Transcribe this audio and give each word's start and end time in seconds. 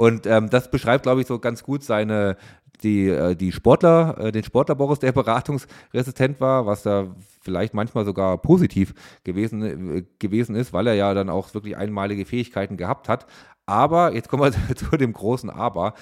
Und 0.00 0.26
ähm, 0.26 0.48
das 0.48 0.70
beschreibt, 0.70 1.02
glaube 1.02 1.20
ich, 1.20 1.26
so 1.26 1.38
ganz 1.38 1.62
gut 1.62 1.84
seine, 1.84 2.38
die, 2.82 3.08
äh, 3.08 3.36
die 3.36 3.52
Sportler, 3.52 4.16
äh, 4.18 4.32
den 4.32 4.44
Sportler 4.44 4.74
Boris, 4.74 4.98
der 4.98 5.12
beratungsresistent 5.12 6.40
war, 6.40 6.64
was 6.64 6.84
da 6.84 7.14
vielleicht 7.42 7.74
manchmal 7.74 8.06
sogar 8.06 8.38
positiv 8.38 8.94
gewesen, 9.24 9.98
äh, 9.98 10.04
gewesen 10.18 10.56
ist, 10.56 10.72
weil 10.72 10.86
er 10.86 10.94
ja 10.94 11.12
dann 11.12 11.28
auch 11.28 11.52
wirklich 11.52 11.76
einmalige 11.76 12.24
Fähigkeiten 12.24 12.78
gehabt 12.78 13.10
hat. 13.10 13.26
Aber, 13.66 14.14
jetzt 14.14 14.30
kommen 14.30 14.42
wir 14.42 14.74
zu 14.74 14.96
dem 14.96 15.12
großen 15.12 15.50
Aber. 15.50 15.92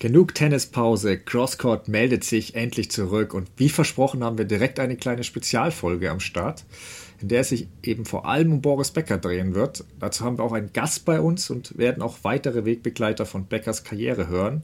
Genug 0.00 0.34
Tennispause. 0.34 1.18
Crosscourt 1.18 1.86
meldet 1.86 2.24
sich 2.24 2.56
endlich 2.56 2.90
zurück 2.90 3.32
und 3.32 3.48
wie 3.56 3.68
versprochen 3.68 4.24
haben 4.24 4.38
wir 4.38 4.44
direkt 4.44 4.80
eine 4.80 4.96
kleine 4.96 5.22
Spezialfolge 5.22 6.10
am 6.10 6.18
Start, 6.18 6.66
in 7.24 7.28
der 7.28 7.42
sich 7.42 7.68
eben 7.82 8.04
vor 8.04 8.26
allem 8.26 8.52
um 8.52 8.60
Boris 8.60 8.90
Becker 8.90 9.16
drehen 9.16 9.54
wird. 9.54 9.82
Dazu 9.98 10.26
haben 10.26 10.36
wir 10.36 10.44
auch 10.44 10.52
einen 10.52 10.74
Gast 10.74 11.06
bei 11.06 11.22
uns 11.22 11.48
und 11.48 11.78
werden 11.78 12.02
auch 12.02 12.18
weitere 12.20 12.66
Wegbegleiter 12.66 13.24
von 13.24 13.46
Beckers 13.46 13.82
Karriere 13.82 14.28
hören. 14.28 14.62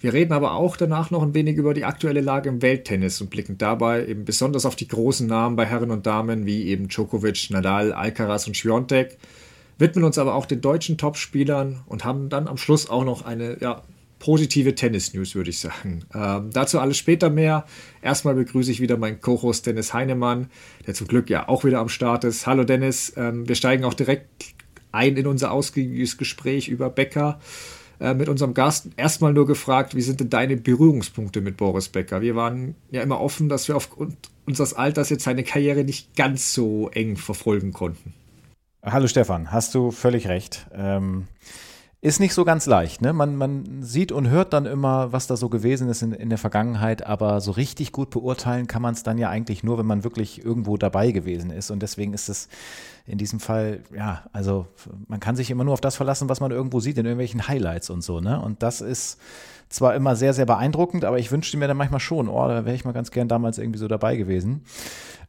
Wir 0.00 0.12
reden 0.12 0.32
aber 0.32 0.54
auch 0.54 0.76
danach 0.76 1.12
noch 1.12 1.22
ein 1.22 1.32
wenig 1.32 1.56
über 1.56 1.72
die 1.72 1.84
aktuelle 1.84 2.22
Lage 2.22 2.48
im 2.48 2.60
Welttennis 2.60 3.20
und 3.20 3.30
blicken 3.30 3.56
dabei 3.56 4.04
eben 4.04 4.24
besonders 4.24 4.66
auf 4.66 4.74
die 4.74 4.88
großen 4.88 5.28
Namen 5.28 5.54
bei 5.54 5.64
Herren 5.64 5.92
und 5.92 6.06
Damen 6.06 6.44
wie 6.44 6.64
eben 6.64 6.88
Djokovic, 6.88 7.50
Nadal, 7.50 7.92
Alcaraz 7.92 8.48
und 8.48 8.56
Schwiontek, 8.56 9.16
widmen 9.78 10.02
uns 10.02 10.18
aber 10.18 10.34
auch 10.34 10.46
den 10.46 10.60
deutschen 10.60 10.98
Topspielern 10.98 11.82
und 11.86 12.04
haben 12.04 12.30
dann 12.30 12.48
am 12.48 12.56
Schluss 12.56 12.90
auch 12.90 13.04
noch 13.04 13.24
eine 13.24 13.58
ja, 13.60 13.84
positive 14.20 14.76
Tennis-News, 14.76 15.34
würde 15.34 15.50
ich 15.50 15.58
sagen. 15.58 16.04
Ähm, 16.14 16.50
dazu 16.52 16.78
alles 16.78 16.96
später 16.96 17.30
mehr. 17.30 17.64
Erstmal 18.02 18.34
begrüße 18.34 18.70
ich 18.70 18.80
wieder 18.80 18.96
meinen 18.96 19.20
Co-Host 19.20 19.66
Dennis 19.66 19.92
Heinemann, 19.92 20.50
der 20.86 20.94
zum 20.94 21.08
Glück 21.08 21.28
ja 21.28 21.48
auch 21.48 21.64
wieder 21.64 21.80
am 21.80 21.88
Start 21.88 22.22
ist. 22.22 22.46
Hallo 22.46 22.62
Dennis, 22.62 23.12
ähm, 23.16 23.48
wir 23.48 23.56
steigen 23.56 23.84
auch 23.84 23.94
direkt 23.94 24.54
ein 24.92 25.16
in 25.16 25.26
unser 25.26 25.50
ausgiebiges 25.50 26.18
Gespräch 26.18 26.68
über 26.68 26.90
Becker 26.90 27.40
äh, 27.98 28.14
mit 28.14 28.28
unserem 28.28 28.54
Gast. 28.54 28.88
Erstmal 28.96 29.32
nur 29.32 29.46
gefragt, 29.46 29.96
wie 29.96 30.02
sind 30.02 30.20
denn 30.20 30.30
deine 30.30 30.56
Berührungspunkte 30.56 31.40
mit 31.40 31.56
Boris 31.56 31.88
Becker? 31.88 32.20
Wir 32.20 32.36
waren 32.36 32.76
ja 32.90 33.02
immer 33.02 33.20
offen, 33.20 33.48
dass 33.48 33.68
wir 33.68 33.76
aufgrund 33.76 34.16
unseres 34.46 34.74
Alters 34.74 35.10
jetzt 35.10 35.24
seine 35.24 35.44
Karriere 35.44 35.82
nicht 35.82 36.14
ganz 36.14 36.52
so 36.52 36.90
eng 36.90 37.16
verfolgen 37.16 37.72
konnten. 37.72 38.14
Hallo 38.82 39.06
Stefan, 39.08 39.50
hast 39.52 39.74
du 39.74 39.90
völlig 39.90 40.28
recht. 40.28 40.66
Ähm 40.74 41.26
ist 42.02 42.18
nicht 42.18 42.32
so 42.32 42.46
ganz 42.46 42.64
leicht. 42.64 43.02
Ne? 43.02 43.12
Man, 43.12 43.36
man 43.36 43.82
sieht 43.82 44.10
und 44.10 44.28
hört 44.28 44.54
dann 44.54 44.64
immer, 44.64 45.12
was 45.12 45.26
da 45.26 45.36
so 45.36 45.50
gewesen 45.50 45.90
ist 45.90 46.00
in, 46.00 46.12
in 46.12 46.30
der 46.30 46.38
Vergangenheit, 46.38 47.06
aber 47.06 47.42
so 47.42 47.50
richtig 47.50 47.92
gut 47.92 48.08
beurteilen 48.08 48.66
kann 48.66 48.80
man 48.80 48.94
es 48.94 49.02
dann 49.02 49.18
ja 49.18 49.28
eigentlich 49.28 49.62
nur, 49.62 49.76
wenn 49.78 49.86
man 49.86 50.02
wirklich 50.02 50.42
irgendwo 50.42 50.78
dabei 50.78 51.10
gewesen 51.10 51.50
ist. 51.50 51.70
Und 51.70 51.82
deswegen 51.82 52.14
ist 52.14 52.30
es 52.30 52.48
in 53.06 53.18
diesem 53.18 53.38
Fall, 53.38 53.80
ja, 53.94 54.24
also 54.32 54.66
man 55.08 55.20
kann 55.20 55.36
sich 55.36 55.50
immer 55.50 55.64
nur 55.64 55.74
auf 55.74 55.82
das 55.82 55.96
verlassen, 55.96 56.30
was 56.30 56.40
man 56.40 56.52
irgendwo 56.52 56.80
sieht, 56.80 56.96
in 56.96 57.04
irgendwelchen 57.04 57.48
Highlights 57.48 57.90
und 57.90 58.02
so. 58.02 58.20
Ne? 58.20 58.40
Und 58.40 58.62
das 58.62 58.80
ist 58.80 59.18
zwar 59.68 59.94
immer 59.94 60.16
sehr, 60.16 60.32
sehr 60.32 60.46
beeindruckend, 60.46 61.04
aber 61.04 61.18
ich 61.18 61.30
wünschte 61.30 61.58
mir 61.58 61.68
dann 61.68 61.76
manchmal 61.76 62.00
schon, 62.00 62.28
oh, 62.28 62.48
da 62.48 62.64
wäre 62.64 62.74
ich 62.74 62.86
mal 62.86 62.92
ganz 62.92 63.10
gern 63.10 63.28
damals 63.28 63.58
irgendwie 63.58 63.78
so 63.78 63.88
dabei 63.88 64.16
gewesen. 64.16 64.62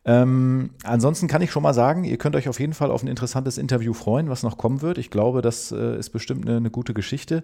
Ähm, 0.03 0.71
ansonsten 0.83 1.27
kann 1.27 1.41
ich 1.41 1.52
schon 1.52 1.61
mal 1.61 1.73
sagen, 1.73 2.03
ihr 2.03 2.17
könnt 2.17 2.35
euch 2.35 2.49
auf 2.49 2.59
jeden 2.59 2.73
Fall 2.73 2.89
auf 2.89 3.03
ein 3.03 3.07
interessantes 3.07 3.57
Interview 3.57 3.94
freuen, 3.94 4.30
was 4.30 4.41
noch 4.41 4.57
kommen 4.57 4.81
wird. 4.81 4.97
Ich 4.97 5.11
glaube, 5.11 5.41
das 5.41 5.71
äh, 5.71 5.97
ist 5.97 6.09
bestimmt 6.09 6.47
eine, 6.47 6.57
eine, 6.57 6.71
gute 6.71 6.94
Geschichte. 6.94 7.44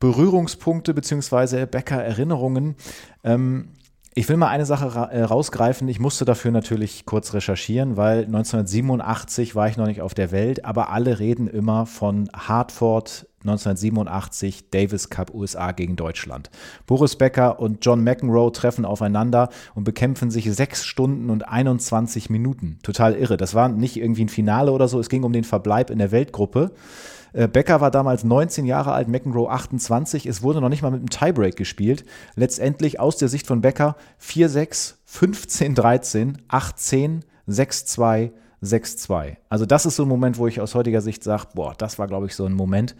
Berührungspunkte 0.00 0.94
bzw. 0.94 1.66
Bäcker-Erinnerungen. 1.66 2.74
Ähm, 3.22 3.68
ich 4.14 4.28
will 4.28 4.36
mal 4.36 4.48
eine 4.48 4.66
Sache 4.66 4.94
ra 4.94 5.04
äh, 5.06 5.22
rausgreifen. 5.22 5.88
Ich 5.88 6.00
musste 6.00 6.24
dafür 6.24 6.50
natürlich 6.50 7.06
kurz 7.06 7.32
recherchieren, 7.34 7.96
weil 7.96 8.24
1987 8.24 9.54
war 9.54 9.68
ich 9.68 9.76
noch 9.76 9.86
nicht 9.86 10.02
auf 10.02 10.12
der 10.12 10.32
Welt, 10.32 10.64
aber 10.64 10.90
alle 10.90 11.18
reden 11.18 11.46
immer 11.46 11.86
von 11.86 12.28
Hartford 12.34 13.26
1987 13.42 14.70
Davis 14.70 15.10
Cup 15.10 15.34
USA 15.34 15.72
gegen 15.72 15.96
Deutschland. 15.96 16.50
Boris 16.86 17.16
Becker 17.16 17.60
und 17.60 17.84
John 17.84 18.02
McEnroe 18.02 18.52
treffen 18.52 18.84
aufeinander 18.84 19.48
und 19.74 19.84
bekämpfen 19.84 20.30
sich 20.30 20.52
sechs 20.52 20.84
Stunden 20.84 21.30
und 21.30 21.48
21 21.48 22.30
Minuten. 22.30 22.78
Total 22.82 23.14
irre. 23.14 23.36
Das 23.36 23.54
war 23.54 23.68
nicht 23.68 23.96
irgendwie 23.96 24.24
ein 24.24 24.28
Finale 24.28 24.72
oder 24.72 24.88
so. 24.88 24.98
Es 24.98 25.08
ging 25.08 25.24
um 25.24 25.32
den 25.32 25.44
Verbleib 25.44 25.90
in 25.90 25.98
der 25.98 26.10
Weltgruppe. 26.10 26.72
Äh, 27.32 27.48
Becker 27.48 27.80
war 27.80 27.90
damals 27.90 28.24
19 28.24 28.66
Jahre 28.66 28.92
alt, 28.92 29.08
McEnroe 29.08 29.48
28. 29.48 30.26
Es 30.26 30.42
wurde 30.42 30.60
noch 30.60 30.68
nicht 30.68 30.82
mal 30.82 30.90
mit 30.90 31.00
einem 31.00 31.10
Tiebreak 31.10 31.56
gespielt. 31.56 32.04
Letztendlich 32.34 33.00
aus 33.00 33.16
der 33.16 33.28
Sicht 33.28 33.46
von 33.46 33.60
Becker 33.60 33.96
4-6, 34.20 34.94
15-13, 35.08 36.36
18, 36.48 37.24
6-2, 37.48 38.32
6-2. 38.62 39.36
Also 39.48 39.66
das 39.66 39.86
ist 39.86 39.96
so 39.96 40.04
ein 40.04 40.08
Moment, 40.08 40.38
wo 40.38 40.46
ich 40.46 40.60
aus 40.60 40.74
heutiger 40.74 41.00
Sicht 41.00 41.24
sage, 41.24 41.48
boah, 41.54 41.74
das 41.76 41.98
war, 41.98 42.06
glaube 42.06 42.26
ich, 42.26 42.34
so 42.34 42.46
ein 42.46 42.52
Moment, 42.52 42.94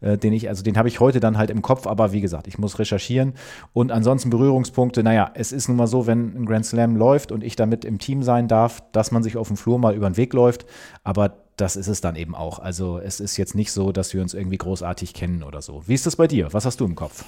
äh, 0.00 0.18
den 0.18 0.32
ich, 0.32 0.48
also 0.48 0.62
den 0.62 0.76
habe 0.76 0.88
ich 0.88 1.00
heute 1.00 1.20
dann 1.20 1.38
halt 1.38 1.50
im 1.50 1.62
Kopf, 1.62 1.86
aber 1.86 2.12
wie 2.12 2.20
gesagt, 2.20 2.48
ich 2.48 2.58
muss 2.58 2.78
recherchieren. 2.78 3.34
Und 3.72 3.92
ansonsten 3.92 4.30
Berührungspunkte, 4.30 5.02
naja, 5.02 5.30
es 5.34 5.52
ist 5.52 5.68
nun 5.68 5.76
mal 5.76 5.86
so, 5.86 6.06
wenn 6.06 6.36
ein 6.36 6.46
Grand 6.46 6.66
Slam 6.66 6.96
läuft 6.96 7.30
und 7.30 7.44
ich 7.44 7.56
damit 7.56 7.84
im 7.84 7.98
Team 7.98 8.22
sein 8.22 8.48
darf, 8.48 8.82
dass 8.92 9.12
man 9.12 9.22
sich 9.22 9.36
auf 9.36 9.48
dem 9.48 9.56
Flur 9.56 9.78
mal 9.78 9.94
über 9.94 10.10
den 10.10 10.16
Weg 10.16 10.32
läuft, 10.32 10.66
aber 11.04 11.36
das 11.56 11.76
ist 11.76 11.86
es 11.86 12.00
dann 12.00 12.16
eben 12.16 12.34
auch. 12.34 12.58
Also 12.58 12.98
es 12.98 13.20
ist 13.20 13.36
jetzt 13.36 13.54
nicht 13.54 13.70
so, 13.70 13.92
dass 13.92 14.12
wir 14.12 14.22
uns 14.22 14.34
irgendwie 14.34 14.58
großartig 14.58 15.14
kennen 15.14 15.44
oder 15.44 15.62
so. 15.62 15.84
Wie 15.86 15.94
ist 15.94 16.06
das 16.06 16.16
bei 16.16 16.26
dir? 16.26 16.52
Was 16.52 16.64
hast 16.64 16.80
du 16.80 16.84
im 16.84 16.96
Kopf? 16.96 17.24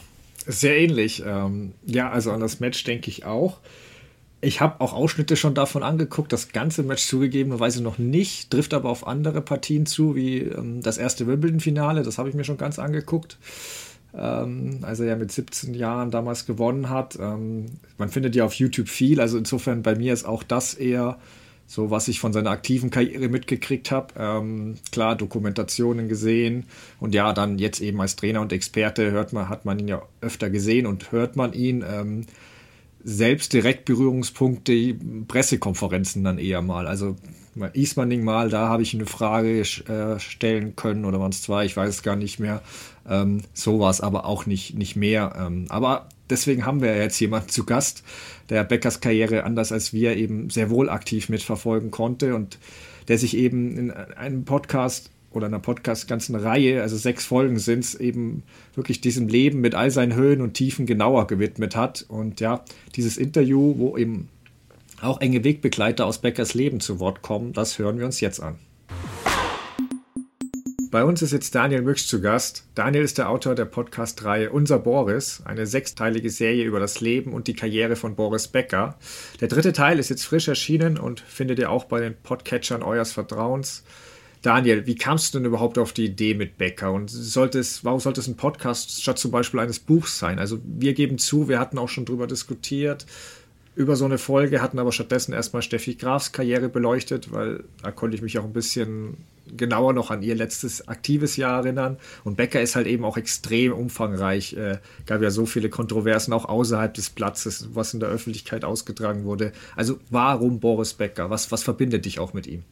Sehr 0.46 0.76
ähnlich. 0.78 1.22
Ähm, 1.24 1.74
ja, 1.84 2.10
also 2.10 2.32
an 2.32 2.40
das 2.40 2.60
Match 2.60 2.82
denke 2.84 3.10
ich 3.10 3.24
auch. 3.24 3.58
Ich 4.42 4.60
habe 4.60 4.80
auch 4.80 4.92
Ausschnitte 4.92 5.34
schon 5.34 5.54
davon 5.54 5.82
angeguckt, 5.82 6.32
das 6.32 6.50
ganze 6.50 6.82
Match 6.82 7.06
zugegebenerweise 7.06 7.82
noch 7.82 7.98
nicht, 7.98 8.50
trifft 8.50 8.74
aber 8.74 8.90
auf 8.90 9.06
andere 9.06 9.40
Partien 9.40 9.86
zu, 9.86 10.14
wie 10.14 10.40
ähm, 10.40 10.82
das 10.82 10.98
erste 10.98 11.26
Wimbledon-Finale, 11.26 12.02
das 12.02 12.18
habe 12.18 12.28
ich 12.28 12.34
mir 12.34 12.44
schon 12.44 12.58
ganz 12.58 12.78
angeguckt, 12.78 13.38
ähm, 14.14 14.80
als 14.82 15.00
er 15.00 15.06
ja 15.06 15.16
mit 15.16 15.32
17 15.32 15.72
Jahren 15.72 16.10
damals 16.10 16.44
gewonnen 16.44 16.90
hat. 16.90 17.18
Ähm, 17.18 17.66
man 17.96 18.10
findet 18.10 18.36
ja 18.36 18.44
auf 18.44 18.52
YouTube 18.54 18.88
viel, 18.88 19.20
also 19.20 19.38
insofern 19.38 19.82
bei 19.82 19.94
mir 19.94 20.12
ist 20.12 20.26
auch 20.26 20.42
das 20.42 20.74
eher 20.74 21.18
so, 21.66 21.90
was 21.90 22.06
ich 22.06 22.20
von 22.20 22.32
seiner 22.32 22.50
aktiven 22.50 22.90
Karriere 22.90 23.28
mitgekriegt 23.28 23.90
habe. 23.90 24.14
Ähm, 24.18 24.76
klar, 24.92 25.16
Dokumentationen 25.16 26.08
gesehen 26.08 26.64
und 27.00 27.14
ja, 27.14 27.32
dann 27.32 27.58
jetzt 27.58 27.80
eben 27.80 28.00
als 28.02 28.16
Trainer 28.16 28.42
und 28.42 28.52
Experte 28.52 29.10
hört 29.10 29.32
man, 29.32 29.48
hat 29.48 29.64
man 29.64 29.78
ihn 29.78 29.88
ja 29.88 30.02
öfter 30.20 30.50
gesehen 30.50 30.86
und 30.86 31.10
hört 31.10 31.36
man 31.36 31.54
ihn. 31.54 32.26
Selbst 33.08 33.52
direkt 33.52 33.84
Berührungspunkte, 33.84 34.94
Pressekonferenzen 35.28 36.24
dann 36.24 36.38
eher 36.38 36.60
mal. 36.60 36.88
Also 36.88 37.14
Ismaning 37.72 38.24
mal, 38.24 38.50
da 38.50 38.68
habe 38.68 38.82
ich 38.82 38.94
eine 38.94 39.06
Frage 39.06 39.60
äh, 39.60 40.18
stellen 40.18 40.74
können 40.74 41.04
oder 41.04 41.20
waren 41.20 41.30
es 41.30 41.42
zwei, 41.42 41.64
ich 41.64 41.76
weiß 41.76 41.88
es 41.88 42.02
gar 42.02 42.16
nicht 42.16 42.40
mehr. 42.40 42.62
Ähm, 43.08 43.42
sowas, 43.54 44.00
aber 44.00 44.26
auch 44.26 44.46
nicht, 44.46 44.74
nicht 44.74 44.96
mehr. 44.96 45.34
Ähm, 45.38 45.66
aber 45.68 46.08
deswegen 46.28 46.66
haben 46.66 46.82
wir 46.82 46.96
jetzt 46.96 47.20
jemanden 47.20 47.48
zu 47.48 47.64
Gast, 47.64 48.02
der 48.50 48.64
Beckers 48.64 49.00
Karriere 49.00 49.44
anders 49.44 49.70
als 49.70 49.92
wir 49.92 50.16
eben 50.16 50.50
sehr 50.50 50.68
wohl 50.68 50.90
aktiv 50.90 51.28
mitverfolgen 51.28 51.90
konnte 51.92 52.34
und 52.34 52.58
der 53.08 53.18
sich 53.18 53.36
eben 53.36 53.78
in 53.78 53.90
einem 53.92 54.44
Podcast 54.44 55.10
oder 55.36 55.46
einer 55.46 55.60
Podcast-ganzen 55.60 56.34
Reihe, 56.34 56.82
also 56.82 56.96
sechs 56.96 57.24
Folgen 57.26 57.58
sind 57.58 57.84
es, 57.84 57.94
eben 57.94 58.42
wirklich 58.74 59.00
diesem 59.00 59.28
Leben 59.28 59.60
mit 59.60 59.74
all 59.74 59.90
seinen 59.90 60.14
Höhen 60.14 60.40
und 60.40 60.54
Tiefen 60.54 60.86
genauer 60.86 61.26
gewidmet 61.26 61.76
hat. 61.76 62.04
Und 62.08 62.40
ja, 62.40 62.64
dieses 62.94 63.16
Interview, 63.16 63.74
wo 63.76 63.96
eben 63.96 64.28
auch 65.00 65.20
enge 65.20 65.44
Wegbegleiter 65.44 66.06
aus 66.06 66.20
Beckers 66.20 66.54
Leben 66.54 66.80
zu 66.80 66.98
Wort 66.98 67.22
kommen, 67.22 67.52
das 67.52 67.78
hören 67.78 67.98
wir 67.98 68.06
uns 68.06 68.20
jetzt 68.20 68.40
an. 68.40 68.58
Bei 70.90 71.04
uns 71.04 71.20
ist 71.20 71.32
jetzt 71.32 71.54
Daniel 71.54 71.82
Mücksch 71.82 72.06
zu 72.06 72.22
Gast. 72.22 72.64
Daniel 72.74 73.04
ist 73.04 73.18
der 73.18 73.28
Autor 73.28 73.54
der 73.54 73.66
Podcast-Reihe 73.66 74.50
Unser 74.50 74.78
Boris, 74.78 75.42
eine 75.44 75.66
sechsteilige 75.66 76.30
Serie 76.30 76.64
über 76.64 76.80
das 76.80 77.02
Leben 77.02 77.34
und 77.34 77.48
die 77.48 77.54
Karriere 77.54 77.96
von 77.96 78.16
Boris 78.16 78.48
Becker. 78.48 78.96
Der 79.40 79.48
dritte 79.48 79.74
Teil 79.74 79.98
ist 79.98 80.08
jetzt 80.08 80.24
frisch 80.24 80.48
erschienen 80.48 80.96
und 80.96 81.20
findet 81.20 81.58
ihr 81.58 81.70
auch 81.70 81.84
bei 81.84 82.00
den 82.00 82.14
Podcatchern 82.14 82.82
eures 82.82 83.12
Vertrauens. 83.12 83.84
Daniel, 84.42 84.86
wie 84.86 84.94
kamst 84.94 85.34
du 85.34 85.38
denn 85.38 85.46
überhaupt 85.46 85.78
auf 85.78 85.92
die 85.92 86.04
Idee 86.04 86.34
mit 86.34 86.58
Becker? 86.58 86.92
Und 86.92 87.10
sollte 87.10 87.58
es, 87.58 87.84
warum 87.84 88.00
sollte 88.00 88.20
es 88.20 88.28
ein 88.28 88.36
Podcast 88.36 89.02
statt 89.02 89.18
zum 89.18 89.30
Beispiel 89.30 89.60
eines 89.60 89.78
Buchs 89.78 90.18
sein? 90.18 90.38
Also 90.38 90.58
wir 90.64 90.94
geben 90.94 91.18
zu, 91.18 91.48
wir 91.48 91.58
hatten 91.58 91.78
auch 91.78 91.88
schon 91.88 92.04
drüber 92.04 92.26
diskutiert, 92.26 93.06
über 93.74 93.94
so 93.96 94.06
eine 94.06 94.18
Folge, 94.18 94.62
hatten 94.62 94.78
aber 94.78 94.92
stattdessen 94.92 95.32
erstmal 95.32 95.62
Steffi 95.62 95.96
Grafs 95.96 96.32
Karriere 96.32 96.68
beleuchtet, 96.68 97.32
weil 97.32 97.64
da 97.82 97.90
konnte 97.90 98.16
ich 98.16 98.22
mich 98.22 98.38
auch 98.38 98.44
ein 98.44 98.54
bisschen 98.54 99.18
genauer 99.54 99.92
noch 99.92 100.10
an 100.10 100.22
ihr 100.22 100.34
letztes 100.34 100.88
aktives 100.88 101.36
Jahr 101.36 101.62
erinnern. 101.62 101.98
Und 102.24 102.36
Becker 102.36 102.60
ist 102.60 102.74
halt 102.74 102.86
eben 102.86 103.04
auch 103.04 103.16
extrem 103.16 103.72
umfangreich. 103.72 104.54
Äh, 104.54 104.78
gab 105.04 105.22
ja 105.22 105.30
so 105.30 105.46
viele 105.46 105.68
Kontroversen 105.68 106.32
auch 106.32 106.46
außerhalb 106.46 106.94
des 106.94 107.10
Platzes, 107.10 107.68
was 107.74 107.94
in 107.94 108.00
der 108.00 108.08
Öffentlichkeit 108.08 108.64
ausgetragen 108.64 109.24
wurde. 109.24 109.52
Also 109.76 109.98
warum 110.10 110.58
Boris 110.58 110.94
Becker? 110.94 111.30
Was, 111.30 111.52
was 111.52 111.62
verbindet 111.62 112.06
dich 112.06 112.18
auch 112.18 112.32
mit 112.32 112.46
ihm? 112.46 112.64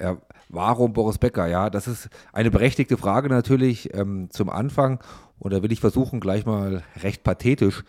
Ja, 0.00 0.18
warum 0.48 0.92
Boris 0.92 1.18
Becker? 1.18 1.46
Ja, 1.46 1.70
das 1.70 1.88
ist 1.88 2.08
eine 2.32 2.50
berechtigte 2.50 2.96
Frage 2.96 3.28
natürlich 3.28 3.94
ähm, 3.94 4.28
zum 4.30 4.50
Anfang. 4.50 5.00
Und 5.38 5.52
da 5.52 5.62
will 5.62 5.72
ich 5.72 5.80
versuchen, 5.80 6.20
gleich 6.20 6.46
mal 6.46 6.82
recht 7.02 7.22
pathetisch 7.22 7.84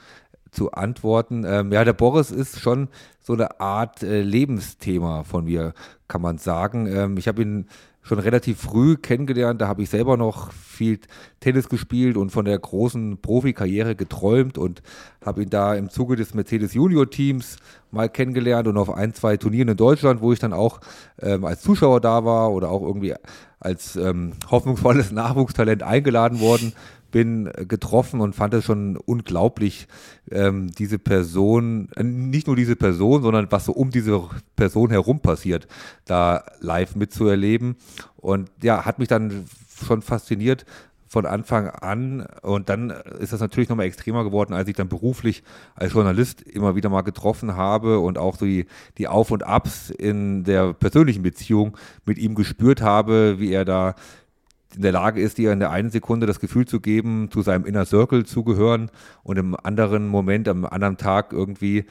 zu 0.51 0.71
antworten. 0.71 1.43
Ähm, 1.45 1.71
ja, 1.71 1.83
der 1.83 1.93
Boris 1.93 2.31
ist 2.31 2.59
schon 2.59 2.89
so 3.19 3.33
eine 3.33 3.59
Art 3.59 4.03
äh, 4.03 4.21
Lebensthema 4.21 5.23
von 5.23 5.45
mir, 5.45 5.73
kann 6.07 6.21
man 6.21 6.37
sagen. 6.37 6.87
Ähm, 6.87 7.17
ich 7.17 7.27
habe 7.27 7.41
ihn 7.41 7.67
schon 8.01 8.19
relativ 8.19 8.59
früh 8.59 8.95
kennengelernt. 8.95 9.61
Da 9.61 9.67
habe 9.67 9.83
ich 9.83 9.89
selber 9.89 10.17
noch 10.17 10.51
viel 10.51 10.99
Tennis 11.39 11.69
gespielt 11.69 12.17
und 12.17 12.31
von 12.31 12.45
der 12.45 12.57
großen 12.57 13.17
Profikarriere 13.21 13.95
geträumt 13.95 14.57
und 14.57 14.81
habe 15.23 15.43
ihn 15.43 15.49
da 15.49 15.75
im 15.75 15.89
Zuge 15.89 16.15
des 16.15 16.33
Mercedes 16.33 16.73
Junior 16.73 17.09
Teams 17.09 17.57
mal 17.91 18.09
kennengelernt 18.09 18.67
und 18.67 18.77
auf 18.77 18.89
ein, 18.89 19.13
zwei 19.13 19.37
Turnieren 19.37 19.69
in 19.69 19.77
Deutschland, 19.77 20.21
wo 20.21 20.31
ich 20.31 20.39
dann 20.39 20.53
auch 20.53 20.79
ähm, 21.21 21.45
als 21.45 21.61
Zuschauer 21.61 22.01
da 22.01 22.23
war 22.25 22.51
oder 22.51 22.69
auch 22.69 22.81
irgendwie 22.81 23.15
als 23.59 23.95
ähm, 23.95 24.33
hoffnungsvolles 24.49 25.11
Nachwuchstalent 25.13 25.83
eingeladen 25.83 26.39
worden 26.39 26.73
bin, 27.11 27.49
getroffen 27.67 28.21
und 28.21 28.35
fand 28.35 28.53
es 28.53 28.65
schon 28.65 28.97
unglaublich, 28.97 29.87
ähm, 30.31 30.71
diese 30.71 30.99
Person, 30.99 31.89
äh, 31.95 32.03
nicht 32.03 32.47
nur 32.47 32.55
diese 32.55 32.75
Person, 32.75 33.21
sondern 33.21 33.51
was 33.51 33.65
so 33.65 33.71
um 33.71 33.89
diese 33.89 34.21
Person 34.55 34.89
herum 34.89 35.19
passiert, 35.19 35.67
da 36.05 36.43
live 36.59 36.95
mitzuerleben. 36.95 37.75
Und 38.17 38.49
ja, 38.61 38.85
hat 38.85 38.99
mich 38.99 39.07
dann 39.07 39.45
schon 39.85 40.01
fasziniert 40.01 40.65
von 41.09 41.25
Anfang 41.25 41.67
an. 41.67 42.25
Und 42.41 42.69
dann 42.69 42.91
ist 43.19 43.33
das 43.33 43.41
natürlich 43.41 43.67
nochmal 43.67 43.87
extremer 43.87 44.23
geworden, 44.23 44.53
als 44.53 44.69
ich 44.69 44.75
dann 44.75 44.87
beruflich 44.87 45.43
als 45.75 45.93
Journalist 45.93 46.43
immer 46.43 46.75
wieder 46.75 46.89
mal 46.89 47.01
getroffen 47.01 47.55
habe 47.55 47.99
und 47.99 48.17
auch 48.17 48.37
so 48.37 48.45
die, 48.45 48.67
die 48.97 49.07
Auf 49.07 49.31
und 49.31 49.43
Abs 49.43 49.89
in 49.89 50.43
der 50.43 50.73
persönlichen 50.73 51.23
Beziehung 51.23 51.75
mit 52.05 52.17
ihm 52.17 52.35
gespürt 52.35 52.81
habe, 52.81 53.39
wie 53.39 53.51
er 53.51 53.65
da 53.65 53.95
in 54.75 54.81
der 54.81 54.91
Lage 54.91 55.21
ist, 55.21 55.37
dir 55.37 55.51
in 55.51 55.59
der 55.59 55.71
einen 55.71 55.89
Sekunde 55.89 56.27
das 56.27 56.39
Gefühl 56.39 56.65
zu 56.65 56.79
geben, 56.79 57.29
zu 57.31 57.41
seinem 57.41 57.65
Inner 57.65 57.85
Circle 57.85 58.25
zu 58.25 58.43
gehören 58.43 58.91
und 59.23 59.37
im 59.37 59.55
anderen 59.55 60.07
Moment, 60.07 60.47
am 60.47 60.65
anderen 60.65 60.97
Tag 60.97 61.33
irgendwie 61.33 61.85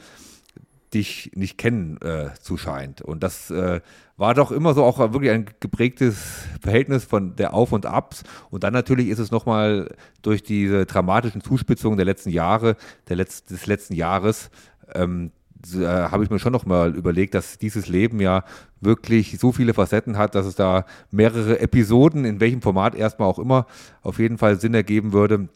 dich 0.93 1.31
nicht 1.35 1.57
kennen 1.57 2.01
äh, 2.01 2.29
zu 2.41 2.57
scheint. 2.57 3.01
Und 3.01 3.21
das 3.21 3.51
äh, 3.51 3.81
war 4.17 4.33
doch 4.33 4.51
immer 4.51 4.73
so 4.73 4.83
auch 4.83 4.97
wirklich 4.97 5.31
ein 5.31 5.45
geprägtes 5.59 6.47
Verhältnis 6.61 7.03
von 7.03 7.35
der 7.35 7.53
Auf 7.53 7.71
und 7.71 7.85
Abs. 7.85 8.23
Und 8.49 8.63
dann 8.63 8.73
natürlich 8.73 9.09
ist 9.09 9.19
es 9.19 9.31
nochmal 9.31 9.93
durch 10.21 10.41
diese 10.41 10.85
dramatischen 10.85 11.41
Zuspitzungen 11.41 11.97
der 11.97 12.05
letzten 12.05 12.29
Jahre, 12.29 12.75
der 13.07 13.17
Letz 13.17 13.43
des 13.43 13.67
letzten 13.67 13.93
Jahres, 13.93 14.49
ähm, 14.93 15.31
äh, 15.75 15.85
habe 15.85 16.23
ich 16.23 16.29
mir 16.29 16.39
schon 16.39 16.53
nochmal 16.53 16.95
überlegt, 16.95 17.33
dass 17.33 17.57
dieses 17.57 17.87
Leben 17.87 18.19
ja 18.19 18.43
wirklich 18.81 19.37
so 19.39 19.51
viele 19.51 19.73
Facetten 19.73 20.17
hat, 20.17 20.35
dass 20.35 20.45
es 20.45 20.55
da 20.55 20.85
mehrere 21.11 21.59
Episoden, 21.59 22.25
in 22.25 22.39
welchem 22.39 22.61
Format 22.61 22.95
erstmal 22.95 23.27
auch 23.27 23.39
immer, 23.39 23.65
auf 24.01 24.19
jeden 24.19 24.37
Fall 24.37 24.59
Sinn 24.59 24.73
ergeben 24.73 25.13
würde, 25.13 25.49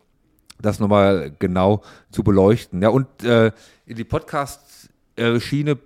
das 0.62 0.80
nochmal 0.80 1.32
genau 1.40 1.82
zu 2.12 2.24
beleuchten. 2.24 2.82
Ja, 2.82 2.90
und 2.90 3.24
äh, 3.24 3.52
in 3.86 3.96
die 3.96 4.04
Podcast-Schiene 4.04 5.78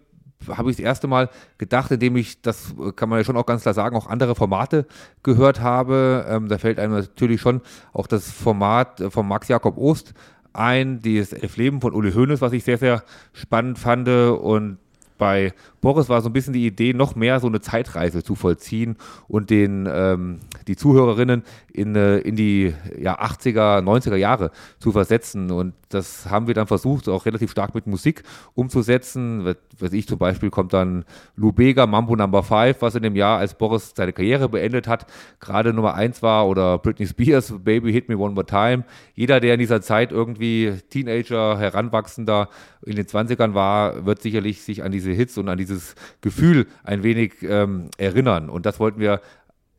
habe 0.48 0.70
ich 0.70 0.78
das 0.78 0.86
erste 0.86 1.08
Mal 1.08 1.30
gedacht, 1.58 1.92
indem 1.92 2.16
ich, 2.16 2.42
das 2.42 2.74
kann 2.96 3.10
man 3.10 3.20
ja 3.20 3.26
schon 3.26 3.38
auch 3.38 3.46
ganz 3.46 3.64
klar 3.64 3.74
sagen, 3.74 3.96
auch 3.96 4.08
andere 4.08 4.36
Formate 4.36 4.86
gehört 5.24 5.62
habe. 5.62 6.26
Ähm, 6.30 6.48
da 6.48 6.58
fällt 6.58 6.80
einem 6.80 6.94
natürlich 6.94 7.42
schon 7.42 7.62
auch 7.94 8.08
das 8.08 8.32
Format 8.32 9.04
von 9.10 9.28
Max 9.28 9.48
Jakob 9.48 9.78
Ost 9.78 10.14
ein, 10.58 11.02
das 11.02 11.58
Leben 11.58 11.82
von 11.82 11.94
Uli 11.94 12.12
Hoeneß, 12.12 12.42
was 12.42 12.54
ich 12.54 12.64
sehr, 12.64 12.78
sehr 12.78 13.04
spannend 13.34 13.80
fand. 13.80 14.08
Und 14.08 14.78
bei 15.18 15.54
Boris 15.88 16.10
war 16.10 16.22
so 16.22 16.28
ein 16.28 16.34
bisschen 16.34 16.52
die 16.52 16.68
Idee, 16.68 16.92
noch 16.92 17.16
mehr 17.16 17.40
so 17.40 17.48
eine 17.48 17.62
Zeitreise 17.62 18.22
zu 18.22 18.36
vollziehen 18.36 18.98
und 19.30 19.50
den 19.50 19.88
ähm, 19.90 20.40
die 20.68 20.76
Zuhörerinnen 20.76 21.44
in, 21.72 21.96
äh, 21.96 22.18
in 22.18 22.36
die 22.36 22.74
ja, 23.00 23.18
80er, 23.22 23.82
90er 23.82 24.18
Jahre 24.18 24.52
zu 24.80 24.92
versetzen. 24.92 25.50
Und 25.50 25.76
das 25.88 26.30
haben 26.30 26.48
wir 26.48 26.54
dann 26.54 26.68
versucht, 26.68 27.08
auch 27.08 27.26
relativ 27.26 27.52
stark 27.52 27.74
mit 27.74 27.88
Musik 27.88 28.24
umzusetzen. 28.54 29.56
Was 29.80 29.94
ich 29.94 30.10
zum 30.10 30.18
Beispiel 30.18 30.50
kommt 30.50 30.74
dann 30.74 31.06
Lou 31.38 31.54
Bega, 31.54 31.88
Mambo 31.88 32.18
Number 32.18 32.44
5, 32.44 32.82
was 32.82 32.96
in 32.96 33.04
dem 33.04 33.16
Jahr, 33.16 33.38
als 33.38 33.54
Boris 33.54 33.94
seine 33.96 34.12
Karriere 34.12 34.50
beendet 34.50 34.90
hat, 34.90 35.06
gerade 35.40 35.72
Nummer 35.72 35.94
1 35.94 36.22
war, 36.22 36.48
oder 36.48 36.80
Britney 36.80 37.08
Spears, 37.08 37.54
Baby 37.64 37.94
Hit 37.94 38.10
Me 38.10 38.18
One 38.18 38.34
More 38.34 38.46
Time. 38.46 38.84
Jeder, 39.14 39.40
der 39.40 39.54
in 39.54 39.60
dieser 39.62 39.82
Zeit 39.82 40.12
irgendwie 40.12 40.74
Teenager, 40.90 41.58
Heranwachsender 41.58 42.50
in 42.86 42.96
den 42.96 43.06
20ern 43.06 43.54
war, 43.54 44.06
wird 44.06 44.22
sicherlich 44.22 44.64
sich 44.64 44.84
an 44.84 44.92
diese 44.92 45.12
Hits 45.12 45.38
und 45.38 45.48
an 45.48 45.58
dieses 45.78 45.96
Gefühl 46.22 46.68
ein 46.84 47.04
wenig 47.04 47.44
ähm, 47.44 47.90
erinnern. 47.98 48.50
Und 48.50 48.66
das 48.66 48.80
wollten 48.80 49.00
wir 49.00 49.22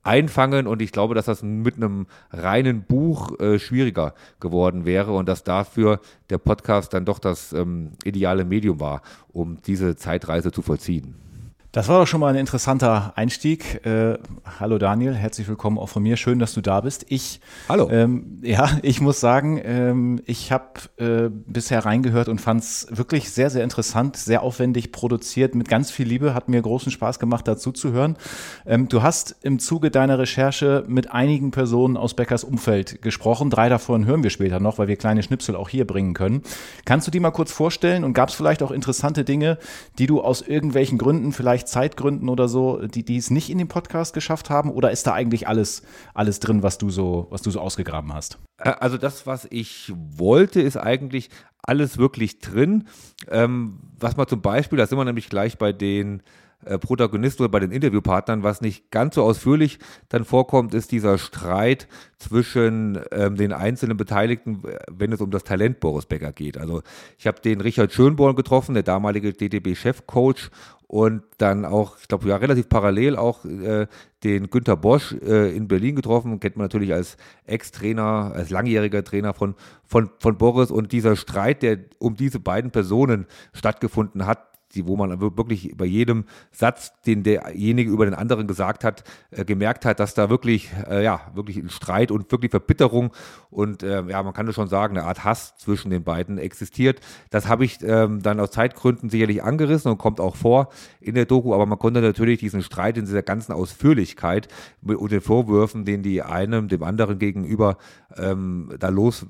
einfangen 0.03 0.67
und 0.67 0.81
ich 0.81 0.93
glaube, 0.93 1.15
dass 1.15 1.27
das 1.27 1.43
mit 1.43 1.77
einem 1.77 2.07
reinen 2.31 2.85
Buch 2.85 3.39
äh, 3.41 3.59
schwieriger 3.59 4.15
geworden 4.41 4.87
wäre 4.87 5.13
und 5.13 5.29
dass 5.29 5.45
dafür 5.45 6.01
der 6.31 6.39
Podcast 6.39 6.95
dann 6.95 7.05
doch 7.05 7.19
das 7.19 7.53
ähm, 7.53 7.93
ideale 8.05 8.45
Medium 8.45 8.81
war, 8.81 9.03
um 9.29 9.61
diese 9.67 9.97
Zeitreise 9.97 10.51
zu 10.51 10.63
vollziehen. 10.63 11.28
Das 11.71 11.87
war 11.87 12.01
doch 12.01 12.07
schon 12.07 12.21
mal 12.21 12.29
ein 12.29 12.41
interessanter 12.41 13.13
Einstieg. 13.15 13.85
Äh, 13.85 14.17
hallo 14.59 14.79
Daniel, 14.79 15.15
herzlich 15.15 15.49
willkommen 15.49 15.77
auch 15.77 15.91
von 15.91 16.03
mir. 16.03 16.17
Schön, 16.17 16.39
dass 16.39 16.55
du 16.55 16.63
da 16.63 16.81
bist. 16.81 17.05
Ich, 17.11 17.43
hallo. 17.69 17.91
Ähm, 17.91 18.39
ja, 18.41 18.71
ich 18.83 19.03
muss 19.03 19.21
sagen, 19.21 19.61
ähm, 19.63 20.23
ich 20.25 20.51
habe 20.51 20.65
äh, 20.97 21.29
bisher 21.29 21.85
reingehört 21.85 22.31
und 22.31 22.41
fand 22.41 22.63
es 22.63 22.87
wirklich 22.89 23.31
sehr, 23.31 23.51
sehr 23.51 23.65
interessant, 23.65 24.17
sehr 24.17 24.43
aufwendig 24.43 24.93
produziert, 24.93 25.55
mit 25.55 25.69
ganz 25.69 25.91
viel 25.91 26.09
Liebe. 26.09 26.33
Hat 26.33 26.49
mir 26.49 26.63
großen 26.63 26.91
Spaß 26.91 27.19
gemacht, 27.19 27.47
dazu 27.47 27.71
zu 27.71 27.93
hören. 27.93 28.17
Ähm, 28.65 28.89
du 28.89 29.03
hast 29.03 29.37
im 29.43 29.59
Zuge 29.59 29.91
deiner 29.91 30.19
Recherche 30.19 30.85
mit 30.89 31.13
einigen 31.13 31.51
Personen 31.51 31.99
aus 31.99 32.15
Beckers 32.15 32.45
Umfeld 32.45 33.03
gesprochen. 33.03 33.51
Drei 33.51 33.69
davon 33.69 34.07
hören 34.07 34.23
wir 34.23 34.31
später 34.31 34.59
noch, 34.59 34.79
weil 34.79 34.89
wir 34.89 34.97
kleine 34.97 35.23
Schnipsel 35.23 35.55
auch 35.55 35.69
hier 35.69 35.87
bringen 35.87 36.15
können. 36.15 36.45
Kannst 36.87 37.07
du 37.07 37.11
die 37.11 37.21
mal 37.21 37.31
kurz 37.31 37.53
vorstellen 37.53 38.05
und 38.05 38.15
gab 38.15 38.31
es 38.31 38.35
vielleicht 38.35 38.63
auch 38.63 38.71
interessante 38.71 39.23
Dinge, 39.23 39.59
die 39.99 40.07
du 40.07 40.23
aus 40.23 40.41
irgendwelchen 40.41 40.97
Gründen 40.97 41.33
vielleicht 41.33 41.59
vielleicht 41.59 41.68
Zeitgründen 41.71 42.29
oder 42.29 42.49
so, 42.49 42.87
die, 42.87 43.05
die 43.05 43.17
es 43.17 43.31
nicht 43.31 43.51
in 43.51 43.59
den 43.59 43.69
Podcast 43.69 44.15
geschafft 44.15 44.51
haben? 44.51 44.71
Oder 44.71 44.91
ist 44.91 45.07
da 45.07 45.15
eigentlich 45.15 45.49
alles, 45.49 45.83
alles 46.15 46.41
drin, 46.41 46.63
was 46.63 46.79
du 46.79 46.91
so, 46.91 47.27
was 47.31 47.43
du 47.43 47.51
so 47.51 47.61
ausgegraben 47.61 48.13
hast? 48.13 48.39
Äh, 48.59 48.71
also 48.81 48.99
das, 48.99 49.27
was 49.27 49.47
ich 49.51 49.93
wollte, 49.95 50.61
ist 50.61 50.77
eigentlich 50.77 51.31
alles 51.63 51.99
wirklich 51.99 52.41
drin. 52.41 52.89
Ähm, 53.31 53.79
was 53.99 54.17
man 54.17 54.27
zum 54.27 54.41
Beispiel, 54.41 54.79
da 54.79 54.87
sind 54.87 54.99
wir 54.99 55.05
nämlich 55.05 55.29
gleich 55.29 55.59
bei 55.59 55.73
den 55.73 56.23
äh, 56.65 56.77
Protagonisten 56.77 57.43
oder 57.43 57.51
bei 57.51 57.61
den 57.61 57.71
Interviewpartnern, 57.71 58.43
was 58.43 58.61
nicht 58.61 58.91
ganz 58.91 59.15
so 59.15 59.23
ausführlich 59.23 59.79
dann 60.09 60.25
vorkommt, 60.25 60.75
ist 60.75 60.91
dieser 60.91 61.17
Streit 61.17 61.87
zwischen 62.19 62.99
ähm, 63.13 63.37
den 63.37 63.53
einzelnen 63.53 63.97
Beteiligten, 63.97 64.63
wenn 64.91 65.13
es 65.13 65.21
um 65.21 65.31
das 65.31 65.45
Talent 65.45 65.79
Boris 65.79 66.07
Becker 66.07 66.33
geht. 66.33 66.59
Also 66.59 66.83
ich 67.17 67.29
habe 67.29 67.41
den 67.41 67.61
Richard 67.61 67.93
Schönborn 67.93 68.35
getroffen, 68.35 68.75
der 68.75 68.83
damalige 68.83 69.33
DTB-Chefcoach 69.33 70.51
und 70.89 71.23
dann 71.37 71.67
auch, 71.67 71.99
ich 72.01 72.09
glaube, 72.09 72.27
ja, 72.29 72.37
relativ 72.37 72.71
parallel 72.71 73.17
auch 73.17 73.45
äh, 73.45 73.87
den 74.25 74.49
Günter 74.49 74.75
Bosch 74.75 75.13
äh, 75.13 75.55
in 75.55 75.69
Berlin 75.69 75.95
getroffen, 75.95 76.41
kennt 76.41 76.57
man 76.57 76.65
natürlich 76.65 76.95
als 76.95 77.19
Ex-Trainer, 77.45 78.33
als 78.35 78.49
langjähriger 78.49 79.05
Trainer 79.05 79.35
von, 79.35 79.55
von, 79.85 80.11
von 80.19 80.39
Boris. 80.39 80.71
Und 80.71 80.93
dieser 80.93 81.15
Streit, 81.15 81.63
der 81.63 81.79
um 81.99 82.17
diese 82.17 82.41
beiden 82.41 82.71
Personen 82.71 83.27
stattgefunden 83.53 84.27
hat, 84.27 84.48
die, 84.75 84.87
wo 84.87 84.97
man 84.97 85.21
wirklich 85.21 85.75
bei 85.77 85.85
jedem 85.85 86.25
Satz, 86.51 86.93
den 87.03 87.23
derjenige 87.23 87.91
über 87.91 88.05
den 88.05 88.15
anderen 88.15 88.47
gesagt 88.47 88.85
hat, 88.85 89.05
äh, 89.31 89.45
gemerkt 89.45 89.85
hat, 89.85 90.01
dass 90.01 90.15
da 90.15 90.31
wirklich, 90.31 90.71
äh, 90.89 91.03
ja, 91.03 91.21
wirklich 91.35 91.57
ein 91.57 91.71
Streit 91.71 92.11
und 92.11 92.31
wirklich 92.31 92.51
Verbitterung 92.51 93.13
und 93.51 93.83
äh, 93.83 94.03
ja, 94.07 94.23
man 94.23 94.33
kann 94.33 94.47
das 94.47 94.55
schon 94.55 94.69
sagen, 94.69 94.97
eine 94.97 95.07
Art 95.07 95.25
Hass 95.25 95.57
zwischen 95.57 95.91
den 95.91 96.05
beiden 96.05 96.39
existiert. 96.39 97.01
Das 97.31 97.49
habe 97.49 97.65
ich 97.65 97.79
ähm, 97.83 98.23
dann 98.23 98.41
aus 98.41 98.51
Zeitgründen 98.51 99.09
sicherlich 99.11 99.43
angerissen 99.43 99.91
und 99.91 99.99
kommt 99.99 100.21
auch 100.21 100.37
vor 100.37 100.69
in 101.01 101.15
der 101.15 101.25
Doku, 101.25 101.55
aber 101.55 101.67
man 101.67 101.79
konnte 101.79 102.01
natürlich 102.01 102.39
diesen 102.39 102.63
Streit 102.63 102.99
in 102.99 103.07
dieser 103.07 103.23
ganzen 103.23 103.53
Ausführlichkeit 103.53 104.49
und 104.83 105.13
den 105.13 105.21
Vorwürfen, 105.21 105.85
den 105.85 106.03
die 106.03 106.23
einem 106.23 106.69
dem 106.69 106.83
anderen 106.83 107.19
gegenüber 107.19 107.79
ähm, 108.17 108.71
da 108.79 108.89
los, 108.89 109.27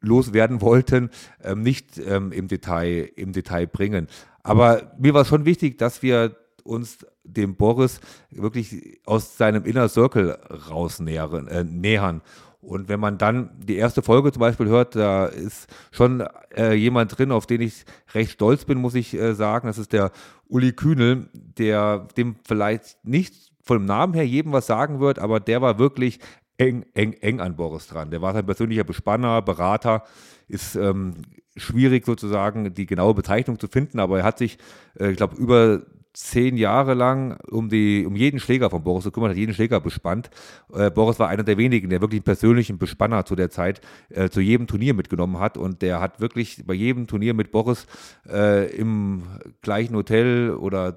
loswerden 0.00 0.60
wollten, 0.60 1.10
ähm, 1.42 1.62
nicht 1.62 1.98
ähm, 1.98 2.32
im 2.32 2.48
Detail 2.48 3.10
im 3.16 3.32
Detail 3.32 3.66
bringen. 3.66 4.08
Aber 4.42 4.92
mir 4.98 5.14
war 5.14 5.24
schon 5.24 5.44
wichtig, 5.44 5.78
dass 5.78 6.02
wir 6.02 6.36
uns 6.64 7.06
dem 7.24 7.56
Boris 7.56 8.00
wirklich 8.30 9.00
aus 9.04 9.36
seinem 9.36 9.64
Inner 9.64 9.88
Circle 9.88 10.38
rausnähern. 10.70 11.48
Äh, 11.48 11.64
nähern. 11.64 12.22
Und 12.60 12.88
wenn 12.88 13.00
man 13.00 13.18
dann 13.18 13.50
die 13.58 13.76
erste 13.76 14.02
Folge 14.02 14.30
zum 14.30 14.40
Beispiel 14.40 14.68
hört, 14.68 14.94
da 14.94 15.26
ist 15.26 15.66
schon 15.90 16.22
äh, 16.56 16.74
jemand 16.74 17.18
drin, 17.18 17.32
auf 17.32 17.46
den 17.46 17.60
ich 17.60 17.84
recht 18.14 18.32
stolz 18.32 18.64
bin, 18.64 18.78
muss 18.78 18.94
ich 18.94 19.14
äh, 19.14 19.34
sagen. 19.34 19.66
Das 19.66 19.78
ist 19.78 19.92
der 19.92 20.12
Uli 20.46 20.72
Kühnel, 20.72 21.28
der 21.32 22.06
dem 22.16 22.36
vielleicht 22.46 23.04
nicht 23.04 23.34
vom 23.62 23.84
Namen 23.84 24.14
her 24.14 24.26
jedem 24.26 24.52
was 24.52 24.66
sagen 24.66 25.00
wird, 25.00 25.18
aber 25.18 25.40
der 25.40 25.60
war 25.60 25.78
wirklich 25.78 26.20
eng, 26.62 26.84
eng, 26.94 27.12
eng 27.14 27.40
an 27.40 27.56
Boris 27.56 27.86
dran. 27.88 28.10
Der 28.10 28.22
war 28.22 28.32
sein 28.32 28.46
persönlicher 28.46 28.84
Bespanner, 28.84 29.42
Berater, 29.42 30.04
ist 30.48 30.76
ähm, 30.76 31.14
schwierig 31.56 32.06
sozusagen 32.06 32.74
die 32.74 32.86
genaue 32.86 33.14
Bezeichnung 33.14 33.58
zu 33.58 33.68
finden, 33.68 33.98
aber 33.98 34.18
er 34.18 34.24
hat 34.24 34.38
sich, 34.38 34.58
äh, 34.98 35.10
ich 35.10 35.16
glaube, 35.16 35.36
über 35.36 35.82
zehn 36.12 36.56
Jahre 36.56 36.94
lang 36.94 37.38
um, 37.50 37.68
die, 37.68 38.04
um 38.06 38.16
jeden 38.16 38.38
Schläger 38.38 38.68
von 38.68 38.82
Boris 38.82 39.04
gekümmert, 39.04 39.30
hat 39.30 39.38
jeden 39.38 39.54
Schläger 39.54 39.80
bespannt. 39.80 40.30
Äh, 40.72 40.90
Boris 40.90 41.18
war 41.18 41.28
einer 41.28 41.42
der 41.42 41.56
wenigen, 41.56 41.88
der 41.88 42.00
wirklich 42.00 42.20
einen 42.20 42.24
persönlichen 42.24 42.78
Bespanner 42.78 43.24
zu 43.24 43.34
der 43.34 43.50
Zeit 43.50 43.80
äh, 44.10 44.28
zu 44.28 44.40
jedem 44.40 44.66
Turnier 44.66 44.94
mitgenommen 44.94 45.38
hat 45.38 45.56
und 45.56 45.80
der 45.80 46.00
hat 46.00 46.20
wirklich 46.20 46.64
bei 46.66 46.74
jedem 46.74 47.06
Turnier 47.06 47.32
mit 47.32 47.50
Boris 47.50 47.86
äh, 48.28 48.70
im 48.76 49.22
gleichen 49.62 49.96
Hotel 49.96 50.50
oder 50.50 50.94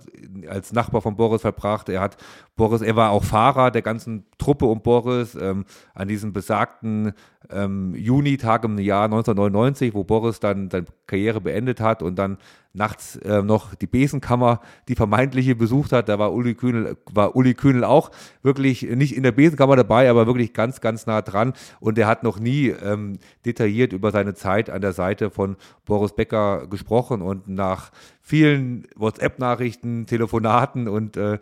als 0.50 0.74
Nachbar 0.74 1.02
von 1.02 1.16
Boris 1.16 1.42
verbracht. 1.42 1.88
Er 1.88 2.02
hat 2.02 2.18
Boris, 2.58 2.82
er 2.82 2.96
war 2.96 3.12
auch 3.12 3.24
Fahrer 3.24 3.72
der 3.72 3.82
ganzen 3.82 4.26
Truppe 4.38 4.66
um 4.66 4.82
Boris 4.82 5.36
ähm, 5.36 5.66
an 5.94 6.08
diesem 6.08 6.34
besagten 6.34 7.14
ähm, 7.50 7.94
Juni-Tag 7.96 8.64
im 8.64 8.78
Jahr 8.80 9.06
1999, 9.06 9.94
wo 9.94 10.04
Boris 10.04 10.40
dann 10.40 10.70
seine 10.70 10.86
Karriere 11.08 11.42
beendet 11.42 11.80
hat 11.80 12.02
und 12.02 12.16
dann 12.16 12.38
nachts 12.76 13.16
äh, 13.18 13.42
noch 13.42 13.74
die 13.74 13.88
Besenkammer, 13.88 14.60
die 14.88 14.96
vermeintliche 14.96 15.56
besucht 15.56 15.92
hat. 15.92 16.10
Da 16.10 16.20
war 16.20 16.34
Uli 16.34 16.54
Kühnel, 16.54 16.98
war 17.12 17.36
Uli 17.36 17.54
Kühnel 17.54 17.84
auch 17.84 18.12
wirklich 18.44 18.84
nicht 18.84 19.16
in 19.16 19.24
der 19.24 19.32
Besenkammer 19.32 19.76
dabei, 19.76 20.10
aber 20.10 20.28
wirklich 20.28 20.54
ganz, 20.54 20.82
ganz 20.82 21.06
nah 21.06 21.22
dran. 21.22 21.54
Und 21.80 21.98
er 21.98 22.08
hat 22.08 22.24
noch 22.24 22.40
nie 22.40 22.68
ähm, 22.68 23.18
detailliert 23.46 23.94
über 23.94 24.12
seine 24.12 24.34
Zeit 24.34 24.70
an 24.70 24.82
der 24.82 24.94
Seite 24.94 25.32
von 25.32 25.56
Boris 25.86 26.14
Becker 26.14 26.68
gesprochen. 26.68 27.22
Und 27.22 27.48
nach 27.48 27.92
vielen 28.22 28.88
WhatsApp-Nachrichten, 28.96 30.06
Telefonaten 30.06 30.88
und 30.88 31.18
äh, 31.18 31.40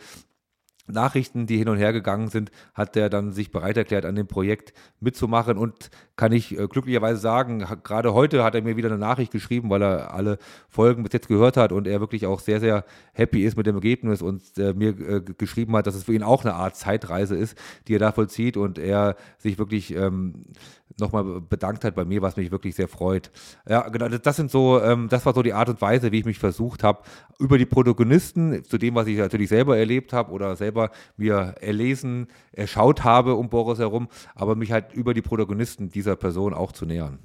Nachrichten, 0.88 1.48
die 1.48 1.58
hin 1.58 1.70
und 1.70 1.78
her 1.78 1.94
gegangen 1.94 2.28
sind, 2.28 2.52
hat 2.74 2.98
er 2.98 3.10
dann 3.10 3.32
sich 3.32 3.52
bereit 3.52 3.78
erklärt, 3.78 4.06
an 4.06 4.16
dem 4.16 4.28
Projekt 4.28 4.74
mitzumachen 5.00 5.58
und 5.58 5.90
kann 6.16 6.32
ich 6.32 6.58
äh, 6.58 6.68
glücklicherweise 6.68 7.20
sagen, 7.20 7.66
gerade 7.84 8.14
heute 8.14 8.44
hat 8.44 8.54
er 8.56 8.62
mir 8.62 8.78
wieder 8.78 8.90
eine 8.90 8.98
Nachricht 8.98 9.32
geschrieben, 9.32 9.70
weil 9.70 9.82
er 9.82 10.14
alle 10.14 10.38
Folgen 10.70 11.04
bis 11.04 11.14
jetzt 11.14 11.28
gehört 11.28 11.58
hat 11.58 11.72
und 11.72 11.88
er 11.88 12.00
wirklich 12.00 12.28
auch 12.28 12.40
sehr, 12.40 12.60
sehr 12.60 12.86
happy 13.14 13.44
ist 13.44 13.58
mit 13.58 13.66
dem 13.66 13.76
Ergebnis 13.76 14.22
und 14.22 14.42
äh, 14.58 14.74
mir 14.74 14.90
äh, 14.90 15.22
geschrieben 15.22 15.76
hat, 15.76 15.88
dass 15.88 15.96
es 15.96 16.04
für 16.04 16.14
ihn 16.14 16.24
auch 16.24 16.44
eine 16.44 16.54
Art 16.54 16.76
Zeitreise 16.76 17.36
ist, 17.36 17.58
die 17.88 17.96
er 17.96 18.00
da 18.00 18.12
vollzieht 18.12 18.58
und 18.58 18.78
er 18.78 19.16
sich 19.40 19.58
wirklich 19.58 19.96
ähm, 19.96 20.46
nochmal 21.00 21.42
bedankt 21.42 21.84
hat 21.84 21.96
bei 21.96 22.06
mir, 22.06 22.22
was 22.22 22.36
mich 22.36 22.52
wirklich 22.52 22.76
sehr 22.76 22.88
freut. 22.88 23.32
Ja, 23.68 23.88
genau, 23.90 24.10
das 24.10 24.36
sind 24.36 24.52
so, 24.52 24.82
ähm, 24.82 25.10
das 25.10 25.26
war 25.26 25.34
so 25.34 25.42
die 25.42 25.54
Art 25.54 25.70
und 25.70 25.82
Weise, 25.82 26.12
wie 26.12 26.20
ich 26.20 26.26
mich 26.26 26.40
versucht 26.40 26.84
habe, 26.84 27.04
über 27.40 27.58
die 27.58 27.66
Protagonisten, 27.66 28.64
zu 28.64 28.78
dem, 28.78 28.96
was 28.96 29.08
ich 29.08 29.18
natürlich 29.18 29.50
selber 29.50 29.78
erlebt 29.78 30.14
habe 30.14 30.32
oder 30.32 30.56
selber 30.56 30.92
mir 31.18 31.56
erlesen, 31.60 32.28
erschaut 32.52 33.04
habe 33.04 33.36
um 33.36 33.50
Boris 33.50 33.80
herum, 33.80 34.08
aber 34.36 34.56
mich 34.56 34.72
halt 34.72 34.94
über 34.94 35.14
die 35.14 35.22
Protagonisten 35.22 35.90
dieser 36.04 36.16
Person 36.16 36.54
auch 36.54 36.72
zu 36.72 36.86
nähern. 36.86 37.20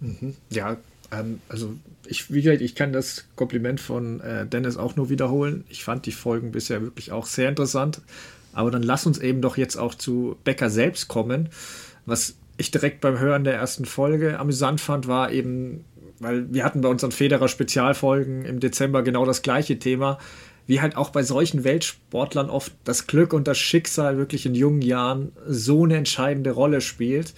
Mhm. 0.00 0.34
Ja, 0.50 0.78
ähm, 1.12 1.40
also 1.48 1.74
ich, 2.06 2.32
wie 2.32 2.42
gesagt, 2.42 2.62
ich 2.62 2.74
kann 2.74 2.92
das 2.92 3.26
Kompliment 3.36 3.80
von 3.80 4.20
äh, 4.20 4.46
Dennis 4.46 4.76
auch 4.76 4.96
nur 4.96 5.10
wiederholen. 5.10 5.64
Ich 5.68 5.84
fand 5.84 6.06
die 6.06 6.12
Folgen 6.12 6.52
bisher 6.52 6.82
wirklich 6.82 7.12
auch 7.12 7.26
sehr 7.26 7.48
interessant. 7.48 8.00
Aber 8.52 8.70
dann 8.70 8.82
lass 8.82 9.06
uns 9.06 9.18
eben 9.18 9.40
doch 9.40 9.56
jetzt 9.56 9.76
auch 9.76 9.94
zu 9.94 10.36
Becker 10.44 10.70
selbst 10.70 11.08
kommen. 11.08 11.48
Was 12.04 12.34
ich 12.56 12.70
direkt 12.70 13.00
beim 13.00 13.18
Hören 13.18 13.44
der 13.44 13.54
ersten 13.54 13.84
Folge 13.84 14.38
amüsant 14.38 14.80
fand, 14.80 15.06
war 15.06 15.32
eben, 15.32 15.84
weil 16.18 16.52
wir 16.52 16.64
hatten 16.64 16.80
bei 16.80 16.88
unseren 16.88 17.12
Federer 17.12 17.48
Spezialfolgen 17.48 18.44
im 18.44 18.60
Dezember 18.60 19.02
genau 19.02 19.24
das 19.24 19.42
gleiche 19.42 19.78
Thema, 19.78 20.18
wie 20.66 20.80
halt 20.80 20.96
auch 20.96 21.10
bei 21.10 21.22
solchen 21.22 21.64
Weltsportlern 21.64 22.50
oft 22.50 22.72
das 22.84 23.06
Glück 23.06 23.32
und 23.32 23.48
das 23.48 23.58
Schicksal 23.58 24.18
wirklich 24.18 24.44
in 24.44 24.54
jungen 24.54 24.82
Jahren 24.82 25.32
so 25.46 25.84
eine 25.84 25.96
entscheidende 25.96 26.50
Rolle 26.50 26.80
spielt. 26.80 27.32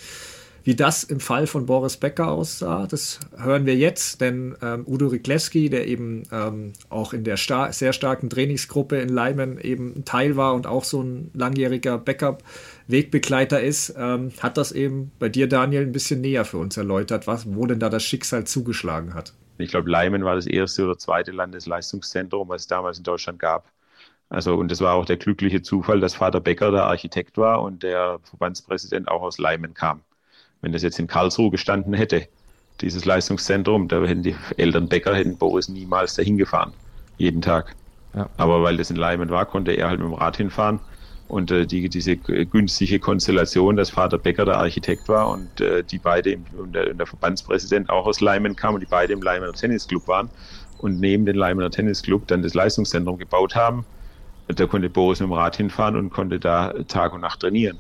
Wie 0.65 0.75
das 0.75 1.05
im 1.05 1.21
Fall 1.21 1.47
von 1.47 1.67
Boris 1.67 1.99
Becker 1.99 2.29
aussah, 2.29 2.87
das 2.87 3.21
hören 3.37 3.67
wir 3.67 3.77
jetzt, 3.77 4.23
denn 4.23 4.57
ähm, 4.63 4.87
Udo 4.87 5.09
Rikleski, 5.09 5.69
der 5.69 5.87
eben 5.87 6.23
ähm, 6.33 6.73
auch 6.89 7.13
in 7.13 7.23
der 7.23 7.37
star 7.37 7.71
sehr 7.75 7.93
starken 7.93 8.31
Trainingsgruppe 8.31 8.97
in 8.97 9.11
Leimen 9.11 9.61
eben 9.61 10.07
Teil 10.07 10.37
war 10.37 10.55
und 10.55 10.67
auch 10.67 10.85
so 10.85 11.03
ein 11.03 11.31
langjähriger 11.35 11.99
Backup-Wegbegleiter 11.99 13.61
ist, 13.61 13.95
ähm, 13.99 14.33
hat 14.41 14.57
das 14.57 14.73
eben 14.73 15.13
bei 15.19 15.29
dir, 15.29 15.51
Daniel, 15.51 15.83
ein 15.83 15.93
bisschen 15.93 16.23
näher 16.23 16.47
für 16.47 16.57
uns 16.57 16.79
erläutert, 16.79 17.27
was, 17.27 17.45
wo 17.55 17.67
denn 17.67 17.79
da 17.79 17.91
das 17.91 18.03
Schicksal 18.03 18.45
zugeschlagen 18.45 19.13
hat. 19.13 19.35
Ich 19.59 19.69
glaube, 19.69 19.91
Leimen 19.91 20.25
war 20.25 20.35
das 20.35 20.47
erste 20.47 20.85
oder 20.85 20.97
zweite 20.97 21.31
Landesleistungszentrum, 21.31 22.49
was 22.49 22.63
es 22.63 22.69
damals 22.69 22.97
in 22.97 23.05
Deutschland 23.05 23.39
gab. 23.39 23.71
Also, 24.31 24.55
und 24.55 24.73
es 24.73 24.81
war 24.81 24.95
auch 24.95 25.05
der 25.05 25.19
glückliche 25.19 25.61
Zufall, 25.61 26.01
dass 26.01 26.15
Vater 26.15 26.41
Becker 26.41 26.71
der 26.71 26.85
Architekt 26.85 27.37
war 27.37 27.61
und 27.61 27.83
der 27.83 28.19
Verbandspräsident 28.23 29.09
auch 29.09 29.21
aus 29.21 29.37
Leimen 29.37 29.75
kam. 29.75 30.01
Wenn 30.65 30.73
das 30.73 30.81
jetzt 30.81 30.99
in 30.99 31.07
Karlsruhe 31.07 31.51
gestanden 31.51 31.93
hätte, 31.93 32.27
dieses 32.81 33.05
Leistungszentrum, 33.05 33.87
da 33.87 34.03
hätten 34.03 34.23
die 34.23 34.35
Eltern 34.57 34.89
Bäcker, 34.89 35.15
hätten 35.15 35.37
Boris 35.37 35.69
niemals 35.69 36.15
dahin 36.15 36.39
gefahren. 36.39 36.73
Jeden 37.19 37.43
Tag. 37.43 37.77
Ja. 38.15 38.31
Aber 38.39 38.63
weil 38.63 38.79
das 38.79 38.89
in 38.89 38.97
Leimen 38.97 39.29
war, 39.29 39.45
konnte 39.45 39.73
er 39.73 39.89
halt 39.89 40.01
mit 40.01 40.09
dem 40.09 40.15
Rad 40.15 40.39
hinfahren. 40.39 40.81
Und 41.29 41.51
äh, 41.51 41.67
die, 41.67 41.91
diese 41.91 42.17
günstige 42.17 42.99
Konstellation, 42.99 43.77
dass 43.77 43.91
Vater 43.91 44.17
Becker 44.17 44.47
der 44.47 44.57
Architekt 44.57 45.07
war 45.07 45.29
und 45.29 45.61
äh, 45.61 45.85
die 45.85 45.99
beide 45.99 46.39
und 46.57 46.75
der, 46.75 46.93
und 46.93 46.99
der, 46.99 47.07
Verbandspräsident 47.07 47.91
auch 47.91 48.07
aus 48.07 48.23
Leimen 48.23 48.57
kam 48.57 48.73
und 48.73 48.81
die 48.81 48.87
beide 48.87 49.13
im 49.13 49.21
Leimener 49.21 49.53
Tennisclub 49.53 50.09
waren 50.09 50.31
und 50.79 50.99
neben 50.99 51.27
dem 51.27 51.37
Leimener 51.37 51.71
Tennisclub 51.71 52.27
dann 52.27 52.43
das 52.43 52.55
Leistungszentrum 52.55 53.19
gebaut 53.19 53.55
haben. 53.55 53.85
Da 54.47 54.67
konnte 54.67 54.89
Boris 54.89 55.21
mit 55.21 55.29
dem 55.29 55.35
Rad 55.35 55.57
hinfahren 55.57 55.97
und 55.97 56.09
konnte 56.09 56.41
da 56.41 56.73
Tag 56.89 57.13
und 57.13 57.21
Nacht 57.21 57.41
trainieren. 57.41 57.79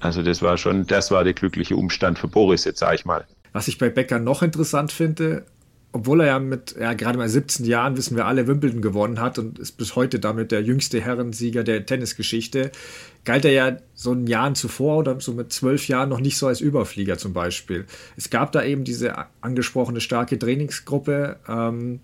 Also 0.00 0.22
das 0.22 0.42
war 0.42 0.56
schon, 0.56 0.86
das 0.86 1.10
war 1.10 1.24
der 1.24 1.34
glückliche 1.34 1.76
Umstand 1.76 2.18
für 2.18 2.28
Boris, 2.28 2.64
jetzt 2.64 2.80
sage 2.80 2.96
ich 2.96 3.04
mal. 3.04 3.26
Was 3.52 3.68
ich 3.68 3.78
bei 3.78 3.90
Becker 3.90 4.18
noch 4.18 4.42
interessant 4.42 4.92
finde, 4.92 5.44
obwohl 5.92 6.20
er 6.20 6.26
ja 6.26 6.38
mit 6.38 6.76
ja, 6.78 6.92
gerade 6.94 7.18
mal 7.18 7.28
17 7.28 7.66
Jahren, 7.66 7.96
wissen 7.96 8.16
wir 8.16 8.26
alle, 8.26 8.46
Wimbledon 8.46 8.80
gewonnen 8.80 9.20
hat 9.20 9.38
und 9.38 9.58
ist 9.58 9.72
bis 9.72 9.96
heute 9.96 10.20
damit 10.20 10.52
der 10.52 10.62
jüngste 10.62 11.00
Herrensieger 11.00 11.64
der 11.64 11.84
Tennisgeschichte, 11.84 12.70
galt 13.24 13.44
er 13.44 13.52
ja 13.52 13.76
so 13.94 14.12
ein 14.12 14.26
Jahren 14.26 14.54
zuvor 14.54 14.98
oder 14.98 15.20
so 15.20 15.32
mit 15.32 15.52
zwölf 15.52 15.88
Jahren 15.88 16.08
noch 16.08 16.20
nicht 16.20 16.38
so 16.38 16.46
als 16.46 16.60
Überflieger 16.60 17.18
zum 17.18 17.32
Beispiel. 17.32 17.86
Es 18.16 18.30
gab 18.30 18.52
da 18.52 18.62
eben 18.62 18.84
diese 18.84 19.14
angesprochene 19.40 20.00
starke 20.00 20.38
Trainingsgruppe. 20.38 21.40
Ähm, 21.48 22.00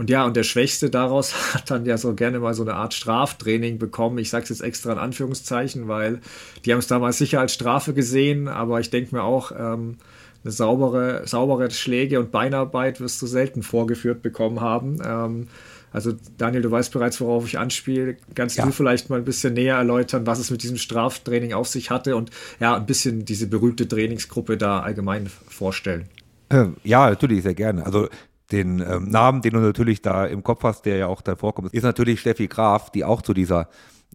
und 0.00 0.08
ja, 0.08 0.24
und 0.24 0.34
der 0.34 0.44
Schwächste 0.44 0.88
daraus 0.88 1.34
hat 1.54 1.70
dann 1.70 1.84
ja 1.84 1.98
so 1.98 2.14
gerne 2.14 2.40
mal 2.40 2.54
so 2.54 2.62
eine 2.62 2.72
Art 2.72 2.94
Straftraining 2.94 3.78
bekommen. 3.78 4.16
Ich 4.16 4.30
sage 4.30 4.44
es 4.44 4.48
jetzt 4.48 4.62
extra 4.62 4.92
in 4.92 4.98
Anführungszeichen, 4.98 5.88
weil 5.88 6.20
die 6.64 6.72
haben 6.72 6.78
es 6.78 6.86
damals 6.86 7.18
sicher 7.18 7.38
als 7.40 7.52
Strafe 7.52 7.92
gesehen, 7.92 8.48
aber 8.48 8.80
ich 8.80 8.88
denke 8.88 9.14
mir 9.14 9.22
auch, 9.22 9.52
ähm, 9.52 9.98
eine 10.42 10.52
saubere, 10.52 11.26
saubere 11.26 11.70
Schläge 11.70 12.18
und 12.18 12.30
Beinarbeit 12.30 13.02
wirst 13.02 13.20
du 13.20 13.26
selten 13.26 13.62
vorgeführt 13.62 14.22
bekommen 14.22 14.62
haben. 14.62 15.02
Ähm, 15.04 15.48
also 15.92 16.14
Daniel, 16.38 16.62
du 16.62 16.70
weißt 16.70 16.94
bereits, 16.94 17.20
worauf 17.20 17.46
ich 17.46 17.58
anspiele. 17.58 18.16
Kannst 18.34 18.56
ja. 18.56 18.64
du 18.64 18.72
vielleicht 18.72 19.10
mal 19.10 19.18
ein 19.18 19.26
bisschen 19.26 19.52
näher 19.52 19.76
erläutern, 19.76 20.26
was 20.26 20.38
es 20.38 20.50
mit 20.50 20.62
diesem 20.62 20.78
Straftraining 20.78 21.52
auf 21.52 21.68
sich 21.68 21.90
hatte 21.90 22.16
und 22.16 22.30
ja, 22.58 22.74
ein 22.74 22.86
bisschen 22.86 23.26
diese 23.26 23.48
berühmte 23.48 23.86
Trainingsgruppe 23.86 24.56
da 24.56 24.80
allgemein 24.80 25.26
vorstellen? 25.26 26.06
Ähm, 26.48 26.76
ja, 26.84 27.10
natürlich, 27.10 27.42
sehr 27.42 27.54
gerne. 27.54 27.84
Also 27.84 28.08
den 28.52 28.80
ähm, 28.80 29.08
Namen, 29.08 29.42
den 29.42 29.52
du 29.52 29.60
natürlich 29.60 30.02
da 30.02 30.26
im 30.26 30.42
Kopf 30.42 30.64
hast, 30.64 30.86
der 30.86 30.96
ja 30.96 31.06
auch 31.06 31.22
da 31.22 31.36
vorkommt, 31.36 31.72
ist 31.72 31.82
natürlich 31.82 32.20
Steffi 32.20 32.48
Graf, 32.48 32.90
die 32.90 33.04
auch 33.04 33.22
zu 33.22 33.34
dieser 33.34 33.68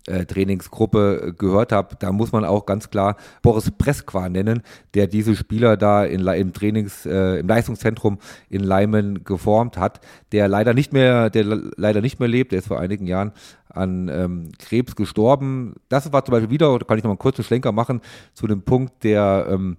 äh, 0.07 0.25
Trainingsgruppe 0.25 1.27
äh, 1.27 1.33
gehört 1.33 1.71
habe. 1.71 1.95
Da 1.97 2.11
muss 2.11 2.31
man 2.31 2.45
auch 2.45 2.65
ganz 2.65 2.89
klar 2.89 3.15
Boris 3.41 3.71
Preskwa 3.71 4.29
nennen, 4.29 4.61
der 4.93 5.07
diese 5.07 5.35
Spieler 5.35 5.77
da 5.77 6.03
in, 6.03 6.27
im 6.27 6.53
Trainings, 6.53 7.05
äh, 7.05 7.39
im 7.39 7.47
Leistungszentrum 7.47 8.19
in 8.49 8.63
Leimen 8.63 9.23
geformt 9.23 9.77
hat, 9.77 10.01
der 10.31 10.47
leider 10.47 10.73
nicht 10.73 10.93
mehr, 10.93 11.29
der 11.29 11.45
leider 11.45 12.01
nicht 12.01 12.19
mehr 12.19 12.29
lebt, 12.29 12.51
der 12.51 12.59
ist 12.59 12.67
vor 12.67 12.79
einigen 12.79 13.07
Jahren 13.07 13.31
an 13.69 14.09
ähm, 14.09 14.51
Krebs 14.59 14.95
gestorben. 14.95 15.75
Das 15.89 16.11
war 16.13 16.23
zum 16.23 16.33
Beispiel 16.33 16.51
wieder, 16.51 16.77
da 16.77 16.85
kann 16.85 16.97
ich 16.97 17.03
noch 17.03 17.09
mal 17.09 17.13
einen 17.13 17.19
kurzen 17.19 17.43
Schlenker 17.43 17.71
machen, 17.71 18.01
zu 18.33 18.47
dem 18.47 18.61
Punkt 18.61 19.03
der 19.03 19.47
ähm, 19.49 19.77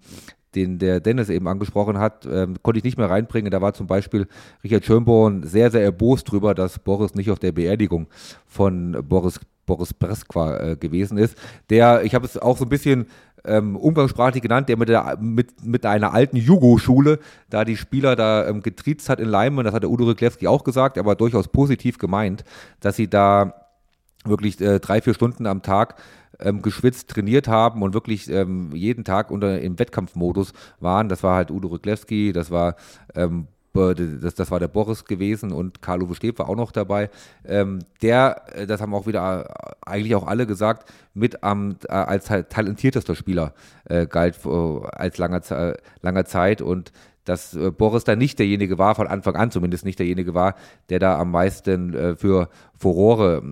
den 0.56 0.78
der 0.78 1.00
Dennis 1.00 1.28
eben 1.28 1.46
angesprochen 1.46 1.98
hat, 1.98 2.26
ähm, 2.26 2.56
konnte 2.62 2.78
ich 2.78 2.84
nicht 2.84 2.98
mehr 2.98 3.10
reinbringen. 3.10 3.50
Da 3.50 3.60
war 3.60 3.74
zum 3.74 3.86
Beispiel 3.86 4.26
Richard 4.64 4.84
Schönborn 4.84 5.44
sehr, 5.44 5.70
sehr 5.70 5.82
erbost 5.82 6.30
drüber, 6.30 6.54
dass 6.54 6.78
Boris 6.78 7.14
nicht 7.14 7.30
auf 7.30 7.38
der 7.38 7.52
Beerdigung 7.52 8.08
von 8.46 8.96
Boris, 9.08 9.38
Boris 9.66 9.92
Breskwa 9.94 10.56
äh, 10.56 10.76
gewesen 10.76 11.18
ist. 11.18 11.36
Der, 11.70 12.02
ich 12.04 12.14
habe 12.14 12.24
es 12.24 12.38
auch 12.38 12.56
so 12.56 12.64
ein 12.64 12.70
bisschen 12.70 13.06
ähm, 13.44 13.76
umgangssprachlich 13.76 14.42
genannt, 14.42 14.68
der 14.68 14.76
mit, 14.76 14.88
der, 14.88 15.18
mit, 15.20 15.64
mit 15.64 15.86
einer 15.86 16.12
alten 16.12 16.36
Jugo-Schule 16.36 17.18
da 17.50 17.64
die 17.64 17.76
Spieler 17.76 18.16
da 18.16 18.48
ähm, 18.48 18.62
getriezt 18.62 19.08
hat 19.08 19.20
in 19.20 19.28
Leimen. 19.28 19.64
Das 19.64 19.74
hat 19.74 19.82
der 19.82 19.90
Udo 19.90 20.04
Ryklewski 20.04 20.48
auch 20.48 20.64
gesagt, 20.64 20.98
aber 20.98 21.14
durchaus 21.14 21.48
positiv 21.48 21.98
gemeint, 21.98 22.44
dass 22.80 22.96
sie 22.96 23.08
da 23.08 23.54
wirklich 24.24 24.60
äh, 24.60 24.80
drei, 24.80 25.00
vier 25.00 25.14
Stunden 25.14 25.46
am 25.46 25.62
Tag 25.62 25.96
ähm, 26.40 26.62
geschwitzt 26.62 27.08
trainiert 27.08 27.48
haben 27.48 27.82
und 27.82 27.94
wirklich 27.94 28.30
ähm, 28.30 28.70
jeden 28.74 29.04
Tag 29.04 29.30
unter 29.30 29.60
im 29.60 29.78
Wettkampfmodus 29.78 30.52
waren. 30.80 31.08
Das 31.08 31.22
war 31.22 31.36
halt 31.36 31.50
Udo 31.50 31.68
Ryklewski, 31.68 32.32
das 32.32 32.50
war 32.50 32.76
ähm, 33.14 33.48
das, 33.76 34.34
das 34.34 34.50
war 34.50 34.58
der 34.58 34.68
Boris 34.68 35.04
gewesen 35.04 35.52
und 35.52 35.82
Karl-Uwe 35.82 36.14
Steb 36.14 36.38
war 36.38 36.48
auch 36.48 36.56
noch 36.56 36.72
dabei. 36.72 37.10
Ähm, 37.44 37.80
der, 38.02 38.42
äh, 38.54 38.66
das 38.66 38.80
haben 38.80 38.94
auch 38.94 39.06
wieder 39.06 39.44
äh, 39.44 39.72
eigentlich 39.84 40.14
auch 40.14 40.26
alle 40.26 40.46
gesagt, 40.46 40.90
mit 41.14 41.42
am, 41.42 41.76
äh, 41.88 41.92
als 41.92 42.24
talentiertester 42.24 43.14
Spieler 43.14 43.52
äh, 43.84 44.06
galt 44.06 44.38
äh, 44.44 44.48
als 44.48 45.18
langer, 45.18 45.42
langer 46.00 46.24
Zeit 46.24 46.62
und 46.62 46.92
dass 47.26 47.54
äh, 47.54 47.70
Boris 47.70 48.04
da 48.04 48.16
nicht 48.16 48.38
derjenige 48.38 48.78
war, 48.78 48.94
von 48.94 49.06
Anfang 49.06 49.36
an 49.36 49.50
zumindest 49.50 49.84
nicht 49.84 49.98
derjenige 49.98 50.32
war, 50.32 50.54
der 50.88 50.98
da 50.98 51.18
am 51.18 51.30
meisten 51.30 51.92
äh, 51.94 52.16
für 52.16 52.48
Furore, 52.78 53.42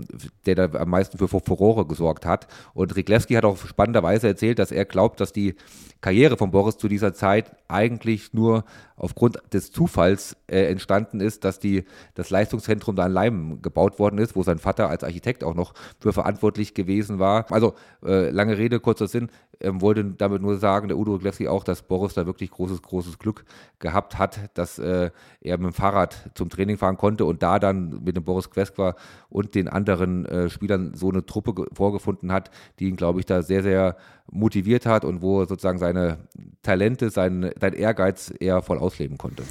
der 0.46 0.54
da 0.54 0.78
am 0.78 0.90
meisten 0.90 1.18
für 1.18 1.28
Furore 1.28 1.86
gesorgt 1.86 2.26
hat. 2.26 2.46
Und 2.72 2.94
Riglewski 2.96 3.34
hat 3.34 3.44
auch 3.44 3.56
spannenderweise 3.58 4.28
erzählt, 4.28 4.58
dass 4.58 4.70
er 4.70 4.84
glaubt, 4.84 5.20
dass 5.20 5.32
die 5.32 5.54
Karriere 6.00 6.36
von 6.36 6.50
Boris 6.50 6.76
zu 6.76 6.86
dieser 6.86 7.14
Zeit 7.14 7.52
eigentlich 7.66 8.34
nur 8.34 8.64
aufgrund 8.96 9.38
des 9.54 9.72
Zufalls 9.72 10.36
äh, 10.46 10.64
entstanden 10.66 11.20
ist, 11.20 11.44
dass 11.44 11.58
die, 11.58 11.84
das 12.14 12.28
Leistungszentrum 12.28 12.94
da 12.94 13.06
in 13.06 13.12
Leim 13.12 13.62
gebaut 13.62 13.98
worden 13.98 14.18
ist, 14.18 14.36
wo 14.36 14.42
sein 14.42 14.58
Vater 14.58 14.90
als 14.90 15.02
Architekt 15.02 15.42
auch 15.42 15.54
noch 15.54 15.72
für 15.98 16.12
verantwortlich 16.12 16.74
gewesen 16.74 17.18
war. 17.18 17.50
Also 17.50 17.74
äh, 18.04 18.28
lange 18.28 18.58
Rede, 18.58 18.80
kurzer 18.80 19.08
Sinn, 19.08 19.30
ähm, 19.60 19.80
wollte 19.80 20.04
damit 20.04 20.42
nur 20.42 20.58
sagen, 20.58 20.88
der 20.88 20.98
Udo 20.98 21.18
Glessi 21.18 21.48
auch, 21.48 21.64
dass 21.64 21.82
Boris 21.82 22.14
da 22.14 22.26
wirklich 22.26 22.50
großes, 22.50 22.82
großes 22.82 23.18
Glück 23.18 23.44
gehabt 23.78 24.18
hat, 24.18 24.50
dass 24.54 24.78
äh, 24.78 25.10
er 25.40 25.58
mit 25.58 25.66
dem 25.66 25.72
Fahrrad 25.72 26.30
zum 26.34 26.48
Training 26.48 26.78
fahren 26.78 26.96
konnte 26.96 27.24
und 27.24 27.42
da 27.42 27.58
dann 27.58 28.02
mit 28.04 28.16
dem 28.16 28.24
Boris 28.24 28.50
Queskwa 28.50 28.94
und 29.28 29.54
den 29.54 29.68
anderen 29.68 30.26
äh, 30.26 30.50
Spielern 30.50 30.94
so 30.94 31.10
eine 31.10 31.26
Truppe 31.26 31.66
vorgefunden 31.72 32.32
hat, 32.32 32.50
die 32.78 32.88
ihn, 32.88 32.96
glaube 32.96 33.20
ich, 33.20 33.26
da 33.26 33.42
sehr, 33.42 33.62
sehr 33.62 33.96
motiviert 34.30 34.86
hat 34.86 35.04
und 35.04 35.22
wo 35.22 35.44
sozusagen 35.44 35.78
seine 35.78 36.18
Talente, 36.62 37.10
sein, 37.10 37.50
sein 37.60 37.72
Ehrgeiz 37.74 38.32
eher 38.38 38.62
voll 38.62 38.78
ausleben 38.78 39.18
konnte. 39.18 39.44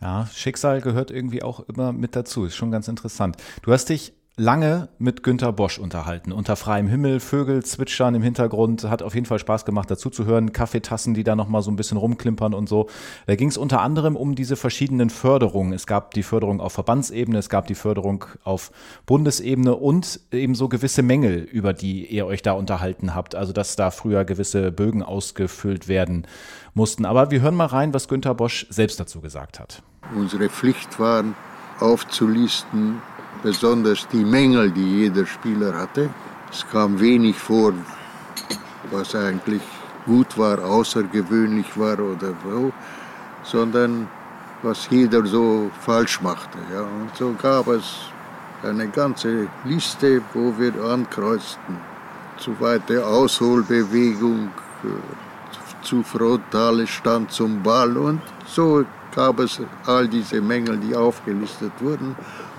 Ja, 0.00 0.26
Schicksal 0.32 0.80
gehört 0.80 1.10
irgendwie 1.10 1.42
auch 1.42 1.60
immer 1.60 1.92
mit 1.92 2.16
dazu. 2.16 2.44
Ist 2.44 2.56
schon 2.56 2.70
ganz 2.70 2.88
interessant. 2.88 3.36
Du 3.62 3.72
hast 3.72 3.90
dich 3.90 4.14
lange 4.40 4.88
mit 4.98 5.22
Günter 5.22 5.52
Bosch 5.52 5.78
unterhalten. 5.78 6.32
Unter 6.32 6.56
freiem 6.56 6.88
Himmel, 6.88 7.20
Vögel 7.20 7.62
zwitschern 7.62 8.14
im 8.14 8.22
Hintergrund. 8.22 8.84
Hat 8.84 9.02
auf 9.02 9.14
jeden 9.14 9.26
Fall 9.26 9.38
Spaß 9.38 9.66
gemacht, 9.66 9.90
dazu 9.90 10.08
zu 10.08 10.24
hören. 10.24 10.52
Kaffeetassen, 10.52 11.12
die 11.12 11.24
da 11.24 11.36
nochmal 11.36 11.60
so 11.60 11.70
ein 11.70 11.76
bisschen 11.76 11.98
rumklimpern 11.98 12.54
und 12.54 12.66
so. 12.66 12.88
Da 13.26 13.36
ging 13.36 13.48
es 13.48 13.58
unter 13.58 13.82
anderem 13.82 14.16
um 14.16 14.34
diese 14.34 14.56
verschiedenen 14.56 15.10
Förderungen. 15.10 15.74
Es 15.74 15.86
gab 15.86 16.14
die 16.14 16.22
Förderung 16.22 16.62
auf 16.62 16.72
Verbandsebene, 16.72 17.36
es 17.36 17.50
gab 17.50 17.66
die 17.66 17.74
Förderung 17.74 18.24
auf 18.42 18.72
Bundesebene 19.04 19.76
und 19.76 20.20
eben 20.32 20.54
so 20.54 20.70
gewisse 20.70 21.02
Mängel, 21.02 21.40
über 21.40 21.74
die 21.74 22.06
ihr 22.06 22.24
euch 22.24 22.40
da 22.40 22.52
unterhalten 22.52 23.14
habt. 23.14 23.34
Also, 23.34 23.52
dass 23.52 23.76
da 23.76 23.90
früher 23.90 24.24
gewisse 24.24 24.72
Bögen 24.72 25.02
ausgefüllt 25.02 25.86
werden 25.86 26.26
mussten. 26.72 27.04
Aber 27.04 27.30
wir 27.30 27.42
hören 27.42 27.56
mal 27.56 27.66
rein, 27.66 27.92
was 27.92 28.08
Günter 28.08 28.34
Bosch 28.34 28.66
selbst 28.70 28.98
dazu 28.98 29.20
gesagt 29.20 29.60
hat. 29.60 29.82
Unsere 30.16 30.48
Pflicht 30.48 30.98
war, 30.98 31.24
aufzulisten, 31.78 33.02
besonders 33.42 34.06
die 34.08 34.24
Mängel, 34.24 34.70
die 34.70 35.02
jeder 35.02 35.26
Spieler 35.26 35.74
hatte. 35.74 36.10
Es 36.50 36.66
kam 36.70 36.98
wenig 36.98 37.36
vor, 37.36 37.72
was 38.90 39.14
eigentlich 39.14 39.62
gut 40.06 40.36
war, 40.36 40.58
außergewöhnlich 40.64 41.78
war 41.78 41.98
oder 41.98 42.32
so, 42.44 42.72
sondern 43.42 44.08
was 44.62 44.88
jeder 44.90 45.24
so 45.26 45.70
falsch 45.80 46.20
machte. 46.20 46.58
Ja. 46.72 46.82
Und 46.82 47.10
so 47.16 47.34
gab 47.40 47.68
es 47.68 47.84
eine 48.62 48.88
ganze 48.88 49.48
Liste, 49.64 50.22
wo 50.34 50.52
wir 50.58 50.74
ankreuzten. 50.84 51.76
Zu 52.38 52.58
weiter 52.60 53.06
Ausholbewegung, 53.06 54.48
äh, 54.84 55.84
zu 55.84 56.02
frontale 56.02 56.86
Stand 56.86 57.32
zum 57.32 57.62
Ball 57.62 57.96
und 57.96 58.20
so 58.46 58.84
gab 59.14 59.40
es 59.40 59.60
all 59.86 60.08
diese 60.08 60.40
Mängel, 60.40 60.78
die 60.78 60.94
aufgelistet 60.94 61.72
wurden. 61.80 62.14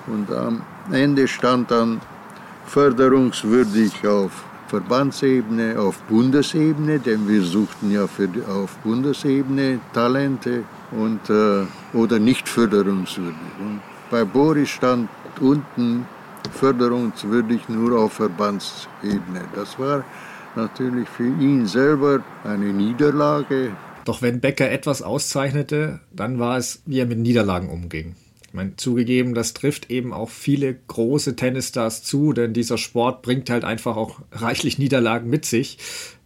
Und 0.08 0.32
am 0.32 0.62
Ende 0.92 1.28
stand 1.28 1.72
dann 1.72 2.02
förderungswürdig 2.66 4.08
auf 4.08 4.32
Verbandsebene, 4.68 5.78
auf 5.78 6.02
Bundesebene, 6.04 7.00
denn 7.00 7.28
wir 7.28 7.42
suchten 7.42 7.92
ja 7.92 8.08
für, 8.08 8.30
auf 8.48 8.78
Bundesebene 8.78 9.80
Talente 9.94 10.64
und, 10.92 11.30
äh, 11.30 11.66
oder 11.94 12.20
nicht 12.20 12.48
förderungswürdig. 12.48 13.36
Und 13.60 13.82
bei 14.10 14.24
Boris 14.24 14.70
stand 14.70 15.10
unten 15.42 16.06
förderungswürdig 16.54 17.68
nur 17.68 18.00
auf 18.00 18.14
Verbandsebene. 18.14 19.42
Das 19.54 19.78
war 19.78 20.06
natürlich 20.56 21.10
für 21.10 21.28
ihn 21.28 21.66
selber 21.66 22.24
eine 22.44 22.72
Niederlage. 22.74 23.72
Doch 24.06 24.22
wenn 24.22 24.40
Becker 24.40 24.72
etwas 24.72 25.02
auszeichnete, 25.02 26.00
dann 26.14 26.40
war 26.40 26.58
es, 26.58 26.82
wie 26.86 27.00
er 27.00 27.06
mit 27.06 27.20
Niederlagen 27.20 27.70
umging. 27.70 28.16
Ich 28.52 28.56
meine, 28.56 28.76
zugegeben, 28.76 29.34
das 29.34 29.54
trifft 29.54 29.90
eben 29.90 30.12
auch 30.12 30.30
viele 30.30 30.74
große 30.76 31.38
Tennisstars 31.38 32.04
zu, 32.04 32.34
denn 32.34 32.52
dieser 32.52 32.78
Sport 32.78 33.22
bringt 33.22 33.50
halt 33.50 33.64
einfach 33.64 33.96
auch 33.96 34.20
reichlich 34.34 34.78
Niederlagen 34.78 35.30
mit 35.30 35.46
sich. 35.46 35.78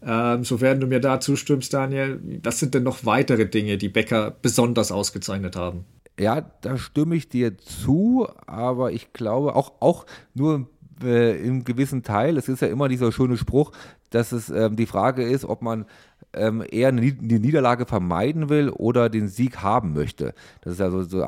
Ähm, 0.03 0.43
sofern 0.43 0.79
du 0.79 0.87
mir 0.87 0.99
da 0.99 1.19
zustimmst, 1.19 1.71
Daniel, 1.71 2.19
was 2.41 2.59
sind 2.59 2.73
denn 2.73 2.81
noch 2.81 3.05
weitere 3.05 3.45
Dinge, 3.45 3.77
die 3.77 3.89
Becker 3.89 4.35
besonders 4.41 4.91
ausgezeichnet 4.91 5.55
haben? 5.55 5.85
Ja, 6.19 6.49
da 6.61 6.79
stimme 6.79 7.15
ich 7.15 7.29
dir 7.29 7.59
zu, 7.59 8.27
aber 8.47 8.91
ich 8.91 9.13
glaube 9.13 9.55
auch, 9.55 9.73
auch 9.79 10.07
nur 10.33 10.67
äh, 11.03 11.39
im 11.45 11.63
gewissen 11.63 12.01
Teil, 12.01 12.39
es 12.39 12.49
ist 12.49 12.63
ja 12.63 12.69
immer 12.69 12.89
dieser 12.89 13.11
schöne 13.11 13.37
Spruch, 13.37 13.71
dass 14.09 14.31
es 14.31 14.49
ähm, 14.49 14.77
die 14.77 14.87
Frage 14.87 15.21
ist, 15.21 15.45
ob 15.45 15.61
man 15.61 15.85
ähm, 16.33 16.63
eher 16.67 16.87
eine 16.87 17.01
Niederlage 17.01 17.85
vermeiden 17.85 18.49
will 18.49 18.69
oder 18.69 19.09
den 19.09 19.27
Sieg 19.27 19.61
haben 19.61 19.93
möchte. 19.93 20.33
Das 20.61 20.73
ist 20.73 20.81
also 20.81 21.03
so 21.03 21.23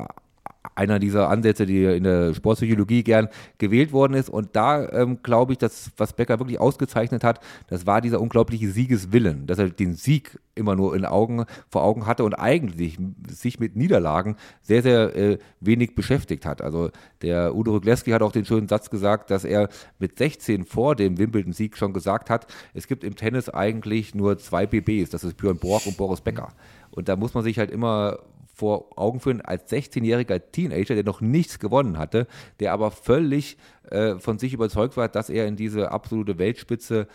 einer 0.74 0.98
dieser 0.98 1.28
Ansätze, 1.28 1.66
die 1.66 1.84
in 1.84 2.04
der 2.04 2.34
Sportpsychologie 2.34 3.02
gern 3.02 3.28
gewählt 3.58 3.92
worden 3.92 4.14
ist. 4.14 4.28
Und 4.28 4.54
da 4.54 4.88
ähm, 4.90 5.22
glaube 5.22 5.52
ich, 5.52 5.58
dass 5.58 5.90
was 5.96 6.12
Becker 6.12 6.38
wirklich 6.38 6.60
ausgezeichnet 6.60 7.24
hat, 7.24 7.40
das 7.68 7.86
war 7.86 8.00
dieser 8.00 8.20
unglaubliche 8.20 8.70
Siegeswillen, 8.70 9.46
dass 9.46 9.58
er 9.58 9.70
den 9.70 9.94
Sieg 9.94 10.38
immer 10.54 10.74
nur 10.74 10.94
in 10.96 11.04
Augen, 11.04 11.44
vor 11.68 11.84
Augen 11.84 12.06
hatte 12.06 12.24
und 12.24 12.34
eigentlich 12.34 12.98
sich 13.28 13.60
mit 13.60 13.76
Niederlagen 13.76 14.36
sehr, 14.60 14.82
sehr 14.82 15.16
äh, 15.16 15.38
wenig 15.60 15.94
beschäftigt 15.94 16.44
hat. 16.44 16.62
Also 16.62 16.90
der 17.22 17.54
Udo 17.54 17.72
Rugleski 17.72 18.10
hat 18.10 18.22
auch 18.22 18.32
den 18.32 18.44
schönen 18.44 18.68
Satz 18.68 18.90
gesagt, 18.90 19.30
dass 19.30 19.44
er 19.44 19.68
mit 19.98 20.18
16 20.18 20.64
vor 20.64 20.96
dem 20.96 21.18
Wimbledon-Sieg 21.18 21.76
schon 21.76 21.92
gesagt 21.92 22.30
hat, 22.30 22.46
es 22.74 22.88
gibt 22.88 23.04
im 23.04 23.14
Tennis 23.14 23.48
eigentlich 23.48 24.14
nur 24.14 24.38
zwei 24.38 24.66
BBs, 24.66 25.10
das 25.10 25.24
ist 25.24 25.36
Björn 25.36 25.58
Borg 25.58 25.86
und 25.86 25.96
Boris 25.96 26.20
Becker. 26.20 26.48
Und 26.90 27.08
da 27.08 27.16
muss 27.16 27.34
man 27.34 27.44
sich 27.44 27.58
halt 27.58 27.70
immer 27.70 28.18
vor 28.58 28.98
Augen 28.98 29.20
führen 29.20 29.40
als 29.40 29.70
16-jähriger 29.70 30.40
Teenager, 30.50 30.96
der 30.96 31.04
noch 31.04 31.20
nichts 31.20 31.60
gewonnen 31.60 31.96
hatte, 31.96 32.26
der 32.58 32.72
aber 32.72 32.90
völlig 32.90 33.56
äh, 33.90 34.16
von 34.16 34.38
sich 34.38 34.52
überzeugt 34.52 34.96
war, 34.96 35.08
dass 35.08 35.30
er 35.30 35.46
in 35.46 35.54
diese 35.54 35.92
absolute 35.92 36.38
Weltspitze 36.38 37.06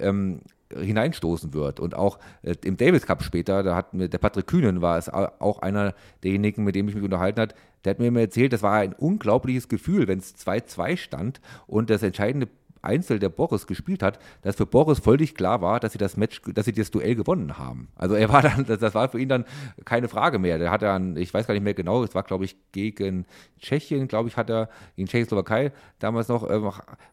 ähm, 0.00 0.40
hineinstoßen 0.74 1.54
wird. 1.54 1.78
Und 1.78 1.94
auch 1.94 2.18
äh, 2.42 2.56
im 2.64 2.76
Davis 2.76 3.06
Cup 3.06 3.22
später, 3.22 3.62
da 3.62 3.76
hat 3.76 3.94
mir 3.94 4.08
der 4.08 4.18
Patrick 4.18 4.48
Kühnen 4.48 4.82
war 4.82 4.98
es 4.98 5.08
auch 5.08 5.60
einer 5.60 5.94
derjenigen, 6.24 6.64
mit 6.64 6.74
dem 6.74 6.88
ich 6.88 6.96
mich 6.96 7.04
unterhalten 7.04 7.40
habe, 7.40 7.54
der 7.84 7.90
hat 7.90 8.00
mir 8.00 8.06
immer 8.06 8.20
erzählt, 8.20 8.52
das 8.52 8.62
war 8.62 8.74
ein 8.74 8.92
unglaubliches 8.92 9.68
Gefühl, 9.68 10.08
wenn 10.08 10.18
es 10.18 10.34
2-2 10.34 10.96
stand 10.96 11.40
und 11.68 11.90
das 11.90 12.02
entscheidende 12.02 12.48
Einzel, 12.82 13.18
der 13.18 13.28
Boris 13.28 13.66
gespielt 13.66 14.02
hat, 14.02 14.18
dass 14.42 14.56
für 14.56 14.66
Boris 14.66 14.98
völlig 14.98 15.34
klar 15.34 15.60
war, 15.60 15.80
dass 15.80 15.92
sie 15.92 15.98
das 15.98 16.16
Match, 16.16 16.42
dass 16.54 16.66
sie 16.66 16.72
das 16.72 16.90
Duell 16.90 17.14
gewonnen 17.14 17.58
haben. 17.58 17.88
Also 17.96 18.14
er 18.14 18.28
war 18.30 18.42
dann, 18.42 18.64
das, 18.66 18.94
war 18.94 19.08
für 19.08 19.20
ihn 19.20 19.28
dann 19.28 19.44
keine 19.84 20.08
Frage 20.08 20.38
mehr. 20.38 20.58
Der 20.58 20.70
hat 20.70 20.82
dann, 20.82 21.16
ich 21.16 21.32
weiß 21.32 21.46
gar 21.46 21.54
nicht 21.54 21.64
mehr 21.64 21.74
genau, 21.74 22.02
es 22.02 22.14
war 22.14 22.22
glaube 22.22 22.44
ich 22.44 22.56
gegen 22.72 23.26
Tschechien, 23.60 24.08
glaube 24.08 24.28
ich, 24.28 24.36
hat 24.36 24.50
er, 24.50 24.68
in 24.96 25.06
Tschechoslowakei 25.06 25.72
damals 25.98 26.28
noch, 26.28 26.48
äh, 26.48 26.60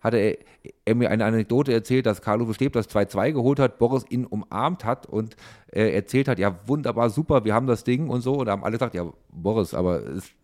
hatte 0.01 0.17
er, 0.17 0.37
er, 0.85 0.95
mir 0.95 1.09
eine 1.09 1.25
Anekdote 1.25 1.73
erzählt, 1.73 2.05
dass 2.05 2.21
Carlo 2.21 2.51
Steb 2.53 2.73
das 2.73 2.89
2-2 2.89 3.31
geholt 3.31 3.59
hat, 3.59 3.77
Boris 3.77 4.05
ihn 4.09 4.25
umarmt 4.25 4.85
hat 4.85 5.05
und 5.05 5.35
äh, 5.75 5.93
erzählt 5.93 6.27
hat, 6.27 6.39
ja 6.39 6.55
wunderbar, 6.65 7.09
super, 7.09 7.43
wir 7.43 7.53
haben 7.53 7.67
das 7.67 7.83
Ding 7.83 8.09
und 8.09 8.21
so. 8.21 8.35
Und 8.35 8.45
da 8.45 8.53
haben 8.53 8.63
alle 8.63 8.73
gesagt, 8.73 8.95
ja 8.95 9.05
Boris, 9.29 9.73
aber 9.73 10.01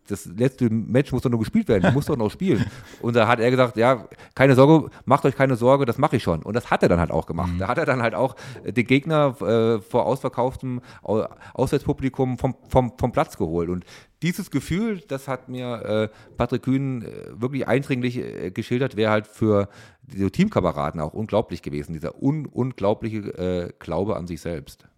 das 0.08 0.26
letzte 0.26 0.68
Match 0.68 1.12
muss 1.12 1.22
doch 1.22 1.30
nur 1.30 1.40
gespielt 1.40 1.68
werden, 1.68 1.84
du 1.84 1.92
musst 1.92 2.08
doch 2.08 2.16
noch 2.16 2.30
spielen. 2.30 2.64
Und 3.00 3.16
da 3.16 3.26
hat 3.26 3.40
er 3.40 3.50
gesagt, 3.50 3.76
ja, 3.76 4.06
keine 4.34 4.54
Sorge, 4.54 4.90
macht 5.12 5.26
euch 5.26 5.36
keine 5.36 5.56
Sorge, 5.56 5.84
das 5.84 5.98
mache 5.98 6.16
ich 6.16 6.22
schon. 6.22 6.42
Und 6.42 6.56
das 6.56 6.70
hat 6.70 6.82
er 6.82 6.88
dann 6.88 6.98
halt 6.98 7.10
auch 7.10 7.26
gemacht. 7.26 7.52
Mhm. 7.52 7.58
Da 7.58 7.68
hat 7.68 7.76
er 7.76 7.84
dann 7.84 8.00
halt 8.00 8.14
auch 8.14 8.34
den 8.64 8.86
Gegner 8.86 9.36
äh, 9.42 9.78
vor 9.78 10.06
ausverkauftem 10.06 10.80
Auswärtspublikum 11.02 12.38
vom, 12.38 12.56
vom, 12.66 12.92
vom 12.96 13.12
Platz 13.12 13.36
geholt. 13.36 13.68
Und 13.68 13.84
dieses 14.22 14.50
Gefühl, 14.50 15.00
das 15.00 15.28
hat 15.28 15.50
mir 15.50 15.82
äh, 15.84 16.08
Patrick 16.38 16.62
Kühn 16.62 17.02
äh, 17.02 17.08
wirklich 17.34 17.68
eindringlich 17.68 18.16
äh, 18.16 18.50
geschildert, 18.50 18.96
wäre 18.96 19.10
halt 19.12 19.26
für 19.26 19.68
diese 20.00 20.30
Teamkameraden 20.30 20.98
auch 21.02 21.12
unglaublich 21.12 21.60
gewesen, 21.60 21.92
dieser 21.92 22.22
un 22.22 22.46
unglaubliche 22.46 23.18
äh, 23.18 23.72
Glaube 23.80 24.16
an 24.16 24.26
sich 24.26 24.40
selbst. 24.40 24.88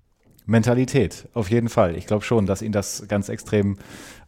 Mentalität, 0.46 1.28
auf 1.32 1.50
jeden 1.50 1.68
Fall. 1.68 1.96
Ich 1.96 2.06
glaube 2.06 2.24
schon, 2.24 2.46
dass 2.46 2.62
ihn 2.62 2.72
das 2.72 3.06
ganz 3.08 3.28
extrem 3.28 3.76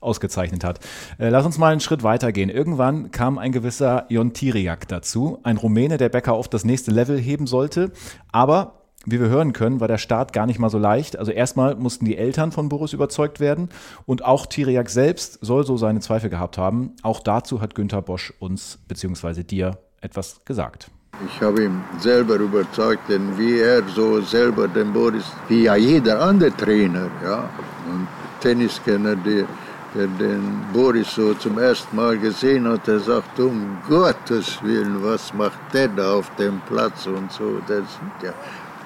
ausgezeichnet 0.01 0.65
hat. 0.65 0.81
Äh, 1.19 1.29
lass 1.29 1.45
uns 1.45 1.59
mal 1.59 1.73
einen 1.73 1.81
Schritt 1.81 2.03
weitergehen. 2.03 2.49
Irgendwann 2.49 3.11
kam 3.11 3.39
ein 3.39 3.53
gewisser 3.53 4.07
Jon 4.09 4.33
Tiriak 4.33 4.89
dazu, 4.89 5.41
ein 5.43 5.57
Rumäne, 5.57 5.99
der 5.99 6.09
Becker 6.09 6.33
auf 6.33 6.49
das 6.49 6.65
nächste 6.65 6.91
Level 6.91 7.19
heben 7.19 7.47
sollte. 7.47 7.93
Aber 8.33 8.83
wie 9.05 9.21
wir 9.21 9.29
hören 9.29 9.53
können, 9.53 9.79
war 9.81 9.89
der 9.89 9.99
Start 9.99 10.33
gar 10.33 10.47
nicht 10.47 10.59
mal 10.59 10.71
so 10.71 10.79
leicht. 10.79 11.17
Also 11.17 11.31
erstmal 11.33 11.77
mussten 11.77 12.05
die 12.05 12.17
Eltern 12.17 12.51
von 12.51 12.69
Boris 12.69 12.93
überzeugt 12.93 13.39
werden 13.39 13.69
und 14.05 14.25
auch 14.25 14.47
Tiriak 14.47 14.91
selbst 14.91 15.39
soll 15.43 15.65
so 15.65 15.77
seine 15.77 16.01
Zweifel 16.01 16.29
gehabt 16.31 16.59
haben. 16.59 16.95
Auch 17.03 17.21
dazu 17.21 17.61
hat 17.61 17.75
Günther 17.75 18.03
Bosch 18.03 18.33
uns 18.41 18.79
bzw. 18.89 19.45
dir 19.45 19.79
etwas 20.01 20.45
gesagt. 20.45 20.91
Ich 21.25 21.41
habe 21.41 21.65
ihn 21.65 21.83
selber 21.99 22.37
überzeugt, 22.37 23.09
denn 23.09 23.39
wie 23.39 23.59
er 23.59 23.83
so 23.89 24.21
selber 24.21 24.69
den 24.69 24.93
Boris, 24.93 25.25
wie 25.49 25.63
ja 25.63 25.75
jeder 25.75 26.21
andere 26.21 26.55
Trainer, 26.55 27.09
ja, 27.25 27.49
und 27.91 28.07
Tenniskenner, 28.41 29.17
der, 29.17 29.47
der 29.95 30.07
den 30.09 30.67
Boris 30.75 31.15
so 31.15 31.33
zum 31.33 31.59
ersten 31.59 31.97
Mal 31.97 32.19
gesehen 32.19 32.69
hat, 32.69 32.87
der 32.87 33.01
sagt, 33.01 33.41
um 33.41 33.79
Gottes 33.89 34.63
Willen, 34.63 35.03
was 35.03 35.33
macht 35.33 35.59
der 35.73 35.89
da 35.89 36.13
auf 36.13 36.31
dem 36.37 36.61
Platz 36.69 37.07
und 37.07 37.33
so, 37.33 37.63
der 37.67 37.79
sieht 37.79 38.23
ja 38.23 38.35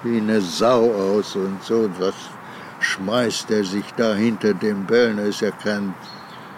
wie 0.04 0.18
eine 0.18 0.40
Sau 0.40 0.92
aus 0.92 1.34
und 1.34 1.62
so, 1.64 1.90
was 1.98 2.14
schmeißt 2.78 3.50
er 3.50 3.64
sich 3.64 3.92
da 3.96 4.14
hinter 4.14 4.54
den 4.54 4.86
Bällen, 4.86 5.18
er 5.18 5.26
ist 5.26 5.40
ja 5.40 5.50
kein 5.50 5.94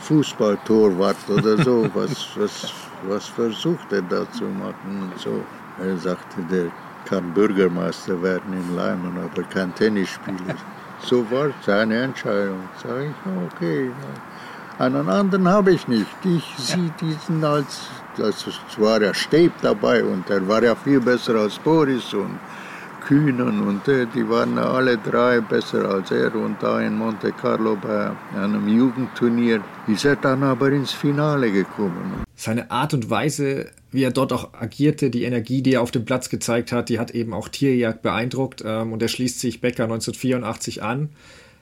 Fußballtorwart 0.00 1.30
oder 1.30 1.62
so, 1.62 1.88
was, 1.94 2.28
was, 2.36 2.72
was 3.08 3.26
versucht 3.26 3.90
er 3.92 4.02
da 4.02 4.30
zu 4.32 4.44
machen 4.44 5.10
und 5.10 5.18
so. 5.18 5.42
Er 5.84 5.96
sagte, 5.96 6.42
der 6.50 6.70
kann 7.04 7.32
Bürgermeister 7.34 8.22
werden 8.22 8.52
in 8.52 8.76
Leimen, 8.76 9.18
aber 9.18 9.42
kein 9.44 9.74
Tennisspieler. 9.74 10.56
So 11.04 11.28
war 11.32 11.50
seine 11.66 12.00
Entscheidung. 12.00 12.68
Sag 12.80 13.00
ich, 13.00 13.56
okay. 13.56 13.90
Einen 14.78 15.08
anderen 15.08 15.48
habe 15.48 15.72
ich 15.72 15.88
nicht. 15.88 16.06
Ich 16.24 16.44
sehe 16.56 16.94
diesen 17.00 17.42
als, 17.42 17.88
als 18.18 18.46
war 18.78 19.02
er 19.02 19.12
Steb 19.12 19.52
dabei 19.62 20.04
und 20.04 20.30
er 20.30 20.46
war 20.46 20.62
ja 20.62 20.76
viel 20.76 21.00
besser 21.00 21.34
als 21.34 21.58
Boris 21.58 22.14
und 22.14 22.38
Kühnen 23.06 23.60
und 23.60 23.86
äh, 23.88 24.06
die 24.14 24.28
waren 24.28 24.58
alle 24.58 24.98
drei 24.98 25.40
besser 25.40 25.88
als 25.88 26.10
er. 26.10 26.34
Und 26.34 26.62
da 26.62 26.80
in 26.80 26.96
Monte 26.96 27.32
Carlo 27.32 27.76
bei 27.76 28.10
einem 28.36 28.68
Jugendturnier 28.68 29.62
ist 29.86 30.04
er 30.04 30.16
dann 30.16 30.42
aber 30.42 30.70
ins 30.70 30.92
Finale 30.92 31.50
gekommen. 31.50 32.24
Seine 32.34 32.70
Art 32.70 32.94
und 32.94 33.10
Weise, 33.10 33.70
wie 33.90 34.04
er 34.04 34.10
dort 34.10 34.32
auch 34.32 34.54
agierte, 34.54 35.10
die 35.10 35.24
Energie, 35.24 35.62
die 35.62 35.74
er 35.74 35.82
auf 35.82 35.90
dem 35.90 36.04
Platz 36.04 36.28
gezeigt 36.28 36.72
hat, 36.72 36.88
die 36.88 36.98
hat 36.98 37.10
eben 37.10 37.34
auch 37.34 37.48
Tierjagd 37.48 38.02
beeindruckt. 38.02 38.62
Ähm, 38.64 38.92
und 38.92 39.02
er 39.02 39.08
schließt 39.08 39.40
sich 39.40 39.60
Becker 39.60 39.84
1984 39.84 40.82
an. 40.82 41.10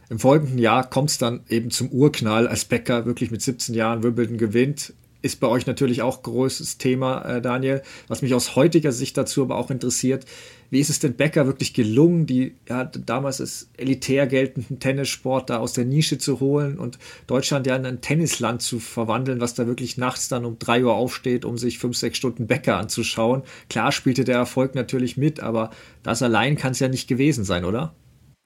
Im 0.08 0.18
folgenden 0.18 0.58
Jahr 0.58 0.88
kommt 0.88 1.10
es 1.10 1.18
dann 1.18 1.40
eben 1.48 1.70
zum 1.70 1.88
Urknall, 1.88 2.48
als 2.48 2.64
Becker 2.64 3.06
wirklich 3.06 3.30
mit 3.30 3.42
17 3.42 3.74
Jahren 3.74 4.02
Wimbledon 4.02 4.38
gewinnt 4.38 4.92
ist 5.22 5.40
bei 5.40 5.48
euch 5.48 5.66
natürlich 5.66 6.02
auch 6.02 6.22
großes 6.22 6.78
Thema, 6.78 7.22
äh, 7.22 7.42
Daniel. 7.42 7.82
Was 8.08 8.22
mich 8.22 8.34
aus 8.34 8.56
heutiger 8.56 8.92
Sicht 8.92 9.16
dazu 9.16 9.42
aber 9.42 9.56
auch 9.56 9.70
interessiert, 9.70 10.24
wie 10.70 10.80
ist 10.80 10.90
es 10.90 11.00
denn 11.00 11.14
Becker 11.16 11.46
wirklich 11.46 11.74
gelungen, 11.74 12.26
die 12.26 12.54
ja, 12.68 12.84
damals 12.84 13.40
als 13.40 13.70
elitär 13.76 14.26
geltenden 14.26 14.78
Tennissport 14.78 15.50
da 15.50 15.58
aus 15.58 15.72
der 15.72 15.84
Nische 15.84 16.18
zu 16.18 16.40
holen 16.40 16.78
und 16.78 16.98
Deutschland 17.26 17.66
ja 17.66 17.76
in 17.76 17.84
ein 17.84 18.00
Tennisland 18.00 18.62
zu 18.62 18.78
verwandeln, 18.78 19.40
was 19.40 19.54
da 19.54 19.66
wirklich 19.66 19.98
nachts 19.98 20.28
dann 20.28 20.44
um 20.44 20.58
drei 20.58 20.84
Uhr 20.84 20.94
aufsteht, 20.94 21.44
um 21.44 21.58
sich 21.58 21.78
fünf, 21.78 21.96
sechs 21.96 22.18
Stunden 22.18 22.46
Becker 22.46 22.76
anzuschauen? 22.76 23.42
Klar 23.68 23.92
spielte 23.92 24.24
der 24.24 24.36
Erfolg 24.36 24.74
natürlich 24.74 25.16
mit, 25.16 25.40
aber 25.40 25.70
das 26.02 26.22
allein 26.22 26.56
kann 26.56 26.72
es 26.72 26.78
ja 26.78 26.88
nicht 26.88 27.08
gewesen 27.08 27.44
sein, 27.44 27.64
oder? 27.64 27.94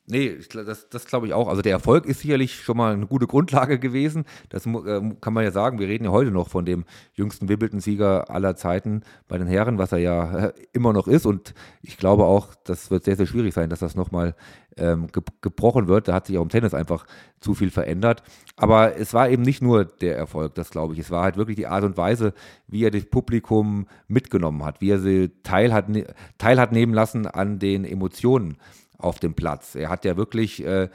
Nee, 0.06 0.36
das, 0.52 0.90
das 0.90 1.06
glaube 1.06 1.26
ich 1.26 1.32
auch. 1.32 1.48
Also 1.48 1.62
der 1.62 1.72
Erfolg 1.72 2.04
ist 2.04 2.20
sicherlich 2.20 2.56
schon 2.56 2.76
mal 2.76 2.92
eine 2.92 3.06
gute 3.06 3.26
Grundlage 3.26 3.78
gewesen. 3.78 4.26
Das 4.50 4.66
äh, 4.66 5.00
kann 5.22 5.32
man 5.32 5.44
ja 5.44 5.50
sagen. 5.50 5.78
Wir 5.78 5.88
reden 5.88 6.04
ja 6.04 6.10
heute 6.10 6.30
noch 6.30 6.48
von 6.48 6.66
dem 6.66 6.84
jüngsten 7.14 7.48
Wimbledon-Sieger 7.48 8.28
aller 8.28 8.54
Zeiten 8.54 9.02
bei 9.28 9.38
den 9.38 9.46
Herren, 9.46 9.78
was 9.78 9.92
er 9.92 9.98
ja 9.98 10.48
äh, 10.48 10.52
immer 10.74 10.92
noch 10.92 11.08
ist. 11.08 11.24
Und 11.24 11.54
ich 11.80 11.96
glaube 11.96 12.24
auch, 12.26 12.54
das 12.64 12.90
wird 12.90 13.04
sehr, 13.04 13.16
sehr 13.16 13.24
schwierig 13.24 13.54
sein, 13.54 13.70
dass 13.70 13.78
das 13.78 13.94
nochmal 13.94 14.34
ähm, 14.76 15.06
ge 15.06 15.22
gebrochen 15.40 15.88
wird. 15.88 16.08
Da 16.08 16.12
hat 16.12 16.26
sich 16.26 16.36
auch 16.36 16.42
im 16.42 16.50
Tennis 16.50 16.74
einfach 16.74 17.06
zu 17.40 17.54
viel 17.54 17.70
verändert. 17.70 18.22
Aber 18.56 18.98
es 18.98 19.14
war 19.14 19.30
eben 19.30 19.42
nicht 19.42 19.62
nur 19.62 19.86
der 19.86 20.18
Erfolg, 20.18 20.54
das 20.54 20.68
glaube 20.68 20.92
ich. 20.92 20.98
Es 20.98 21.10
war 21.10 21.22
halt 21.22 21.38
wirklich 21.38 21.56
die 21.56 21.66
Art 21.66 21.84
und 21.84 21.96
Weise, 21.96 22.34
wie 22.66 22.84
er 22.84 22.90
das 22.90 23.06
Publikum 23.06 23.86
mitgenommen 24.06 24.66
hat, 24.66 24.82
wie 24.82 24.90
er 24.90 24.98
sie 24.98 25.30
teil 25.44 25.72
hat, 25.72 25.88
ne-, 25.88 26.12
teil 26.36 26.60
hat 26.60 26.72
nehmen 26.72 26.92
lassen 26.92 27.26
an 27.26 27.58
den 27.58 27.86
Emotionen 27.86 28.58
auf 29.04 29.18
dem 29.20 29.34
Platz. 29.34 29.74
Er 29.74 29.90
hat 29.90 30.04
ja 30.04 30.16
wirklich, 30.16 30.64
äh, 30.64 30.88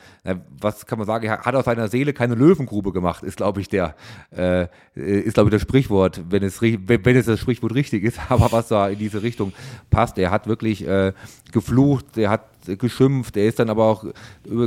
was 0.60 0.86
kann 0.86 0.98
man 0.98 1.08
sagen, 1.08 1.26
er 1.28 1.42
hat 1.42 1.56
aus 1.56 1.66
seiner 1.66 1.88
Seele 1.88 2.12
keine 2.14 2.36
Löwengrube 2.36 2.92
gemacht, 2.92 3.24
ist 3.24 3.38
glaube 3.38 3.62
ich 3.62 3.70
der, 3.70 3.96
äh, 4.36 4.68
ist 4.96 5.36
glaube 5.36 5.50
ich 5.50 5.54
das 5.54 5.62
Sprichwort, 5.62 6.22
wenn 6.30 6.44
es, 6.44 6.62
wenn 6.62 7.16
es 7.16 7.28
das 7.28 7.40
Sprichwort 7.40 7.76
richtig 7.76 8.04
ist, 8.04 8.20
aber 8.30 8.52
was 8.52 8.70
da 8.70 8.90
in 8.90 8.98
diese 8.98 9.22
Richtung 9.22 9.54
passt. 9.90 10.18
Er 10.18 10.32
hat 10.32 10.48
wirklich 10.48 10.86
äh, 10.86 11.14
geflucht, 11.52 12.18
er 12.18 12.32
hat 12.32 12.42
geschimpft, 12.78 13.38
er 13.38 13.48
ist 13.48 13.60
dann 13.60 13.70
aber 13.70 13.86
auch 13.86 14.06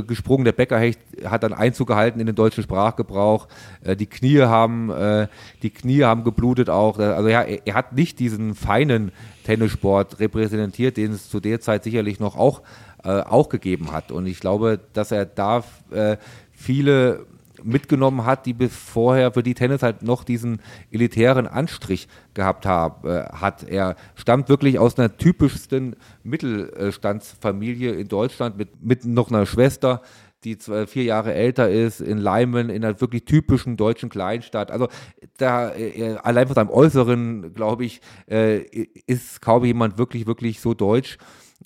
gesprungen, 0.07 0.45
der 0.45 0.51
Bäckerhecht 0.51 0.99
hat 1.25 1.43
dann 1.43 1.53
Einzug 1.53 1.87
gehalten 1.87 2.19
in 2.19 2.25
den 2.25 2.35
deutschen 2.35 2.63
Sprachgebrauch, 2.63 3.47
äh, 3.83 3.95
die 3.95 4.07
Knie 4.07 4.41
haben, 4.41 4.89
äh, 4.89 5.27
die 5.61 5.69
Knie 5.69 6.03
haben 6.03 6.23
geblutet 6.23 6.69
auch, 6.69 6.97
also 6.97 7.29
ja, 7.29 7.41
er, 7.41 7.67
er 7.67 7.73
hat 7.75 7.93
nicht 7.93 8.19
diesen 8.19 8.55
feinen 8.55 9.11
Tennissport 9.43 10.19
repräsentiert, 10.19 10.97
den 10.97 11.11
es 11.11 11.29
zu 11.29 11.39
der 11.39 11.59
Zeit 11.59 11.83
sicherlich 11.83 12.19
noch 12.19 12.35
auch 12.35 12.61
äh, 13.03 13.21
auch 13.21 13.49
gegeben 13.49 13.91
hat. 13.91 14.11
Und 14.11 14.27
ich 14.27 14.39
glaube, 14.39 14.79
dass 14.93 15.11
er 15.11 15.25
da 15.25 15.63
äh, 15.91 16.17
viele 16.51 17.25
mitgenommen 17.63 18.25
hat, 18.25 18.45
die 18.45 18.53
bis 18.53 18.75
vorher 18.75 19.31
für 19.31 19.43
die 19.43 19.53
Tennis 19.53 19.83
halt 19.83 20.03
noch 20.03 20.23
diesen 20.23 20.59
elitären 20.91 21.47
Anstrich 21.47 22.07
gehabt 22.33 22.65
hab, 22.65 23.05
äh, 23.05 23.25
hat. 23.25 23.63
Er 23.63 23.95
stammt 24.15 24.49
wirklich 24.49 24.79
aus 24.79 24.97
einer 24.97 25.15
typischsten 25.17 25.95
Mittelstandsfamilie 26.23 27.91
in 27.91 28.07
Deutschland 28.07 28.57
mit, 28.57 28.83
mit 28.83 29.05
noch 29.05 29.29
einer 29.29 29.45
Schwester, 29.45 30.01
die 30.43 30.57
zwei, 30.57 30.87
vier 30.87 31.03
Jahre 31.03 31.33
älter 31.33 31.69
ist, 31.69 32.01
in 32.01 32.17
Leimen, 32.17 32.69
in 32.69 32.83
einer 32.83 32.99
wirklich 32.99 33.23
typischen 33.23 33.77
deutschen 33.77 34.09
Kleinstadt. 34.09 34.71
Also 34.71 34.89
da 35.37 35.73
äh, 35.73 36.17
allein 36.21 36.47
von 36.47 36.55
seinem 36.55 36.69
Äußeren, 36.69 37.53
glaube 37.53 37.85
ich, 37.85 38.01
äh, 38.29 38.59
ist 39.07 39.41
kaum 39.41 39.63
jemand 39.63 39.97
wirklich, 39.97 40.27
wirklich 40.27 40.59
so 40.59 40.73
deutsch 40.73 41.17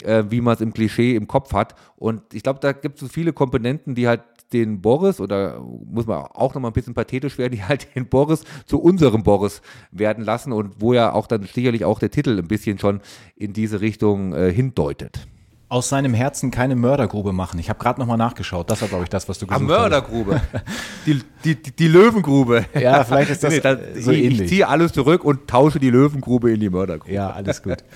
äh, 0.04 0.30
wie 0.30 0.42
man 0.42 0.56
es 0.56 0.62
im 0.62 0.74
Klischee 0.74 1.16
im 1.16 1.28
Kopf 1.28 1.54
hat. 1.54 1.76
Und 1.96 2.22
ich 2.34 2.44
glaube, 2.44 2.60
da 2.60 2.72
gibt 2.72 2.96
es 2.96 3.02
so 3.02 3.08
viele 3.08 3.34
Komponenten, 3.34 3.96
die 3.96 4.08
halt 4.08 4.22
den 4.54 4.82
Boris, 4.82 5.20
oder 5.20 5.60
muss 5.60 6.08
man 6.08 6.20
auch 6.20 6.54
nochmal 6.54 6.72
ein 6.72 6.74
bisschen 6.74 6.94
pathetisch 6.94 7.38
werden, 7.38 7.54
die 7.54 7.64
halt 7.64 7.94
den 7.96 8.08
Boris 8.08 8.44
zu 8.66 8.80
unserem 8.80 9.24
Boris 9.24 9.62
werden 9.92 10.24
lassen 10.24 10.54
und 10.54 10.80
wo 10.80 10.94
ja 10.94 11.12
auch 11.12 11.28
dann 11.28 11.44
sicherlich 11.44 11.84
auch 11.84 12.00
der 12.00 12.12
Titel 12.12 12.38
ein 12.38 12.48
bisschen 12.48 12.80
schon 12.80 13.02
in 13.36 13.54
diese 13.54 13.82
Richtung 13.82 14.34
äh, 14.34 14.52
hindeutet 14.52 15.28
aus 15.70 15.90
seinem 15.90 16.14
Herzen 16.14 16.50
keine 16.50 16.76
Mördergrube 16.76 17.34
machen. 17.34 17.60
Ich 17.60 17.70
habe 17.70 17.80
gerade 17.80 18.00
nochmal 18.00 18.18
nachgeschaut. 18.18 18.70
Das 18.70 18.82
war, 18.82 18.88
glaube 18.88 19.04
ich, 19.04 19.10
das, 19.10 19.28
was 19.28 19.38
du 19.40 19.48
gesagt 19.48 19.62
hast. 19.62 19.68
Mördergrube. 19.68 20.42
die, 21.06 21.22
die, 21.44 21.56
die, 21.56 21.88
Löwengrube. 21.88 22.66
Ja, 22.74 23.04
vielleicht 23.04 23.32
ist 23.32 23.44
das, 23.44 23.54
nee, 23.54 23.60
das 23.60 23.80
so 24.00 24.12
ich, 24.12 24.24
ähnlich. 24.24 24.42
Ich 24.42 24.50
ziehe 24.50 24.68
alles 24.68 24.94
zurück 24.94 25.26
und 25.26 25.48
tausche 25.48 25.80
die 25.80 25.90
Löwengrube 25.90 26.54
in 26.54 26.60
die 26.60 26.70
Mördergrube. 26.70 27.14
Ja, 27.14 27.32
alles 27.32 27.62
gut. 27.64 27.78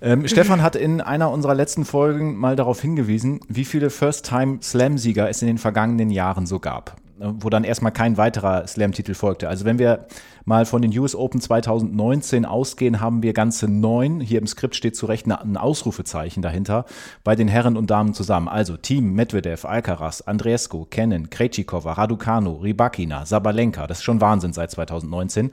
Ähm, 0.00 0.28
Stefan 0.28 0.62
hat 0.62 0.76
in 0.76 1.00
einer 1.00 1.30
unserer 1.30 1.54
letzten 1.54 1.84
Folgen 1.84 2.36
mal 2.36 2.56
darauf 2.56 2.80
hingewiesen, 2.80 3.40
wie 3.48 3.64
viele 3.64 3.90
First-Time-Slam-Sieger 3.90 5.28
es 5.28 5.40
in 5.40 5.48
den 5.48 5.58
vergangenen 5.58 6.10
Jahren 6.10 6.46
so 6.46 6.58
gab 6.58 6.96
äh, 7.18 7.28
wo 7.38 7.48
dann 7.48 7.64
erstmal 7.64 7.92
kein 7.92 8.16
weiterer 8.18 8.66
Slam-Titel 8.66 9.14
folgte. 9.14 9.48
Also 9.48 9.64
wenn 9.64 9.78
wir 9.78 10.06
mal 10.44 10.66
von 10.66 10.82
den 10.82 10.96
US 10.98 11.14
Open 11.14 11.40
2019 11.40 12.44
ausgehen, 12.44 13.00
haben 13.00 13.22
wir 13.22 13.32
ganze 13.32 13.68
neun. 13.68 14.20
Hier 14.20 14.38
im 14.38 14.46
Skript 14.46 14.76
steht 14.76 14.96
zu 14.96 15.06
Recht 15.06 15.26
ein 15.26 15.56
Ausrufezeichen 15.56 16.42
dahinter 16.42 16.84
bei 17.24 17.34
den 17.34 17.48
Herren 17.48 17.76
und 17.76 17.90
Damen 17.90 18.14
zusammen. 18.14 18.48
Also 18.48 18.76
Team 18.76 19.14
Medvedev, 19.14 19.64
Alcaraz, 19.64 20.20
Andreescu, 20.20 20.84
Kennen, 20.84 21.30
Krejcikova, 21.30 21.94
Raducanu, 21.94 22.60
Rybakina, 22.62 23.26
Sabalenka. 23.26 23.86
Das 23.86 23.98
ist 23.98 24.04
schon 24.04 24.20
Wahnsinn 24.20 24.52
seit 24.52 24.70
2019. 24.70 25.52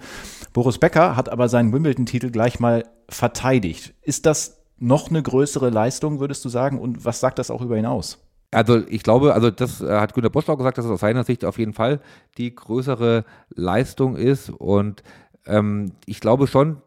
Boris 0.52 0.78
Becker 0.78 1.16
hat 1.16 1.30
aber 1.30 1.50
seinen 1.50 1.74
Wimbledon-Titel 1.74 2.30
gleich 2.30 2.60
mal 2.60 2.84
verteidigt. 3.16 3.94
Ist 4.02 4.26
das 4.26 4.62
noch 4.78 5.10
eine 5.10 5.24
größere 5.24 5.70
Leistung, 5.70 6.20
würdest 6.20 6.44
du 6.46 6.50
sagen? 6.50 6.80
Und 6.80 7.06
was 7.06 7.20
sagt 7.20 7.40
das 7.40 7.52
auch 7.52 7.62
über 7.62 7.78
ihn 7.78 7.86
aus? 7.86 8.20
Also 8.52 8.86
ich 8.88 9.04
glaube, 9.04 9.34
also 9.34 9.50
das 9.50 9.82
äh, 9.82 10.00
hat 10.00 10.14
Günter 10.14 10.30
Bosch 10.30 10.48
auch 10.50 10.58
gesagt, 10.58 10.78
dass 10.78 10.86
es 10.86 10.92
aus 10.92 11.00
seiner 11.00 11.24
Sicht 11.24 11.44
auf 11.46 11.58
jeden 11.58 11.74
Fall 11.74 12.00
die 12.38 12.54
größere 12.54 13.26
Leistung 13.50 14.16
ist. 14.16 14.50
Und 14.50 15.04
ähm, 15.46 15.94
ich 16.06 16.20
glaube 16.20 16.48
schon, 16.48 16.82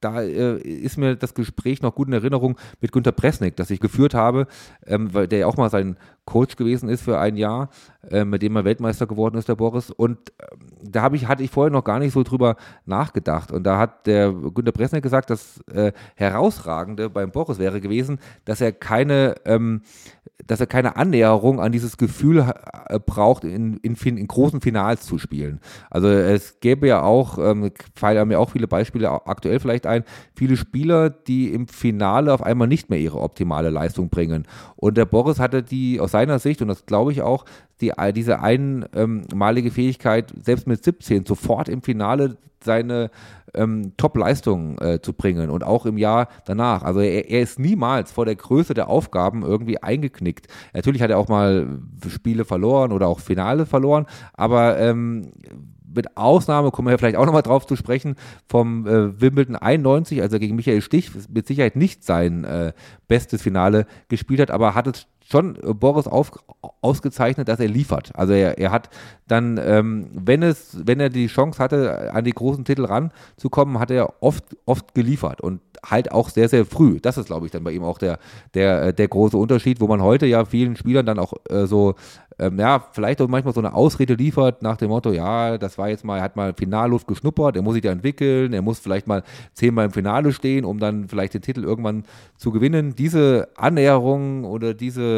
da 0.00 0.22
äh, 0.22 0.58
ist 0.58 0.96
mir 0.96 1.16
das 1.16 1.34
Gespräch 1.34 1.82
noch 1.82 1.94
gut 1.94 2.08
in 2.08 2.14
Erinnerung 2.14 2.58
mit 2.80 2.92
Günter 2.92 3.12
Presnick, 3.12 3.56
das 3.56 3.70
ich 3.70 3.80
geführt 3.80 4.14
habe, 4.14 4.46
ähm, 4.86 5.12
weil 5.12 5.26
der 5.26 5.40
ja 5.40 5.46
auch 5.46 5.56
mal 5.56 5.70
sein 5.70 5.96
Coach 6.28 6.56
gewesen 6.56 6.90
ist 6.90 7.00
für 7.00 7.18
ein 7.18 7.36
Jahr, 7.36 7.70
äh, 8.10 8.26
mit 8.26 8.42
dem 8.42 8.54
er 8.54 8.66
Weltmeister 8.66 9.06
geworden 9.06 9.38
ist, 9.38 9.48
der 9.48 9.54
Boris. 9.54 9.90
Und 9.90 10.18
äh, 10.38 10.44
da 10.82 11.10
ich, 11.12 11.26
hatte 11.26 11.42
ich 11.42 11.50
vorher 11.50 11.72
noch 11.72 11.84
gar 11.84 11.98
nicht 11.98 12.12
so 12.12 12.22
drüber 12.22 12.56
nachgedacht. 12.84 13.50
Und 13.50 13.64
da 13.64 13.78
hat 13.78 14.06
der 14.06 14.30
Günter 14.32 14.72
Presnick 14.72 15.02
gesagt, 15.02 15.30
das 15.30 15.60
äh, 15.72 15.92
Herausragende 16.16 17.08
beim 17.08 17.30
Boris 17.30 17.58
wäre 17.58 17.80
gewesen, 17.80 18.18
dass 18.44 18.60
er 18.60 18.72
keine 18.72 19.36
ähm, 19.46 19.80
dass 20.46 20.60
er 20.60 20.66
keine 20.66 20.96
Annäherung 20.96 21.60
an 21.60 21.72
dieses 21.72 21.96
Gefühl 21.96 22.52
äh, 22.88 22.98
braucht, 22.98 23.44
in, 23.44 23.76
in, 23.78 23.94
in, 23.94 24.26
großen 24.26 24.60
Finals 24.60 25.04
zu 25.04 25.18
spielen. 25.18 25.60
Also 25.90 26.08
es 26.08 26.60
gäbe 26.60 26.86
ja 26.86 27.02
auch, 27.02 27.38
ähm, 27.38 27.70
fallen 27.94 28.28
mir 28.28 28.38
auch 28.38 28.50
viele 28.50 28.68
Beispiele 28.68 29.10
aktuell 29.26 29.60
vielleicht 29.60 29.86
ein, 29.86 30.04
viele 30.34 30.56
Spieler, 30.56 31.10
die 31.10 31.52
im 31.52 31.66
Finale 31.66 32.32
auf 32.32 32.42
einmal 32.42 32.68
nicht 32.68 32.88
mehr 32.88 32.98
ihre 32.98 33.20
optimale 33.20 33.70
Leistung 33.70 34.08
bringen. 34.08 34.46
Und 34.76 34.96
der 34.96 35.06
Boris 35.06 35.38
hatte 35.38 35.62
die 35.62 36.00
aus 36.00 36.12
seiner 36.18 36.38
Sicht, 36.38 36.60
und 36.62 36.68
das 36.68 36.84
glaube 36.86 37.12
ich 37.12 37.22
auch, 37.22 37.44
die, 37.80 37.92
diese 38.12 38.40
einmalige 38.40 39.70
Fähigkeit, 39.70 40.32
selbst 40.42 40.66
mit 40.66 40.82
17 40.82 41.24
sofort 41.26 41.68
im 41.68 41.82
Finale 41.82 42.36
seine 42.64 43.10
ähm, 43.54 43.92
Top-Leistungen 43.96 44.78
äh, 44.78 45.00
zu 45.00 45.12
bringen 45.12 45.48
und 45.48 45.62
auch 45.62 45.86
im 45.86 45.96
Jahr 45.96 46.28
danach. 46.44 46.82
Also 46.82 46.98
er, 46.98 47.30
er, 47.30 47.40
ist 47.40 47.60
niemals 47.60 48.10
vor 48.10 48.24
der 48.24 48.34
Größe 48.34 48.74
der 48.74 48.88
Aufgaben 48.88 49.42
irgendwie 49.42 49.80
eingeknickt. 49.80 50.48
Natürlich 50.74 51.02
hat 51.02 51.10
er 51.10 51.18
auch 51.18 51.28
mal 51.28 51.78
Spiele 52.08 52.44
verloren 52.44 52.90
oder 52.90 53.06
auch 53.06 53.20
Finale 53.20 53.64
verloren, 53.64 54.06
aber 54.32 54.78
ähm, 54.80 55.30
mit 55.94 56.16
Ausnahme, 56.16 56.72
kommen 56.72 56.88
wir 56.88 56.92
ja 56.92 56.98
vielleicht 56.98 57.16
auch 57.16 57.26
nochmal 57.26 57.42
drauf 57.42 57.64
zu 57.64 57.76
sprechen, 57.76 58.16
vom 58.48 58.86
äh, 58.86 59.20
Wimbledon 59.20 59.56
91, 59.56 60.20
also 60.20 60.38
gegen 60.40 60.56
Michael 60.56 60.82
Stich, 60.82 61.12
mit 61.32 61.46
Sicherheit 61.46 61.76
nicht 61.76 62.04
sein 62.04 62.44
äh, 62.44 62.72
bestes 63.06 63.40
Finale 63.40 63.86
gespielt 64.08 64.40
hat, 64.40 64.50
aber 64.50 64.74
hat 64.74 64.88
es 64.88 65.06
schon 65.30 65.56
äh, 65.56 65.74
Boris 65.74 66.06
auf, 66.06 66.32
ausgezeichnet, 66.80 67.48
dass 67.48 67.60
er 67.60 67.68
liefert. 67.68 68.12
Also 68.14 68.32
er, 68.32 68.58
er 68.58 68.70
hat 68.70 68.88
dann, 69.26 69.60
ähm, 69.62 70.06
wenn 70.12 70.42
es, 70.42 70.78
wenn 70.84 71.00
er 71.00 71.10
die 71.10 71.26
Chance 71.26 71.62
hatte, 71.62 72.12
an 72.12 72.24
die 72.24 72.32
großen 72.32 72.64
Titel 72.64 72.86
ranzukommen, 72.86 73.78
hat 73.78 73.90
er 73.90 74.22
oft, 74.22 74.44
oft 74.64 74.94
geliefert 74.94 75.40
und 75.40 75.60
halt 75.84 76.12
auch 76.12 76.30
sehr, 76.30 76.48
sehr 76.48 76.64
früh. 76.64 76.98
Das 77.00 77.18
ist, 77.18 77.26
glaube 77.26 77.46
ich, 77.46 77.52
dann 77.52 77.64
bei 77.64 77.72
ihm 77.72 77.84
auch 77.84 77.98
der, 77.98 78.18
der, 78.54 78.82
äh, 78.82 78.94
der 78.94 79.08
große 79.08 79.36
Unterschied, 79.36 79.80
wo 79.80 79.86
man 79.86 80.02
heute 80.02 80.26
ja 80.26 80.44
vielen 80.44 80.76
Spielern 80.76 81.06
dann 81.06 81.18
auch 81.18 81.34
äh, 81.50 81.66
so, 81.66 81.94
ähm, 82.38 82.58
ja, 82.58 82.86
vielleicht 82.92 83.20
auch 83.20 83.28
manchmal 83.28 83.54
so 83.54 83.60
eine 83.60 83.74
Ausrede 83.74 84.14
liefert 84.14 84.62
nach 84.62 84.76
dem 84.76 84.88
Motto, 84.88 85.12
ja, 85.12 85.58
das 85.58 85.76
war 85.76 85.88
jetzt 85.88 86.04
mal, 86.04 86.18
er 86.18 86.22
hat 86.22 86.36
mal 86.36 86.54
Finalluft 86.56 87.06
geschnuppert, 87.06 87.56
er 87.56 87.62
muss 87.62 87.74
sich 87.74 87.82
da 87.82 87.90
entwickeln, 87.90 88.52
er 88.52 88.62
muss 88.62 88.78
vielleicht 88.78 89.06
mal 89.06 89.22
zehnmal 89.54 89.86
im 89.86 89.92
Finale 89.92 90.32
stehen, 90.32 90.64
um 90.64 90.78
dann 90.78 91.08
vielleicht 91.08 91.34
den 91.34 91.42
Titel 91.42 91.64
irgendwann 91.64 92.04
zu 92.36 92.52
gewinnen. 92.52 92.94
Diese 92.96 93.48
Annäherung 93.56 94.44
oder 94.44 94.74
diese 94.74 95.17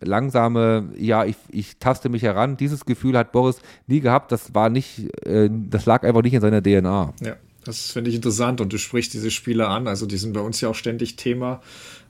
langsame, 0.00 0.90
ja, 0.96 1.24
ich, 1.24 1.36
ich 1.50 1.78
taste 1.78 2.08
mich 2.08 2.22
heran. 2.22 2.56
Dieses 2.56 2.84
Gefühl 2.84 3.16
hat 3.16 3.32
Boris 3.32 3.60
nie 3.86 4.00
gehabt. 4.00 4.32
Das 4.32 4.54
war 4.54 4.70
nicht, 4.70 5.10
äh, 5.26 5.50
das 5.50 5.86
lag 5.86 6.04
einfach 6.04 6.22
nicht 6.22 6.34
in 6.34 6.40
seiner 6.40 6.62
DNA. 6.62 7.14
Ja. 7.22 7.36
Das 7.64 7.90
finde 7.90 8.08
ich 8.08 8.16
interessant 8.16 8.62
und 8.62 8.72
du 8.72 8.78
sprichst 8.78 9.12
diese 9.12 9.30
Spieler 9.30 9.68
an. 9.68 9.88
Also 9.88 10.06
die 10.06 10.16
sind 10.16 10.32
bei 10.32 10.40
uns 10.40 10.58
ja 10.62 10.70
auch 10.70 10.74
ständig 10.74 11.16
Thema. 11.16 11.60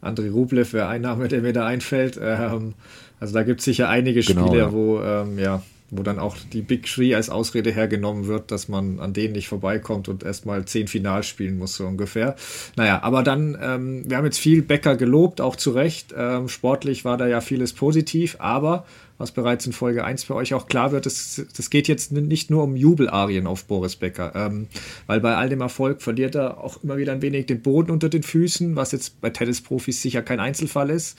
André 0.00 0.30
Rublev 0.30 0.72
wäre 0.72 0.86
ein 0.86 1.00
Name, 1.00 1.26
der 1.26 1.42
mir 1.42 1.52
da 1.52 1.66
einfällt. 1.66 2.16
Ähm, 2.22 2.74
also 3.18 3.34
da 3.34 3.42
gibt 3.42 3.58
es 3.58 3.64
sicher 3.64 3.88
einige 3.88 4.20
genau, 4.20 4.46
Spiele, 4.46 4.62
ja. 4.62 4.72
wo 4.72 5.00
ähm, 5.00 5.36
ja, 5.36 5.62
wo 5.90 6.02
dann 6.02 6.18
auch 6.18 6.36
die 6.52 6.62
Big 6.62 6.86
Three 6.86 7.14
als 7.14 7.30
Ausrede 7.30 7.70
hergenommen 7.70 8.26
wird, 8.26 8.50
dass 8.50 8.68
man 8.68 9.00
an 9.00 9.12
denen 9.12 9.32
nicht 9.32 9.48
vorbeikommt 9.48 10.08
und 10.08 10.22
erstmal 10.22 10.64
zehn 10.66 10.86
Finals 10.86 11.26
spielen 11.26 11.58
muss, 11.58 11.74
so 11.74 11.86
ungefähr. 11.86 12.36
Naja, 12.76 13.02
aber 13.02 13.22
dann, 13.22 13.56
ähm, 13.60 14.04
wir 14.06 14.16
haben 14.16 14.24
jetzt 14.24 14.38
viel 14.38 14.62
Becker 14.62 14.96
gelobt, 14.96 15.40
auch 15.40 15.56
zu 15.56 15.70
Recht. 15.70 16.14
Ähm, 16.16 16.48
sportlich 16.48 17.04
war 17.04 17.16
da 17.16 17.26
ja 17.26 17.40
vieles 17.40 17.72
positiv, 17.72 18.36
aber 18.38 18.84
was 19.18 19.32
bereits 19.32 19.66
in 19.66 19.72
Folge 19.72 20.04
1 20.04 20.24
für 20.24 20.36
euch 20.36 20.54
auch 20.54 20.68
klar 20.68 20.92
wird, 20.92 21.04
das, 21.04 21.44
das 21.56 21.70
geht 21.70 21.88
jetzt 21.88 22.12
nicht 22.12 22.50
nur 22.50 22.62
um 22.62 22.76
Jubelarien 22.76 23.48
auf 23.48 23.64
Boris 23.64 23.96
Becker, 23.96 24.32
ähm, 24.34 24.68
weil 25.06 25.20
bei 25.20 25.34
all 25.34 25.48
dem 25.48 25.60
Erfolg 25.60 26.02
verliert 26.02 26.36
er 26.36 26.62
auch 26.62 26.82
immer 26.84 26.96
wieder 26.98 27.12
ein 27.12 27.22
wenig 27.22 27.46
den 27.46 27.60
Boden 27.60 27.90
unter 27.90 28.08
den 28.08 28.22
Füßen, 28.22 28.76
was 28.76 28.92
jetzt 28.92 29.20
bei 29.20 29.30
Tennisprofis 29.30 30.00
sicher 30.00 30.22
kein 30.22 30.38
Einzelfall 30.38 30.90
ist. 30.90 31.18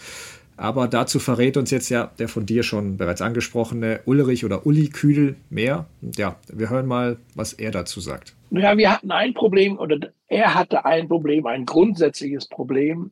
Aber 0.59 0.89
dazu 0.89 1.19
verrät 1.19 1.55
uns 1.55 1.71
jetzt 1.71 1.87
ja 1.87 2.11
der 2.19 2.27
von 2.27 2.45
dir 2.45 2.63
schon 2.63 2.97
bereits 2.97 3.21
angesprochene 3.21 4.01
Ulrich 4.03 4.43
oder 4.43 4.65
Uli 4.65 4.89
Küdel 4.89 5.37
mehr. 5.49 5.85
Ja, 6.17 6.35
wir 6.51 6.69
hören 6.69 6.85
mal, 6.85 7.17
was 7.33 7.53
er 7.53 7.71
dazu 7.71 8.01
sagt. 8.01 8.35
Ja, 8.51 8.77
wir 8.77 8.91
hatten 8.91 9.09
ein 9.09 9.33
Problem 9.33 9.79
oder 9.79 10.11
er 10.27 10.55
hatte 10.55 10.83
ein 10.83 11.07
Problem, 11.07 11.45
ein 11.45 11.65
grundsätzliches 11.65 12.45
Problem. 12.45 13.11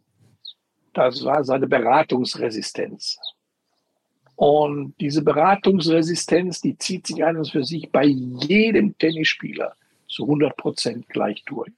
Das 0.94 1.24
war 1.24 1.46
seine 1.46 1.68
Beratungsresistenz. 1.68 3.18
Und 4.36 4.96
diese 5.00 5.22
Beratungsresistenz, 5.22 6.60
die 6.60 6.78
zieht 6.78 7.08
sich 7.08 7.24
an 7.24 7.38
und 7.38 7.50
für 7.50 7.64
sich 7.64 7.90
bei 7.94 8.04
jedem 8.04 8.98
Tennisspieler 8.98 9.74
zu 10.10 10.24
100 10.24 10.58
Prozent 10.58 11.08
gleich 11.08 11.46
durch. 11.46 11.72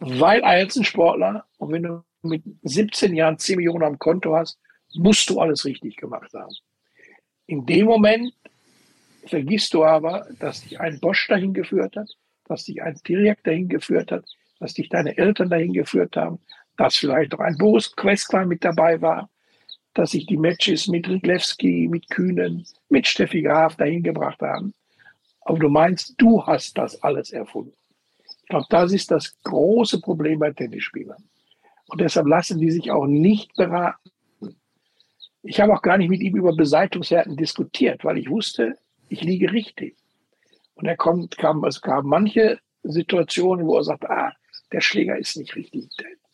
Weil 0.00 0.42
ein 0.42 0.68
Sportler, 0.68 1.44
und 1.58 1.70
wenn 1.70 1.84
du 1.84 2.02
mit 2.22 2.42
17 2.64 3.14
Jahren 3.14 3.38
10 3.38 3.56
Millionen 3.58 3.84
am 3.84 3.98
Konto 4.00 4.34
hast, 4.34 4.58
musst 4.94 5.28
du 5.30 5.40
alles 5.40 5.64
richtig 5.64 5.96
gemacht 5.96 6.32
haben. 6.34 6.54
In 7.46 7.66
dem 7.66 7.86
Moment 7.86 8.32
vergisst 9.26 9.74
du 9.74 9.84
aber, 9.84 10.26
dass 10.38 10.62
dich 10.62 10.80
ein 10.80 11.00
Bosch 11.00 11.28
dahin 11.28 11.54
geführt 11.54 11.96
hat, 11.96 12.08
dass 12.44 12.64
dich 12.64 12.82
ein 12.82 12.98
Direkt 13.06 13.46
dahin 13.46 13.68
geführt 13.68 14.12
hat, 14.12 14.24
dass 14.60 14.74
dich 14.74 14.88
deine 14.88 15.16
Eltern 15.16 15.50
dahin 15.50 15.72
geführt 15.72 16.16
haben, 16.16 16.38
dass 16.76 16.96
vielleicht 16.96 17.34
auch 17.34 17.40
ein 17.40 17.56
Boris 17.58 17.94
Questler 17.94 18.46
mit 18.46 18.64
dabei 18.64 19.00
war, 19.00 19.28
dass 19.94 20.10
sich 20.10 20.26
die 20.26 20.36
Matches 20.36 20.88
mit 20.88 21.08
Riglewski, 21.08 21.88
mit 21.88 22.08
Kühnen, 22.10 22.66
mit 22.88 23.06
Steffi 23.06 23.42
Graf 23.42 23.76
dahin 23.76 24.02
gebracht 24.02 24.40
haben. 24.40 24.74
Aber 25.42 25.58
du 25.58 25.68
meinst, 25.68 26.14
du 26.18 26.44
hast 26.44 26.76
das 26.76 27.02
alles 27.02 27.30
erfunden. 27.30 27.72
Ich 28.42 28.48
glaube, 28.48 28.66
das 28.68 28.92
ist 28.92 29.10
das 29.10 29.36
große 29.42 30.00
Problem 30.00 30.38
bei 30.38 30.52
Tennisspielern. 30.52 31.22
Und 31.88 32.00
deshalb 32.00 32.26
lassen 32.26 32.60
die 32.60 32.70
sich 32.70 32.90
auch 32.90 33.06
nicht 33.06 33.54
beraten. 33.54 34.10
Ich 35.46 35.60
habe 35.60 35.74
auch 35.74 35.82
gar 35.82 35.98
nicht 35.98 36.08
mit 36.08 36.20
ihm 36.20 36.36
über 36.36 36.54
Beseitigungshärten 36.54 37.36
diskutiert, 37.36 38.04
weil 38.04 38.18
ich 38.18 38.28
wusste, 38.28 38.76
ich 39.08 39.22
liege 39.22 39.52
richtig. 39.52 39.96
Und 40.74 40.86
er 40.86 40.96
kommt, 40.96 41.38
kam, 41.38 41.64
es 41.64 41.80
gab 41.80 42.04
manche 42.04 42.58
Situationen, 42.82 43.66
wo 43.66 43.76
er 43.76 43.84
sagt, 43.84 44.04
ah, 44.10 44.32
der 44.72 44.80
Schläger 44.80 45.16
ist 45.16 45.36
nicht 45.36 45.56
richtig, 45.56 45.88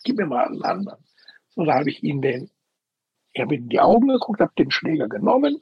gib 0.05 0.17
mir 0.17 0.27
mal 0.27 0.47
einen 0.47 0.63
anderen. 0.63 1.05
So, 1.55 1.65
da 1.65 1.75
habe 1.75 1.91
ich 1.91 2.03
ihn 2.03 2.23
den 2.23 2.51
ich 3.33 3.41
habe 3.41 3.55
in 3.55 3.69
die 3.69 3.81
Augen 3.81 4.09
geguckt, 4.09 4.41
habe 4.41 4.53
den 4.59 4.71
Schläger 4.71 5.09
genommen, 5.09 5.61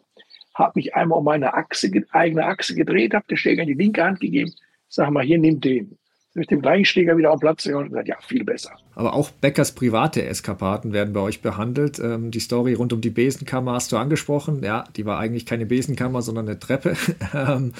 habe 0.54 0.72
mich 0.74 0.94
einmal 0.94 1.18
um 1.18 1.24
meine 1.24 1.54
Achse, 1.54 1.90
eigene 2.10 2.44
Achse 2.44 2.74
gedreht, 2.74 3.14
habe 3.14 3.26
den 3.28 3.36
Schläger 3.36 3.62
in 3.62 3.68
die 3.68 3.74
linke 3.74 4.02
Hand 4.02 4.20
gegeben, 4.20 4.52
sag 4.88 5.10
mal, 5.10 5.24
hier, 5.24 5.38
nimm 5.38 5.60
den. 5.60 5.96
Mit 6.32 6.50
dem 6.50 6.62
gleichen 6.62 6.84
Schläger 6.84 7.16
wieder 7.16 7.32
auf 7.32 7.40
Platz 7.40 7.66
und 7.66 7.88
gesagt, 7.88 8.06
ja, 8.06 8.16
viel 8.20 8.44
besser. 8.44 8.70
Aber 8.94 9.14
auch 9.14 9.30
Beckers 9.30 9.72
private 9.72 10.24
Eskapaden 10.24 10.92
werden 10.92 11.12
bei 11.12 11.20
euch 11.20 11.42
behandelt. 11.42 11.98
Ähm, 11.98 12.30
die 12.30 12.38
Story 12.38 12.74
rund 12.74 12.92
um 12.92 13.00
die 13.00 13.10
Besenkammer 13.10 13.72
hast 13.72 13.90
du 13.90 13.96
angesprochen. 13.96 14.62
Ja, 14.62 14.84
die 14.96 15.04
war 15.04 15.18
eigentlich 15.18 15.44
keine 15.44 15.66
Besenkammer, 15.66 16.22
sondern 16.22 16.48
eine 16.48 16.58
Treppe. 16.58 16.96
Ähm, 17.32 17.74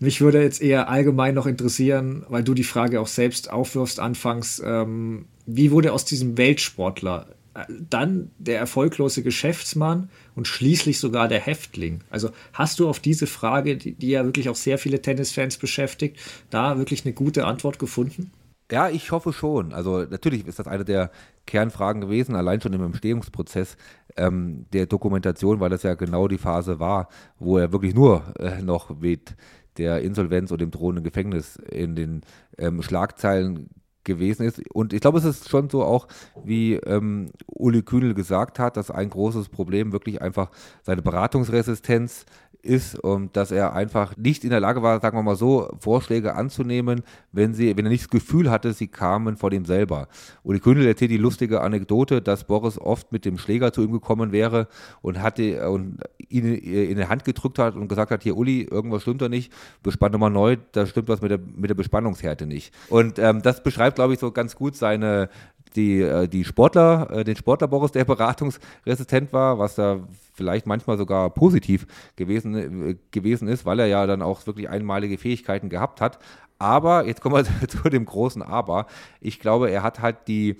mich 0.00 0.20
würde 0.20 0.42
jetzt 0.42 0.60
eher 0.60 0.88
allgemein 0.88 1.34
noch 1.34 1.46
interessieren, 1.46 2.24
weil 2.28 2.42
du 2.42 2.54
die 2.54 2.64
Frage 2.64 3.00
auch 3.00 3.06
selbst 3.06 3.52
aufwirfst 3.52 4.00
anfangs, 4.00 4.60
ähm, 4.64 5.26
wie 5.46 5.70
wurde 5.70 5.92
aus 5.92 6.04
diesem 6.04 6.36
Weltsportler 6.36 7.35
dann 7.68 8.30
der 8.38 8.58
erfolglose 8.58 9.22
Geschäftsmann 9.22 10.10
und 10.34 10.46
schließlich 10.46 10.98
sogar 10.98 11.28
der 11.28 11.40
Häftling. 11.40 12.00
Also 12.10 12.30
hast 12.52 12.80
du 12.80 12.88
auf 12.88 13.00
diese 13.00 13.26
Frage, 13.26 13.76
die, 13.76 13.94
die 13.94 14.10
ja 14.10 14.24
wirklich 14.24 14.48
auch 14.48 14.56
sehr 14.56 14.78
viele 14.78 15.00
Tennisfans 15.00 15.56
beschäftigt, 15.56 16.18
da 16.50 16.78
wirklich 16.78 17.04
eine 17.04 17.14
gute 17.14 17.46
Antwort 17.46 17.78
gefunden? 17.78 18.30
Ja, 18.70 18.88
ich 18.88 19.12
hoffe 19.12 19.32
schon. 19.32 19.72
Also 19.72 20.02
natürlich 20.02 20.46
ist 20.46 20.58
das 20.58 20.66
eine 20.66 20.84
der 20.84 21.10
Kernfragen 21.46 22.00
gewesen, 22.00 22.34
allein 22.34 22.60
schon 22.60 22.72
im 22.72 22.82
Entstehungsprozess 22.82 23.76
ähm, 24.16 24.66
der 24.72 24.86
Dokumentation, 24.86 25.60
weil 25.60 25.70
das 25.70 25.84
ja 25.84 25.94
genau 25.94 26.26
die 26.26 26.38
Phase 26.38 26.80
war, 26.80 27.08
wo 27.38 27.58
er 27.58 27.72
wirklich 27.72 27.94
nur 27.94 28.34
äh, 28.40 28.60
noch 28.62 28.98
mit 28.98 29.36
der 29.78 30.00
Insolvenz 30.00 30.50
und 30.50 30.60
dem 30.60 30.70
drohenden 30.70 31.04
Gefängnis 31.04 31.56
in 31.56 31.94
den 31.94 32.22
ähm, 32.58 32.82
Schlagzeilen 32.82 33.68
gewesen 34.06 34.46
ist. 34.46 34.62
Und 34.72 34.94
ich 34.94 35.00
glaube, 35.00 35.18
es 35.18 35.24
ist 35.24 35.50
schon 35.50 35.68
so 35.68 35.82
auch, 35.82 36.08
wie 36.44 36.74
ähm, 36.74 37.30
Uli 37.46 37.82
Kühnel 37.82 38.14
gesagt 38.14 38.58
hat, 38.58 38.78
dass 38.78 38.90
ein 38.90 39.10
großes 39.10 39.50
Problem 39.50 39.92
wirklich 39.92 40.22
einfach 40.22 40.50
seine 40.82 41.02
Beratungsresistenz 41.02 42.24
ist 42.66 42.98
und 42.98 43.36
dass 43.36 43.50
er 43.50 43.74
einfach 43.74 44.16
nicht 44.16 44.44
in 44.44 44.50
der 44.50 44.60
Lage 44.60 44.82
war, 44.82 45.00
sagen 45.00 45.16
wir 45.16 45.22
mal 45.22 45.36
so, 45.36 45.70
Vorschläge 45.78 46.34
anzunehmen, 46.34 47.02
wenn 47.32 47.54
sie, 47.54 47.76
wenn 47.76 47.86
er 47.86 47.90
nicht 47.90 48.04
das 48.04 48.10
Gefühl 48.10 48.50
hatte, 48.50 48.72
sie 48.72 48.88
kamen 48.88 49.36
von 49.36 49.52
ihm 49.52 49.64
selber. 49.64 50.08
Uli 50.42 50.60
Kühnel 50.60 50.86
erzählt 50.86 51.10
die 51.10 51.16
lustige 51.16 51.60
Anekdote, 51.60 52.20
dass 52.20 52.44
Boris 52.44 52.78
oft 52.78 53.12
mit 53.12 53.24
dem 53.24 53.38
Schläger 53.38 53.72
zu 53.72 53.82
ihm 53.82 53.92
gekommen 53.92 54.32
wäre 54.32 54.68
und 55.00 55.22
hatte 55.22 55.68
und 55.70 56.00
ihn 56.28 56.54
in 56.54 56.96
die 56.96 57.06
Hand 57.06 57.24
gedrückt 57.24 57.58
hat 57.58 57.76
und 57.76 57.88
gesagt 57.88 58.10
hat, 58.10 58.22
hier 58.22 58.36
Uli, 58.36 58.62
irgendwas 58.62 59.02
stimmt 59.02 59.22
da 59.22 59.28
nicht, 59.28 59.52
bespann 59.82 60.12
nochmal 60.12 60.30
neu, 60.30 60.56
da 60.72 60.86
stimmt 60.86 61.08
was 61.08 61.22
mit 61.22 61.30
der, 61.30 61.38
mit 61.38 61.70
der 61.70 61.74
Bespannungshärte 61.74 62.46
nicht. 62.46 62.74
Und 62.88 63.18
ähm, 63.18 63.42
das 63.42 63.62
beschreibt, 63.62 63.95
glaube 63.96 64.14
ich, 64.14 64.20
so 64.20 64.30
ganz 64.30 64.54
gut 64.54 64.76
seine, 64.76 65.28
die, 65.74 66.00
äh, 66.00 66.28
die 66.28 66.44
Sportler, 66.44 67.10
äh, 67.10 67.24
den 67.24 67.36
Sportler 67.36 67.68
Boris, 67.68 67.92
der 67.92 68.04
beratungsresistent 68.06 69.32
war, 69.32 69.58
was 69.58 69.74
da 69.74 70.06
vielleicht 70.34 70.66
manchmal 70.66 70.98
sogar 70.98 71.30
positiv 71.30 71.86
gewesen, 72.16 72.90
äh, 72.90 72.96
gewesen 73.10 73.48
ist, 73.48 73.66
weil 73.66 73.80
er 73.80 73.86
ja 73.86 74.06
dann 74.06 74.22
auch 74.22 74.46
wirklich 74.46 74.68
einmalige 74.68 75.18
Fähigkeiten 75.18 75.68
gehabt 75.68 76.00
hat. 76.00 76.18
Aber, 76.58 77.06
jetzt 77.06 77.20
kommen 77.20 77.34
wir 77.34 77.68
zu 77.68 77.88
dem 77.88 78.06
großen 78.06 78.42
Aber. 78.42 78.86
Ich 79.20 79.40
glaube, 79.40 79.70
er 79.70 79.82
hat 79.82 80.00
halt 80.00 80.28
die, 80.28 80.56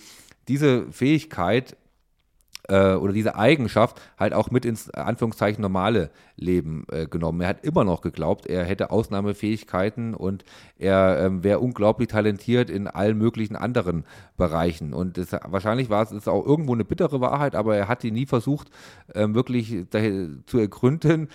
diese 0.48 0.90
Fähigkeit, 0.90 1.76
äh, 2.68 2.94
oder 2.94 3.12
diese 3.12 3.36
Eigenschaft 3.36 4.00
halt 4.18 4.34
auch 4.34 4.50
mit 4.50 4.64
ins 4.64 4.90
Anführungszeichen 4.90 5.62
normale 5.62 6.10
Leben 6.36 6.84
äh, 6.90 7.06
genommen. 7.06 7.40
Er 7.40 7.48
hat 7.48 7.64
immer 7.64 7.84
noch 7.84 8.00
geglaubt, 8.00 8.46
er 8.46 8.64
hätte 8.64 8.90
Ausnahmefähigkeiten 8.90 10.14
und 10.14 10.44
er 10.78 11.18
ähm, 11.20 11.44
wäre 11.44 11.60
unglaublich 11.60 12.08
talentiert 12.08 12.70
in 12.70 12.88
allen 12.88 13.18
möglichen 13.18 13.56
anderen 13.56 14.04
Bereichen. 14.36 14.92
Und 14.92 15.18
das, 15.18 15.32
wahrscheinlich 15.44 15.90
war 15.90 16.10
es 16.10 16.28
auch 16.28 16.44
irgendwo 16.44 16.74
eine 16.74 16.84
bittere 16.84 17.20
Wahrheit, 17.20 17.54
aber 17.54 17.76
er 17.76 17.88
hat 17.88 18.02
die 18.02 18.10
nie 18.10 18.26
versucht, 18.26 18.70
ähm, 19.14 19.34
wirklich 19.34 19.86
zu 20.46 20.58
ergründen 20.58 21.28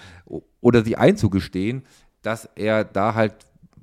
oder 0.60 0.84
sie 0.84 0.96
einzugestehen, 0.98 1.84
dass 2.22 2.50
er 2.56 2.84
da 2.84 3.16
halt 3.16 3.34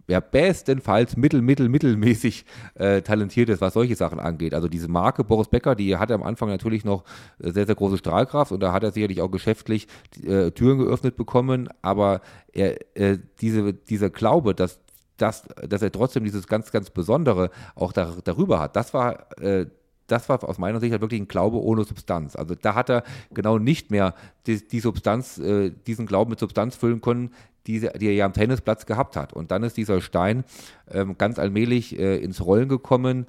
ja, 0.08 0.20
bestenfalls 0.20 1.16
mittel, 1.16 1.42
mittel, 1.42 1.68
mittelmäßig 1.68 2.46
äh, 2.74 3.02
talentiert 3.02 3.50
ist, 3.50 3.60
was 3.60 3.74
solche 3.74 3.94
Sachen 3.94 4.18
angeht. 4.18 4.54
Also 4.54 4.66
diese 4.66 4.88
Marke 4.88 5.22
Boris 5.22 5.48
Becker, 5.48 5.74
die 5.74 5.96
hatte 5.96 6.14
am 6.14 6.22
Anfang 6.22 6.48
natürlich 6.48 6.84
noch 6.84 7.04
äh, 7.38 7.50
sehr, 7.52 7.66
sehr 7.66 7.74
große 7.74 7.98
Strahlkraft 7.98 8.50
und 8.50 8.60
da 8.60 8.72
hat 8.72 8.82
er 8.82 8.90
sicherlich 8.90 9.20
auch 9.20 9.30
geschäftlich 9.30 9.86
äh, 10.24 10.50
Türen 10.50 10.78
geöffnet 10.78 11.16
bekommen, 11.16 11.68
aber 11.82 12.22
er, 12.52 12.78
äh, 12.96 13.18
diese, 13.40 13.74
dieser 13.74 14.08
Glaube, 14.08 14.54
dass, 14.54 14.80
dass, 15.18 15.44
dass 15.68 15.82
er 15.82 15.92
trotzdem 15.92 16.24
dieses 16.24 16.46
ganz, 16.46 16.72
ganz 16.72 16.88
Besondere 16.88 17.50
auch 17.74 17.92
da, 17.92 18.14
darüber 18.24 18.60
hat, 18.60 18.76
das 18.76 18.94
war 18.94 19.30
äh, 19.40 19.66
das 20.08 20.28
war 20.30 20.42
aus 20.42 20.58
meiner 20.58 20.80
Sicht 20.80 20.90
halt 20.90 21.02
wirklich 21.02 21.20
ein 21.20 21.28
Glaube 21.28 21.62
ohne 21.62 21.84
Substanz. 21.84 22.34
Also 22.34 22.54
da 22.54 22.74
hat 22.74 22.88
er 22.88 23.04
genau 23.30 23.58
nicht 23.58 23.90
mehr 23.90 24.14
die, 24.46 24.66
die 24.66 24.80
Substanz, 24.80 25.38
äh, 25.38 25.70
diesen 25.86 26.06
Glauben 26.06 26.30
mit 26.30 26.40
Substanz 26.40 26.76
füllen 26.76 27.02
können, 27.02 27.30
die, 27.68 27.80
die, 27.80 28.06
er 28.06 28.14
ja 28.14 28.24
am 28.24 28.32
Tennisplatz 28.32 28.86
gehabt 28.86 29.14
hat. 29.14 29.32
Und 29.32 29.50
dann 29.50 29.62
ist 29.62 29.76
dieser 29.76 30.00
Stein 30.00 30.44
ähm, 30.90 31.16
ganz 31.18 31.38
allmählich 31.38 31.98
äh, 31.98 32.16
ins 32.16 32.44
Rollen 32.44 32.68
gekommen, 32.68 33.26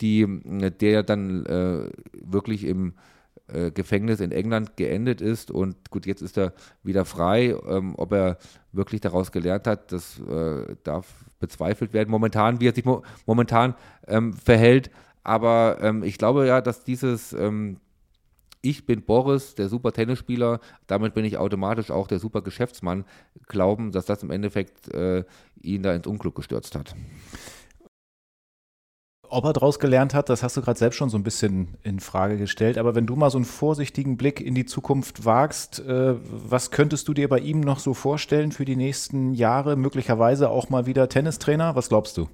die, 0.00 0.26
der 0.80 1.02
dann 1.02 1.44
äh, 1.46 1.90
wirklich 2.22 2.64
im 2.64 2.92
äh, 3.48 3.70
Gefängnis 3.70 4.20
in 4.20 4.30
England 4.30 4.76
geendet 4.76 5.20
ist. 5.20 5.50
Und 5.50 5.90
gut, 5.90 6.06
jetzt 6.06 6.22
ist 6.22 6.38
er 6.38 6.52
wieder 6.82 7.04
frei. 7.04 7.56
Ähm, 7.66 7.94
ob 7.96 8.12
er 8.12 8.38
wirklich 8.72 9.00
daraus 9.00 9.32
gelernt 9.32 9.66
hat, 9.66 9.90
das 9.90 10.20
äh, 10.20 10.76
darf 10.84 11.06
bezweifelt 11.40 11.92
werden. 11.92 12.10
Momentan, 12.10 12.60
wie 12.60 12.68
er 12.68 12.74
sich 12.74 12.84
mo 12.84 13.02
momentan 13.26 13.74
ähm, 14.06 14.34
verhält, 14.34 14.90
aber 15.24 15.78
ähm, 15.80 16.02
ich 16.02 16.18
glaube 16.18 16.46
ja, 16.46 16.60
dass 16.60 16.84
dieses 16.84 17.32
ähm, 17.32 17.78
ich 18.60 18.86
bin 18.86 19.02
Boris, 19.02 19.54
der 19.54 19.68
super 19.68 19.92
Tennisspieler, 19.92 20.60
damit 20.86 21.14
bin 21.14 21.24
ich 21.24 21.38
automatisch 21.38 21.90
auch 21.90 22.06
der 22.06 22.18
super 22.18 22.42
Geschäftsmann, 22.42 23.04
glauben, 23.46 23.92
dass 23.92 24.06
das 24.06 24.22
im 24.22 24.30
Endeffekt 24.30 24.92
äh, 24.92 25.24
ihn 25.62 25.82
da 25.82 25.94
ins 25.94 26.06
Unglück 26.06 26.34
gestürzt 26.34 26.74
hat. 26.74 26.94
Ob 29.30 29.44
er 29.44 29.52
daraus 29.52 29.78
gelernt 29.78 30.14
hat, 30.14 30.30
das 30.30 30.42
hast 30.42 30.56
du 30.56 30.62
gerade 30.62 30.78
selbst 30.78 30.96
schon 30.96 31.10
so 31.10 31.18
ein 31.18 31.22
bisschen 31.22 31.76
in 31.82 32.00
Frage 32.00 32.38
gestellt. 32.38 32.78
Aber 32.78 32.94
wenn 32.94 33.06
du 33.06 33.14
mal 33.14 33.30
so 33.30 33.36
einen 33.36 33.44
vorsichtigen 33.44 34.16
Blick 34.16 34.40
in 34.40 34.54
die 34.54 34.64
Zukunft 34.64 35.26
wagst, 35.26 35.80
äh, 35.80 36.14
was 36.22 36.70
könntest 36.70 37.08
du 37.08 37.14
dir 37.14 37.28
bei 37.28 37.38
ihm 37.38 37.60
noch 37.60 37.78
so 37.78 37.92
vorstellen 37.92 38.52
für 38.52 38.64
die 38.64 38.76
nächsten 38.76 39.34
Jahre? 39.34 39.76
Möglicherweise 39.76 40.48
auch 40.48 40.70
mal 40.70 40.86
wieder 40.86 41.10
Tennistrainer? 41.10 41.74
Was 41.76 41.90
glaubst 41.90 42.16
du? 42.16 42.28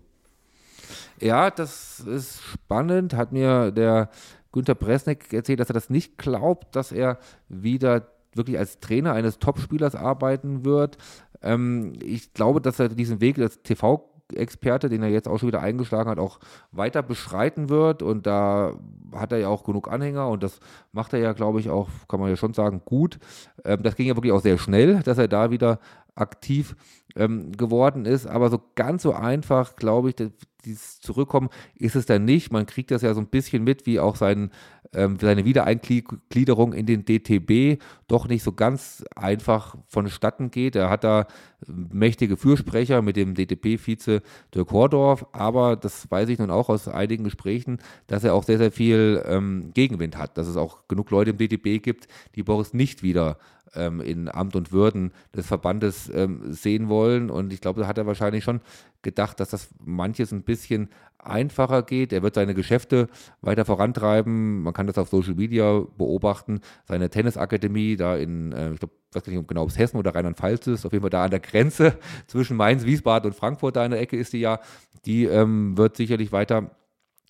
Ja, 1.20 1.50
das 1.50 1.98
ist 2.00 2.40
spannend. 2.42 3.14
Hat 3.14 3.32
mir 3.32 3.72
der 3.72 4.10
Günter 4.54 4.76
Bresnik 4.76 5.32
erzählt, 5.32 5.58
dass 5.58 5.68
er 5.68 5.74
das 5.74 5.90
nicht 5.90 6.16
glaubt, 6.16 6.76
dass 6.76 6.92
er 6.92 7.18
wieder 7.48 8.06
wirklich 8.34 8.56
als 8.56 8.78
Trainer 8.78 9.12
eines 9.12 9.40
Topspielers 9.40 9.96
arbeiten 9.96 10.64
wird. 10.64 10.96
Ähm, 11.42 11.94
ich 12.00 12.32
glaube, 12.34 12.60
dass 12.60 12.78
er 12.78 12.88
diesen 12.88 13.20
Weg 13.20 13.38
als 13.40 13.62
TV 13.62 14.10
Experte, 14.32 14.88
den 14.88 15.02
er 15.02 15.10
jetzt 15.10 15.28
auch 15.28 15.38
schon 15.38 15.48
wieder 15.48 15.60
eingeschlagen 15.60 16.08
hat, 16.08 16.18
auch 16.18 16.38
weiter 16.70 17.02
beschreiten 17.02 17.68
wird. 17.68 18.02
Und 18.02 18.26
da 18.26 18.74
hat 19.12 19.32
er 19.32 19.38
ja 19.38 19.48
auch 19.48 19.64
genug 19.64 19.90
Anhänger 19.90 20.28
und 20.28 20.42
das 20.42 20.60
macht 20.92 21.12
er 21.12 21.18
ja, 21.18 21.32
glaube 21.32 21.60
ich, 21.60 21.68
auch, 21.68 21.88
kann 22.08 22.20
man 22.20 22.30
ja 22.30 22.36
schon 22.36 22.54
sagen, 22.54 22.82
gut. 22.84 23.18
Ähm, 23.64 23.82
das 23.82 23.96
ging 23.96 24.06
ja 24.06 24.16
wirklich 24.16 24.32
auch 24.32 24.40
sehr 24.40 24.56
schnell, 24.58 25.00
dass 25.00 25.18
er 25.18 25.28
da 25.28 25.50
wieder 25.50 25.80
aktiv 26.14 26.76
ähm, 27.16 27.52
geworden 27.52 28.06
ist. 28.06 28.26
Aber 28.26 28.50
so 28.50 28.60
ganz 28.74 29.02
so 29.02 29.12
einfach, 29.12 29.76
glaube 29.76 30.10
ich, 30.10 30.16
dieses 30.64 31.00
Zurückkommen 31.00 31.50
ist 31.76 31.96
es 31.96 32.06
dann 32.06 32.24
nicht. 32.24 32.52
Man 32.52 32.66
kriegt 32.66 32.90
das 32.90 33.02
ja 33.02 33.14
so 33.14 33.20
ein 33.20 33.26
bisschen 33.26 33.64
mit, 33.64 33.86
wie 33.86 34.00
auch 34.00 34.16
sein, 34.16 34.50
ähm, 34.92 35.18
seine 35.20 35.44
Wiedereingliederung 35.44 36.72
in 36.72 36.86
den 36.86 37.04
DTB 37.04 37.82
doch 38.08 38.28
nicht 38.28 38.42
so 38.42 38.52
ganz 38.52 39.04
einfach 39.14 39.76
vonstatten 39.86 40.50
geht. 40.50 40.76
Er 40.76 40.90
hat 40.90 41.04
da 41.04 41.26
mächtige 41.66 42.36
Fürsprecher 42.36 43.02
mit 43.02 43.16
dem 43.16 43.34
DTB-Vize 43.34 44.22
Dirk 44.54 44.70
Hordorf, 44.70 45.26
aber 45.32 45.76
das 45.76 46.10
weiß 46.10 46.28
ich 46.28 46.38
nun 46.38 46.50
auch 46.50 46.68
aus 46.68 46.88
einigen 46.88 47.24
Gesprächen, 47.24 47.78
dass 48.06 48.24
er 48.24 48.34
auch 48.34 48.44
sehr, 48.44 48.58
sehr 48.58 48.72
viel 48.72 49.22
ähm, 49.26 49.70
Gegenwind 49.74 50.16
hat, 50.16 50.38
dass 50.38 50.46
es 50.46 50.56
auch 50.56 50.88
genug 50.88 51.10
Leute 51.10 51.30
im 51.30 51.38
DTB 51.38 51.82
gibt, 51.82 52.08
die 52.34 52.42
Boris 52.42 52.74
nicht 52.74 53.02
wieder 53.02 53.38
ähm, 53.74 54.00
in 54.00 54.28
Amt 54.28 54.56
und 54.56 54.72
Würden 54.72 55.12
des 55.34 55.46
Verbandes 55.46 56.10
ähm, 56.14 56.52
sehen 56.52 56.88
wollen. 56.88 57.30
Und 57.30 57.52
ich 57.52 57.60
glaube, 57.60 57.80
da 57.80 57.86
hat 57.86 57.98
er 57.98 58.06
wahrscheinlich 58.06 58.44
schon 58.44 58.60
gedacht, 59.02 59.40
dass 59.40 59.50
das 59.50 59.68
manches 59.84 60.32
ein 60.32 60.42
bisschen 60.42 60.88
einfacher 61.18 61.82
geht. 61.82 62.12
Er 62.12 62.22
wird 62.22 62.34
seine 62.34 62.54
Geschäfte 62.54 63.08
weiter 63.40 63.64
vorantreiben. 63.64 64.62
Man 64.62 64.74
kann 64.74 64.86
das 64.86 64.98
auf 64.98 65.08
Social 65.08 65.34
Media 65.34 65.84
beobachten. 65.96 66.60
Seine 66.86 67.10
Tennisakademie 67.10 67.96
da 67.96 68.16
in, 68.16 68.52
äh, 68.52 68.72
ich 68.72 68.80
glaube, 68.80 68.94
weiß 69.12 69.26
nicht 69.26 69.48
genau, 69.48 69.62
ob 69.62 69.70
es 69.70 69.78
Hessen 69.78 69.96
oder 69.96 70.14
Rheinland-Pfalz 70.14 70.66
ist, 70.66 70.84
auf 70.84 70.92
jeden 70.92 71.02
Fall 71.02 71.10
da 71.10 71.24
an 71.24 71.30
der 71.30 71.40
Grenze 71.40 71.98
zwischen 72.26 72.56
Mainz, 72.56 72.84
Wiesbaden 72.84 73.30
und 73.30 73.36
Frankfurt, 73.36 73.76
da 73.76 73.84
in 73.84 73.92
der 73.92 74.00
Ecke 74.00 74.16
ist 74.16 74.32
die 74.32 74.40
ja, 74.40 74.60
die 75.06 75.24
ähm, 75.24 75.76
wird 75.76 75.96
sicherlich 75.96 76.32
weiter 76.32 76.70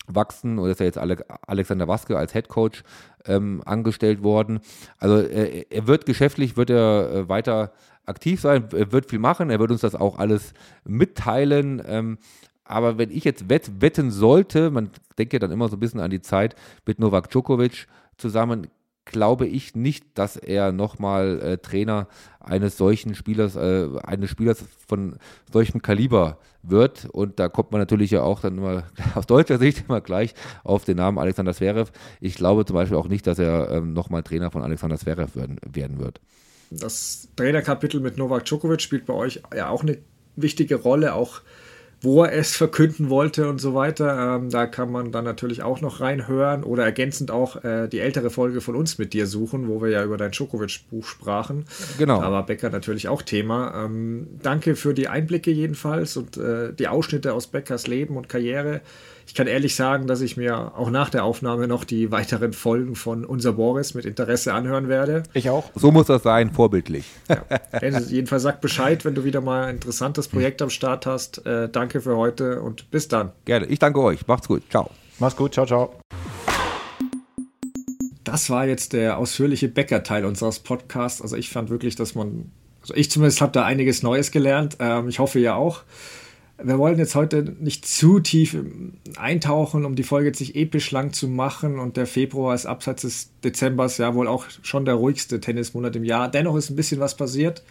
wachsen 0.07 0.59
oder 0.59 0.73
ist 0.73 0.81
ja 0.81 0.87
jetzt 0.87 0.99
Alexander 0.99 1.89
Waske 1.89 2.17
als 2.17 2.33
Head 2.33 2.49
Coach 2.49 2.83
ähm, 3.27 3.63
angestellt 3.65 4.23
worden. 4.23 4.61
Also 4.99 5.19
äh, 5.19 5.65
er 5.71 5.87
wird 5.87 6.07
geschäftlich, 6.07 6.57
wird 6.57 6.71
er 6.71 7.11
äh, 7.13 7.29
weiter 7.29 7.73
aktiv 8.07 8.41
sein, 8.41 8.69
er 8.73 8.93
wird 8.93 9.11
viel 9.11 9.19
machen, 9.19 9.51
er 9.51 9.61
wird 9.61 9.71
uns 9.71 9.81
das 9.81 9.95
auch 9.95 10.19
alles 10.19 10.53
mitteilen. 10.85 11.83
Ähm, 11.87 12.19
aber 12.65 12.99
wenn 12.99 13.11
ich 13.11 13.25
jetzt 13.25 13.49
wett, 13.49 13.71
wetten 13.81 14.11
sollte, 14.11 14.71
man 14.71 14.91
denkt 15.19 15.33
ja 15.33 15.39
dann 15.39 15.53
immer 15.53 15.69
so 15.69 15.77
ein 15.77 15.81
bisschen 15.81 16.01
an 16.01 16.11
die 16.11 16.23
Zeit 16.23 16.55
mit 16.87 16.99
Novak 16.99 17.31
Djokovic 17.31 17.87
zusammen, 18.17 18.69
glaube 19.05 19.47
ich 19.47 19.75
nicht, 19.75 20.05
dass 20.15 20.37
er 20.37 20.73
nochmal 20.73 21.41
äh, 21.41 21.59
Trainer 21.59 22.09
eines 22.41 22.77
solchen 22.77 23.15
Spielers, 23.15 23.57
äh, 23.57 23.89
eines 24.03 24.31
Spielers 24.31 24.65
von 24.87 25.17
solchem 25.53 25.83
Kaliber 25.83 26.39
wird. 26.63 27.07
Und 27.13 27.39
da 27.39 27.49
kommt 27.49 27.73
man 27.73 27.81
natürlich 27.81 28.11
ja 28.11 28.23
auch 28.23 28.41
dann 28.41 28.59
immer 28.59 28.85
aus 29.15 29.27
deutscher 29.27 29.59
Sicht 29.59 29.85
immer 29.89 30.01
gleich 30.01 30.35
auf 30.63 30.85
den 30.85 30.97
Namen 30.97 31.19
Alexander 31.19 31.55
Zverev. 31.55 31.91
Ich 32.21 32.35
glaube 32.35 32.65
zum 32.65 32.75
Beispiel 32.75 32.97
auch 32.97 33.09
nicht, 33.09 33.27
dass 33.27 33.39
er 33.39 33.71
ähm, 33.71 33.93
nochmal 33.93 34.23
Trainer 34.23 34.51
von 34.51 34.63
Alexander 34.63 34.99
Zverev 34.99 35.37
werden, 35.37 35.59
werden 35.71 35.99
wird. 35.99 36.21
Das 36.71 37.29
Trainerkapitel 37.37 38.01
mit 38.01 38.17
Novak 38.17 38.45
Djokovic 38.47 38.81
spielt 38.81 39.07
bei 39.07 39.15
euch 39.15 39.43
ja 39.55 39.69
auch 39.69 39.83
eine 39.83 39.99
wichtige 40.37 40.77
Rolle, 40.77 41.15
auch 41.15 41.41
wo 42.05 42.23
er 42.23 42.33
es 42.33 42.55
verkünden 42.55 43.11
wollte 43.11 43.49
und 43.49 43.59
so 43.61 43.75
weiter. 43.75 44.37
Ähm, 44.37 44.51
da 44.51 44.67
kann 44.67 44.93
man 44.93 45.11
dann 45.11 45.25
natürlich 45.25 45.63
auch 45.63 45.81
noch 45.81 46.01
reinhören 46.01 46.63
oder 46.63 46.85
ergänzend 46.85 47.31
auch 47.31 47.65
äh, 47.65 47.89
die 47.89 48.01
ältere 48.01 48.31
Folge 48.31 48.61
von 48.61 48.77
uns 48.77 48.99
mit 48.99 49.13
dir 49.13 49.27
suchen, 49.27 49.69
wo 49.69 49.83
wir 49.83 49.89
ja 49.89 50.05
über 50.05 50.17
dein 50.17 50.31
Djokovic-Buch 50.31 51.07
sprachen. 51.07 51.65
Genau. 51.99 52.21
Da 52.21 52.31
war 52.31 52.47
Becker 52.47 52.71
natürlich 52.71 53.09
auch 53.09 53.23
Thema. 53.23 53.85
Ähm, 53.85 54.29
danke 54.43 54.77
für 54.77 54.95
die 54.95 55.09
Einblicke 55.09 55.51
jedenfalls 55.51 56.17
und 56.17 56.37
äh, 56.37 56.73
die 56.73 56.89
Ausschnitte 56.89 57.33
aus 57.33 57.47
Beckers 57.47 57.87
Leben 57.87 58.17
und 58.17 58.29
Karriere. 58.29 58.83
Ich 59.27 59.35
kann 59.35 59.47
ehrlich 59.47 59.75
sagen, 59.75 60.07
dass 60.07 60.21
ich 60.21 60.37
mir 60.37 60.77
auch 60.77 60.91
nach 60.91 61.11
der 61.11 61.25
Aufnahme 61.25 61.67
noch 61.67 61.85
die 61.85 62.11
weiteren 62.11 62.53
Folgen 62.53 62.95
von 62.95 63.25
Unser 63.25 63.55
Boris 63.55 63.95
mit 63.95 64.05
Interesse 64.05 64.53
anhören 64.53 64.89
werde. 64.89 65.23
Ich 65.33 65.51
auch. 65.51 65.71
So 65.75 65.91
muss 65.91 66.07
das 66.07 66.23
sein, 66.23 66.53
vorbildlich. 66.53 67.07
Ja. 67.29 67.45
Jedenfalls 68.09 68.43
sag 68.43 68.61
Bescheid, 68.61 69.05
wenn 69.05 69.15
du 69.15 69.25
wieder 69.25 69.41
mal 69.41 69.65
ein 69.65 69.77
interessantes 69.77 70.29
Projekt 70.29 70.63
am 70.63 70.71
Start 70.71 71.07
hast. 71.07 71.45
Äh, 71.47 71.69
danke 71.69 72.01
für 72.01 72.17
heute 72.17 72.61
und 72.61 72.91
bis 72.91 73.09
dann. 73.09 73.33
Gerne. 73.45 73.67
Ich 73.67 73.79
danke 73.79 74.01
euch. 74.01 74.27
Macht's 74.27 74.47
gut. 74.47 74.63
Ciao. 74.71 74.91
Mach's 75.19 75.37
gut. 75.37 75.55
Ciao, 75.55 75.67
ciao. 75.67 75.95
Das 78.25 78.51
war 78.51 78.67
jetzt 78.67 78.93
der 78.93 79.19
ausführliche 79.19 79.69
Bäcker-Teil 79.69 80.25
unseres 80.25 80.61
Podcasts. 80.61 81.23
Also 81.23 81.37
ich 81.37 81.51
fand 81.51 81.71
wirklich, 81.71 81.95
dass 81.97 82.15
man, 82.15 82.51
also 82.81 82.95
ich 82.95 83.11
zumindest 83.11 83.41
habe 83.41 83.53
da 83.53 83.65
einiges 83.65 84.03
Neues 84.03 84.31
gelernt. 84.31 84.77
Ähm, 84.81 85.09
ich 85.09 85.19
hoffe 85.19 85.39
ihr 85.39 85.57
auch. 85.57 85.83
Wir 86.63 86.79
wollen 86.79 86.99
jetzt 86.99 87.17
heute 87.17 87.43
nicht 87.43 87.85
zu 87.85 88.21
tief 88.21 88.57
eintauchen, 89.17 89.85
um 89.85 89.97
die 89.97 90.05
Folge 90.05 90.29
jetzt 90.29 90.41
nicht 90.41 90.55
episch 90.55 90.91
lang 90.93 91.13
zu 91.13 91.27
machen. 91.27 91.81
Und 91.81 91.97
der 91.97 92.07
Februar 92.07 92.55
ist 92.55 92.67
abseits 92.67 93.03
des 93.03 93.31
Dezembers 93.43 93.99
ja 93.99 94.15
wohl 94.15 94.29
auch 94.29 94.47
schon 94.63 94.85
der 94.85 94.95
ruhigste 94.95 95.41
Tennismonat 95.41 95.97
im 95.97 96.05
Jahr. 96.05 96.31
Dennoch 96.31 96.57
ist 96.57 96.71
ein 96.71 96.77
bisschen 96.77 97.01
was 97.01 97.17
passiert, 97.17 97.65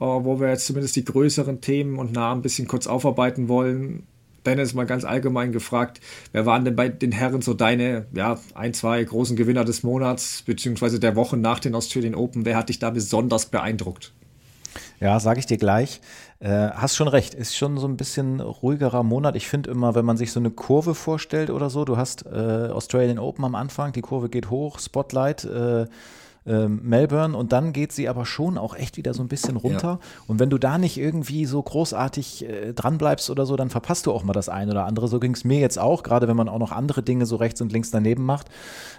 äh, 0.00 0.04
wo 0.04 0.38
wir 0.38 0.48
jetzt 0.50 0.66
zumindest 0.66 0.96
die 0.96 1.04
größeren 1.04 1.62
Themen 1.62 1.98
und 1.98 2.12
Namen 2.12 2.40
ein 2.40 2.42
bisschen 2.42 2.68
kurz 2.68 2.86
aufarbeiten 2.86 3.48
wollen. 3.48 4.06
Dennis 4.44 4.74
mal 4.74 4.86
ganz 4.86 5.04
allgemein 5.04 5.52
gefragt, 5.52 6.00
wer 6.32 6.46
waren 6.46 6.64
denn 6.64 6.76
bei 6.76 6.88
den 6.88 7.12
Herren 7.12 7.42
so 7.42 7.54
deine, 7.54 8.06
ja, 8.14 8.38
ein, 8.54 8.72
zwei 8.72 9.02
großen 9.02 9.36
Gewinner 9.36 9.64
des 9.64 9.82
Monats, 9.82 10.42
beziehungsweise 10.42 10.98
der 10.98 11.16
Wochen 11.16 11.40
nach 11.40 11.58
den 11.58 11.74
Australian 11.74 12.14
Open? 12.14 12.44
Wer 12.44 12.56
hat 12.56 12.68
dich 12.68 12.78
da 12.78 12.90
besonders 12.90 13.46
beeindruckt? 13.46 14.12
Ja, 15.00 15.18
sage 15.20 15.40
ich 15.40 15.46
dir 15.46 15.56
gleich. 15.56 16.00
Äh, 16.40 16.70
hast 16.70 16.96
schon 16.96 17.08
recht, 17.08 17.34
ist 17.34 17.54
schon 17.54 17.76
so 17.76 17.86
ein 17.86 17.98
bisschen 17.98 18.40
ruhigerer 18.40 19.02
Monat. 19.02 19.36
Ich 19.36 19.46
finde 19.46 19.70
immer, 19.70 19.94
wenn 19.94 20.06
man 20.06 20.16
sich 20.16 20.32
so 20.32 20.40
eine 20.40 20.50
Kurve 20.50 20.94
vorstellt 20.94 21.50
oder 21.50 21.68
so, 21.68 21.84
du 21.84 21.98
hast 21.98 22.24
äh, 22.24 22.70
Australian 22.72 23.18
Open 23.18 23.44
am 23.44 23.54
Anfang, 23.54 23.92
die 23.92 24.00
Kurve 24.00 24.30
geht 24.30 24.48
hoch, 24.48 24.78
Spotlight, 24.78 25.44
äh, 25.44 25.86
ähm, 26.46 26.80
Melbourne 26.82 27.36
und 27.36 27.52
dann 27.52 27.74
geht 27.74 27.92
sie 27.92 28.08
aber 28.08 28.24
schon 28.24 28.56
auch 28.56 28.74
echt 28.74 28.96
wieder 28.96 29.12
so 29.12 29.22
ein 29.22 29.28
bisschen 29.28 29.56
runter. 29.56 30.00
Ja. 30.00 30.22
Und 30.26 30.40
wenn 30.40 30.48
du 30.48 30.56
da 30.56 30.78
nicht 30.78 30.96
irgendwie 30.96 31.44
so 31.44 31.62
großartig 31.62 32.48
äh, 32.48 32.72
dran 32.72 32.96
bleibst 32.96 33.28
oder 33.28 33.44
so, 33.44 33.56
dann 33.56 33.68
verpasst 33.68 34.06
du 34.06 34.12
auch 34.12 34.24
mal 34.24 34.32
das 34.32 34.48
eine 34.48 34.70
oder 34.70 34.86
andere. 34.86 35.08
So 35.08 35.20
ging 35.20 35.34
es 35.34 35.44
mir 35.44 35.60
jetzt 35.60 35.78
auch, 35.78 36.02
gerade 36.02 36.26
wenn 36.26 36.36
man 36.36 36.48
auch 36.48 36.58
noch 36.58 36.72
andere 36.72 37.02
Dinge 37.02 37.26
so 37.26 37.36
rechts 37.36 37.60
und 37.60 37.70
links 37.70 37.90
daneben 37.90 38.24
macht. 38.24 38.48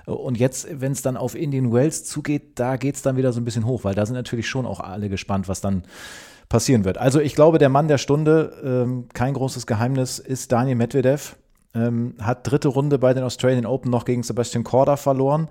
Und 0.05 0.38
jetzt, 0.38 0.68
wenn 0.80 0.91
es 0.91 1.01
dann 1.01 1.18
auf 1.18 1.34
Indian 1.34 1.74
Wells 1.74 2.03
zugeht, 2.03 2.59
da 2.59 2.78
geht 2.78 2.95
es 2.95 3.01
dann 3.01 3.18
wieder 3.18 3.34
so 3.34 3.41
ein 3.41 3.45
bisschen 3.45 3.65
hoch, 3.65 3.84
weil 3.84 3.95
da 3.95 4.05
sind 4.05 4.15
natürlich 4.15 4.47
schon 4.47 4.68
auch 4.68 4.80
alle 4.80 5.09
gespannt, 5.09 5.47
was 5.47 5.61
dann 5.61 5.84
passieren 6.52 6.86
wird. 6.86 6.97
Also 6.97 7.20
ich 7.20 7.34
glaube, 7.34 7.58
der 7.58 7.70
Mann 7.70 7.88
der 7.88 7.97
Stunde, 7.97 8.54
ähm, 8.64 9.06
kein 9.14 9.34
großes 9.34 9.66
Geheimnis, 9.66 10.20
ist 10.20 10.52
Daniel 10.52 10.76
Medvedev. 10.76 11.36
Ähm, 11.74 12.16
hat 12.22 12.49
dritte 12.49 12.68
Runde 12.68 12.99
bei 12.99 13.14
den 13.14 13.24
Australian 13.24 13.66
Open 13.66 13.89
noch 13.89 14.04
gegen 14.06 14.24
Sebastian 14.24 14.66
Korda 14.66 14.97
verloren. 14.97 15.47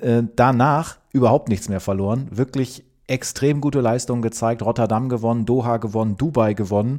Äh, 0.00 0.24
danach 0.34 0.98
überhaupt 1.12 1.48
nichts 1.48 1.68
mehr 1.68 1.80
verloren. 1.80 2.26
Wirklich 2.30 2.84
extrem 3.06 3.60
gute 3.60 3.80
Leistungen 3.80 4.22
gezeigt. 4.22 4.62
Rotterdam 4.62 5.08
gewonnen, 5.08 5.46
Doha 5.46 5.76
gewonnen, 5.76 6.16
Dubai 6.16 6.54
gewonnen. 6.54 6.98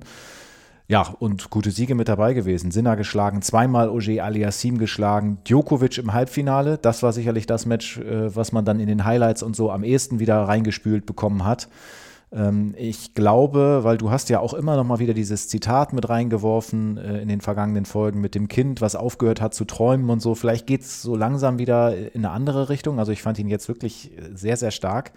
Ja, 0.88 1.08
und 1.20 1.50
gute 1.50 1.72
Siege 1.72 1.96
mit 1.96 2.10
dabei 2.10 2.34
gewesen. 2.34 2.72
Sinner 2.72 2.96
geschlagen, 2.98 3.42
zweimal 3.42 3.90
Oje 3.90 4.22
Aliassim 4.22 4.78
geschlagen, 4.78 5.38
Djokovic 5.48 5.98
im 5.98 6.12
Halbfinale. 6.12 6.78
Das 6.78 7.02
war 7.02 7.14
sicherlich 7.14 7.46
das 7.46 7.66
Match, 7.66 7.98
äh, 7.98 8.36
was 8.36 8.52
man 8.52 8.66
dann 8.66 8.80
in 8.80 8.88
den 8.88 9.06
Highlights 9.06 9.44
und 9.44 9.56
so 9.56 9.72
am 9.72 9.84
ehesten 9.84 10.20
wieder 10.20 10.42
reingespült 10.42 11.06
bekommen 11.06 11.46
hat. 11.46 11.70
Ähm, 12.32 12.74
ich 12.78 13.14
glaube, 13.14 13.84
weil 13.84 13.98
du 13.98 14.12
hast 14.12 14.30
ja 14.30 14.40
auch 14.40 14.54
immer 14.54 14.76
noch 14.76 14.84
mal 14.84 15.00
wieder 15.00 15.14
dieses 15.14 15.48
Zitat 15.48 15.94
mit 15.94 16.10
reingeworfen 16.10 16.98
äh, 16.98 17.22
in 17.22 17.28
den 17.28 17.42
vergangenen 17.42 17.86
Folgen 17.86 18.22
mit 18.22 18.36
dem 18.36 18.48
Kind, 18.48 18.82
was 18.82 18.96
aufgehört 18.96 19.42
hat 19.42 19.54
zu 19.54 19.66
träumen 19.66 20.10
und 20.10 20.22
so. 20.22 20.36
Vielleicht 20.36 20.68
geht 20.68 20.82
es 20.82 21.02
so 21.02 21.16
langsam 21.16 21.60
wieder 21.60 21.96
in 21.96 22.26
eine 22.26 22.32
andere 22.32 22.70
Richtung. 22.70 23.00
Also 23.00 23.12
ich 23.12 23.22
fand 23.22 23.40
ihn 23.40 23.50
jetzt 23.50 23.68
wirklich 23.68 24.12
sehr, 24.34 24.58
sehr 24.58 24.72
stark. 24.72 25.12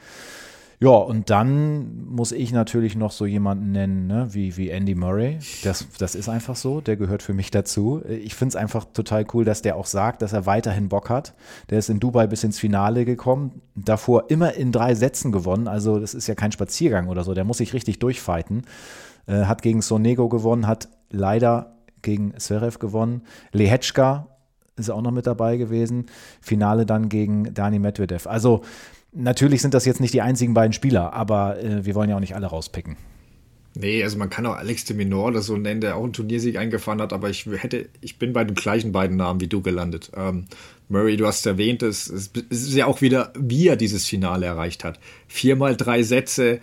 Ja, 0.85 0.91
und 0.91 1.31
dann 1.31 2.05
muss 2.05 2.31
ich 2.31 2.53
natürlich 2.53 2.95
noch 2.95 3.11
so 3.11 3.25
jemanden 3.25 3.73
nennen, 3.73 4.07
ne, 4.07 4.29
wie, 4.33 4.55
wie 4.59 4.69
Andy 4.69 4.95
Murray. 4.95 5.39
Das, 5.63 5.89
das 5.97 6.15
ist 6.15 6.29
einfach 6.29 6.57
so, 6.57 6.83
der 6.83 6.97
gehört 6.97 7.23
für 7.23 7.33
mich 7.33 7.51
dazu. 7.51 8.03
Ich 8.07 8.35
finde 8.35 8.51
es 8.51 8.57
einfach 8.57 8.85
total 8.93 9.25
cool, 9.33 9.47
dass 9.47 9.63
der 9.63 9.77
auch 9.77 9.87
sagt, 9.87 10.21
dass 10.21 10.35
er 10.35 10.45
weiterhin 10.45 10.91
Bock 10.91 11.09
hat. 11.09 11.33
Der 11.71 11.79
ist 11.79 11.89
in 11.89 12.01
Dubai 12.01 12.27
bis 12.27 12.45
ins 12.45 12.59
Finale 12.59 13.07
gekommen, 13.07 13.63
davor 13.75 14.29
immer 14.29 14.53
in 14.53 14.73
drei 14.73 14.95
Sätzen 14.95 15.33
gewonnen. 15.33 15.69
Also 15.69 15.99
das 15.99 16.13
ist 16.13 16.27
ja 16.27 16.35
kein 16.35 16.53
Spaziergang 16.53 17.09
oder 17.09 17.25
so, 17.25 17.33
der 17.33 17.45
muss 17.45 17.57
sich 17.57 17.73
richtig 17.73 17.99
durchfighten. 17.99 18.67
Äh, 19.27 19.47
hat 19.47 19.63
gegen 19.63 19.81
Sonego 19.81 20.29
gewonnen, 20.29 20.67
hat 20.67 20.91
leider 21.09 21.79
gegen 22.03 22.39
Zverev 22.39 22.79
gewonnen. 22.79 23.23
Lehetschka 23.53 24.29
ist 24.77 24.91
auch 24.91 25.03
noch 25.03 25.13
mit 25.13 25.27
dabei 25.27 25.57
gewesen. 25.57 26.07
Finale 26.41 26.85
dann 26.85 27.09
gegen 27.09 27.55
Dani 27.55 27.79
Medvedev. 27.79 28.27
Also 28.27 28.63
Natürlich 29.15 29.63
sind 29.63 29.75
das 29.75 29.85
jetzt 29.85 30.01
nicht 30.01 30.13
die 30.13 30.23
einzigen 30.23 30.55
beiden 30.55 30.73
Spieler, 30.73 31.13
aber 31.13 31.63
äh, 31.63 31.85
wir 31.85 31.95
wollen 31.95 32.11
ja 32.11 32.17
auch 32.17 32.21
nicht 32.21 32.35
alle 32.35 32.47
rauspicken. 32.47 32.97
Nee, 33.77 34.05
also 34.05 34.19
man 34.19 34.31
kann 34.31 34.47
auch 34.47 34.57
Alex 34.57 34.85
de 34.85 34.97
Minor 34.97 35.27
oder 35.27 35.43
so 35.43 35.57
nennen, 35.57 35.81
der 35.81 35.97
auch 35.97 36.05
einen 36.05 36.13
Turniersieg 36.13 36.57
eingefahren 36.57 37.01
hat, 37.01 37.13
aber 37.13 37.29
ich 37.29 37.47
hätte, 37.47 37.89
ich 38.01 38.19
bin 38.19 38.33
bei 38.33 38.45
den 38.45 38.55
gleichen 38.55 38.93
beiden 38.93 39.17
Namen 39.17 39.41
wie 39.41 39.49
du 39.49 39.63
gelandet. 39.63 40.13
Ähm, 40.17 40.47
Murray, 40.89 41.17
du 41.17 41.27
hast 41.27 41.45
erwähnt, 41.47 41.83
es, 41.83 42.09
es, 42.09 42.31
ist 42.51 42.75
ja 42.75 42.87
auch 42.87 43.01
wieder, 43.01 43.33
wie 43.37 43.67
er 43.67 43.77
dieses 43.77 44.07
Finale 44.07 44.47
erreicht 44.47 44.85
hat. 44.85 45.01
Viermal 45.27 45.77
drei 45.77 46.05
Sätze, 46.05 46.61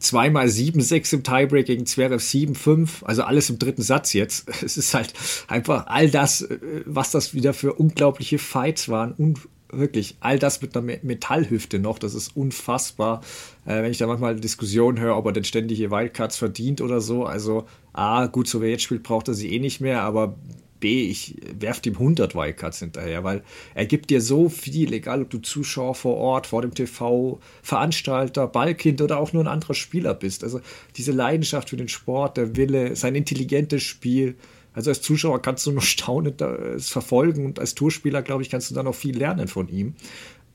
zweimal 0.00 0.46
7-6 0.46 1.14
im 1.14 1.22
Tiebreak 1.22 1.66
gegen 1.66 1.86
Zverev 1.86 2.20
7-5, 2.20 3.04
also 3.04 3.22
alles 3.22 3.48
im 3.48 3.60
dritten 3.60 3.82
Satz 3.82 4.12
jetzt. 4.12 4.48
Es 4.64 4.76
ist 4.76 4.94
halt 4.94 5.12
einfach 5.46 5.86
all 5.86 6.10
das, 6.10 6.42
äh, 6.42 6.58
was 6.86 7.12
das 7.12 7.34
wieder 7.34 7.54
für 7.54 7.74
unglaubliche 7.74 8.38
Fights 8.38 8.88
waren, 8.88 9.14
un 9.16 9.34
wirklich 9.72 10.16
all 10.20 10.38
das 10.38 10.62
mit 10.62 10.76
einer 10.76 10.98
Metallhüfte 11.02 11.78
noch, 11.78 11.98
das 11.98 12.14
ist 12.14 12.36
unfassbar. 12.36 13.22
Äh, 13.64 13.82
wenn 13.82 13.90
ich 13.90 13.98
da 13.98 14.06
manchmal 14.06 14.36
Diskussionen 14.36 15.00
höre, 15.00 15.16
ob 15.16 15.26
er 15.26 15.32
denn 15.32 15.44
ständige 15.44 15.90
Wildcards 15.90 16.36
verdient 16.36 16.80
oder 16.80 17.00
so. 17.00 17.24
Also, 17.24 17.66
A, 17.92 18.26
gut, 18.26 18.48
so 18.48 18.60
wer 18.60 18.70
jetzt 18.70 18.82
spielt, 18.82 19.02
braucht 19.02 19.28
er 19.28 19.34
sie 19.34 19.52
eh 19.54 19.58
nicht 19.58 19.80
mehr, 19.80 20.02
aber 20.02 20.36
B, 20.82 21.06
ich 21.08 21.36
werfe 21.58 21.88
ihm 21.88 21.94
100 21.94 22.34
Wildcards 22.34 22.80
hinterher, 22.80 23.22
weil 23.22 23.44
er 23.72 23.86
gibt 23.86 24.10
dir 24.10 24.20
so 24.20 24.48
viel, 24.48 24.92
egal 24.92 25.22
ob 25.22 25.30
du 25.30 25.38
Zuschauer 25.38 25.94
vor 25.94 26.16
Ort, 26.16 26.48
vor 26.48 26.60
dem 26.60 26.74
TV, 26.74 27.38
Veranstalter, 27.62 28.48
Ballkind 28.48 29.00
oder 29.00 29.18
auch 29.18 29.32
nur 29.32 29.44
ein 29.44 29.48
anderer 29.48 29.74
Spieler 29.74 30.12
bist. 30.12 30.42
Also 30.42 30.60
diese 30.96 31.12
Leidenschaft 31.12 31.70
für 31.70 31.76
den 31.76 31.88
Sport, 31.88 32.36
der 32.36 32.56
Wille, 32.56 32.96
sein 32.96 33.14
intelligentes 33.14 33.84
Spiel, 33.84 34.34
also 34.74 34.90
als 34.90 35.02
Zuschauer 35.02 35.42
kannst 35.42 35.66
du 35.66 35.72
nur 35.72 35.82
staunend 35.82 36.40
es 36.40 36.88
verfolgen 36.88 37.46
und 37.46 37.58
als 37.58 37.74
Tourspieler, 37.74 38.22
glaube 38.22 38.42
ich, 38.42 38.50
kannst 38.50 38.70
du 38.70 38.74
da 38.74 38.82
noch 38.82 38.94
viel 38.94 39.16
lernen 39.16 39.48
von 39.48 39.68
ihm. 39.68 39.94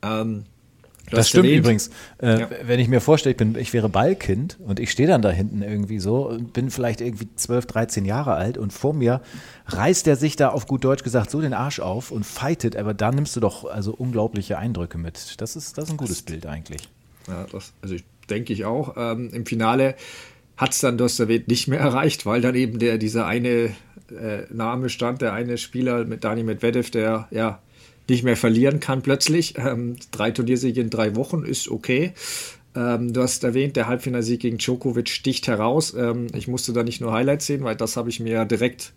Ähm, 0.02 0.46
das 1.10 1.30
stimmt 1.30 1.46
erwähnt. 1.46 1.60
übrigens. 1.60 1.90
Äh, 2.22 2.42
ja. 2.42 2.50
Wenn 2.64 2.80
ich 2.80 2.90
mir 2.90 3.00
vorstelle, 3.00 3.32
ich, 3.32 3.38
bin, 3.38 3.56
ich 3.58 3.72
wäre 3.72 3.88
Ballkind 3.88 4.58
und 4.60 4.80
ich 4.80 4.92
stehe 4.92 5.08
dann 5.08 5.22
da 5.22 5.30
hinten 5.30 5.62
irgendwie 5.62 6.00
so 6.00 6.28
und 6.28 6.52
bin 6.52 6.70
vielleicht 6.70 7.00
irgendwie 7.00 7.30
12, 7.34 7.66
13 7.66 8.06
Jahre 8.06 8.34
alt 8.34 8.58
und 8.58 8.74
vor 8.74 8.94
mir 8.94 9.22
reißt 9.68 10.08
er 10.08 10.18
sich 10.18 10.36
da 10.36 10.50
auf 10.50 10.68
gut 10.68 10.84
Deutsch 10.84 11.04
gesagt 11.04 11.32
so 11.32 11.42
den 11.42 11.54
Arsch 11.54 11.80
auf 11.80 12.12
und 12.12 12.26
fightet, 12.26 12.76
aber 12.76 12.94
da 12.94 13.12
nimmst 13.12 13.36
du 13.36 13.40
doch 13.40 13.66
also 13.66 13.94
unglaubliche 13.94 14.58
Eindrücke 14.58 14.98
mit. 14.98 15.40
Das 15.40 15.56
ist, 15.56 15.78
das 15.78 15.86
ist 15.86 15.92
ein 15.92 15.98
gutes 15.98 16.18
das, 16.18 16.24
Bild 16.24 16.46
eigentlich. 16.46 16.90
Ja, 17.28 17.46
das, 17.52 17.72
also 17.82 17.96
ich, 17.96 18.04
denke 18.30 18.52
ich 18.52 18.66
auch. 18.66 18.96
Ähm, 18.98 19.30
Im 19.32 19.46
Finale 19.46 19.96
hat 20.58 20.74
es 20.74 20.80
dann 20.80 20.98
Dostovet 20.98 21.48
nicht 21.48 21.68
mehr 21.68 21.80
erreicht, 21.80 22.26
weil 22.26 22.42
dann 22.42 22.56
eben 22.56 22.80
der, 22.80 22.98
dieser 22.98 23.28
eine 23.28 23.76
äh, 24.10 24.44
Name 24.52 24.90
stand, 24.90 25.22
der 25.22 25.34
eine 25.34 25.58
Spieler 25.58 26.06
mit 26.06 26.24
Dani 26.24 26.44
Medvedev, 26.44 26.90
der 26.92 27.28
ja 27.32 27.60
nicht 28.10 28.24
mehr 28.24 28.38
verlieren 28.38 28.80
kann 28.80 29.02
plötzlich. 29.02 29.56
Ähm, 29.58 29.98
drei 30.12 30.32
Turniersiege 30.32 30.82
in 30.82 30.90
drei 30.90 31.16
Wochen 31.16 31.44
ist 31.44 31.70
okay. 31.70 32.14
Ähm, 32.76 33.14
du 33.14 33.22
hast 33.22 33.44
erwähnt, 33.44 33.76
der 33.76 33.88
Halbfinalsieg 33.88 34.40
gegen 34.40 34.58
Djokovic 34.58 35.10
sticht 35.10 35.48
heraus. 35.48 35.94
Ähm, 35.94 36.28
ich 36.34 36.48
musste 36.48 36.74
da 36.74 36.84
nicht 36.84 37.02
nur 37.02 37.12
Highlights 37.12 37.46
sehen, 37.48 37.64
weil 37.64 37.76
das 37.76 37.98
habe 37.98 38.10
ich 38.10 38.20
mir 38.20 38.46
direkt 38.46 38.94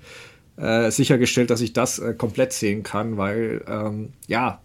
äh, 0.57 0.91
sichergestellt, 0.91 1.51
dass 1.51 1.61
ich 1.61 1.73
das 1.73 1.99
äh, 1.99 2.15
komplett 2.15 2.53
sehen 2.53 2.83
kann, 2.83 3.17
weil 3.17 3.63
ähm, 3.67 4.13
ja, 4.29 4.61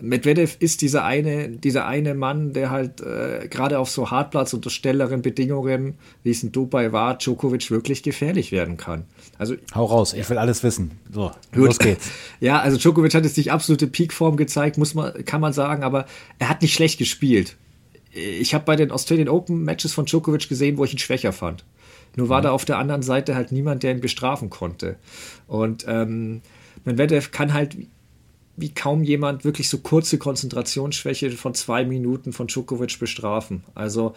Medvedev 0.00 0.56
ist 0.60 0.82
dieser 0.82 1.04
eine, 1.04 1.48
dieser 1.48 1.86
eine 1.86 2.14
Mann, 2.14 2.52
der 2.52 2.70
halt 2.70 3.00
äh, 3.00 3.48
gerade 3.48 3.78
auf 3.78 3.90
so 3.90 4.10
Hartplatz 4.10 4.52
unter 4.52 4.70
stelleren 4.70 5.22
Bedingungen, 5.22 5.94
wie 6.22 6.30
es 6.30 6.42
in 6.42 6.52
Dubai 6.52 6.92
war, 6.92 7.18
Djokovic 7.18 7.70
wirklich 7.70 8.02
gefährlich 8.02 8.52
werden 8.52 8.76
kann. 8.76 9.04
Also 9.38 9.54
hau 9.74 9.84
raus, 9.84 10.12
ich 10.12 10.28
will 10.30 10.38
alles 10.38 10.62
wissen. 10.62 10.92
So, 11.12 11.32
gut. 11.52 11.66
los 11.66 11.78
geht's. 11.78 12.10
Ja, 12.40 12.60
also 12.60 12.78
Djokovic 12.78 13.14
hat 13.14 13.24
jetzt 13.24 13.36
nicht 13.36 13.52
absolute 13.52 13.86
Peakform 13.86 14.36
gezeigt, 14.36 14.78
muss 14.78 14.94
man, 14.94 15.24
kann 15.24 15.40
man 15.40 15.52
sagen, 15.52 15.82
aber 15.82 16.06
er 16.38 16.48
hat 16.48 16.62
nicht 16.62 16.74
schlecht 16.74 16.98
gespielt. 16.98 17.56
Ich 18.12 18.54
habe 18.54 18.64
bei 18.64 18.76
den 18.76 18.90
Australian 18.90 19.28
Open 19.28 19.62
Matches 19.62 19.92
von 19.92 20.06
Djokovic 20.06 20.48
gesehen, 20.48 20.78
wo 20.78 20.84
ich 20.84 20.92
ihn 20.92 20.98
schwächer 20.98 21.32
fand. 21.32 21.64
Nur 22.16 22.28
war 22.28 22.40
mhm. 22.40 22.44
da 22.44 22.50
auf 22.52 22.64
der 22.64 22.78
anderen 22.78 23.02
Seite 23.02 23.34
halt 23.34 23.52
niemand, 23.52 23.82
der 23.82 23.92
ihn 23.92 24.00
bestrafen 24.00 24.50
konnte. 24.50 24.96
Und 25.46 25.84
ähm, 25.86 26.40
Medvedev 26.84 27.30
kann 27.30 27.52
halt 27.52 27.76
wie 28.60 28.74
kaum 28.74 29.02
jemand 29.02 29.44
wirklich 29.44 29.68
so 29.68 29.78
kurze 29.78 30.18
Konzentrationsschwäche 30.18 31.30
von 31.32 31.54
zwei 31.54 31.84
Minuten 31.84 32.32
von 32.32 32.46
Djokovic 32.46 32.98
bestrafen. 32.98 33.64
Also 33.74 34.14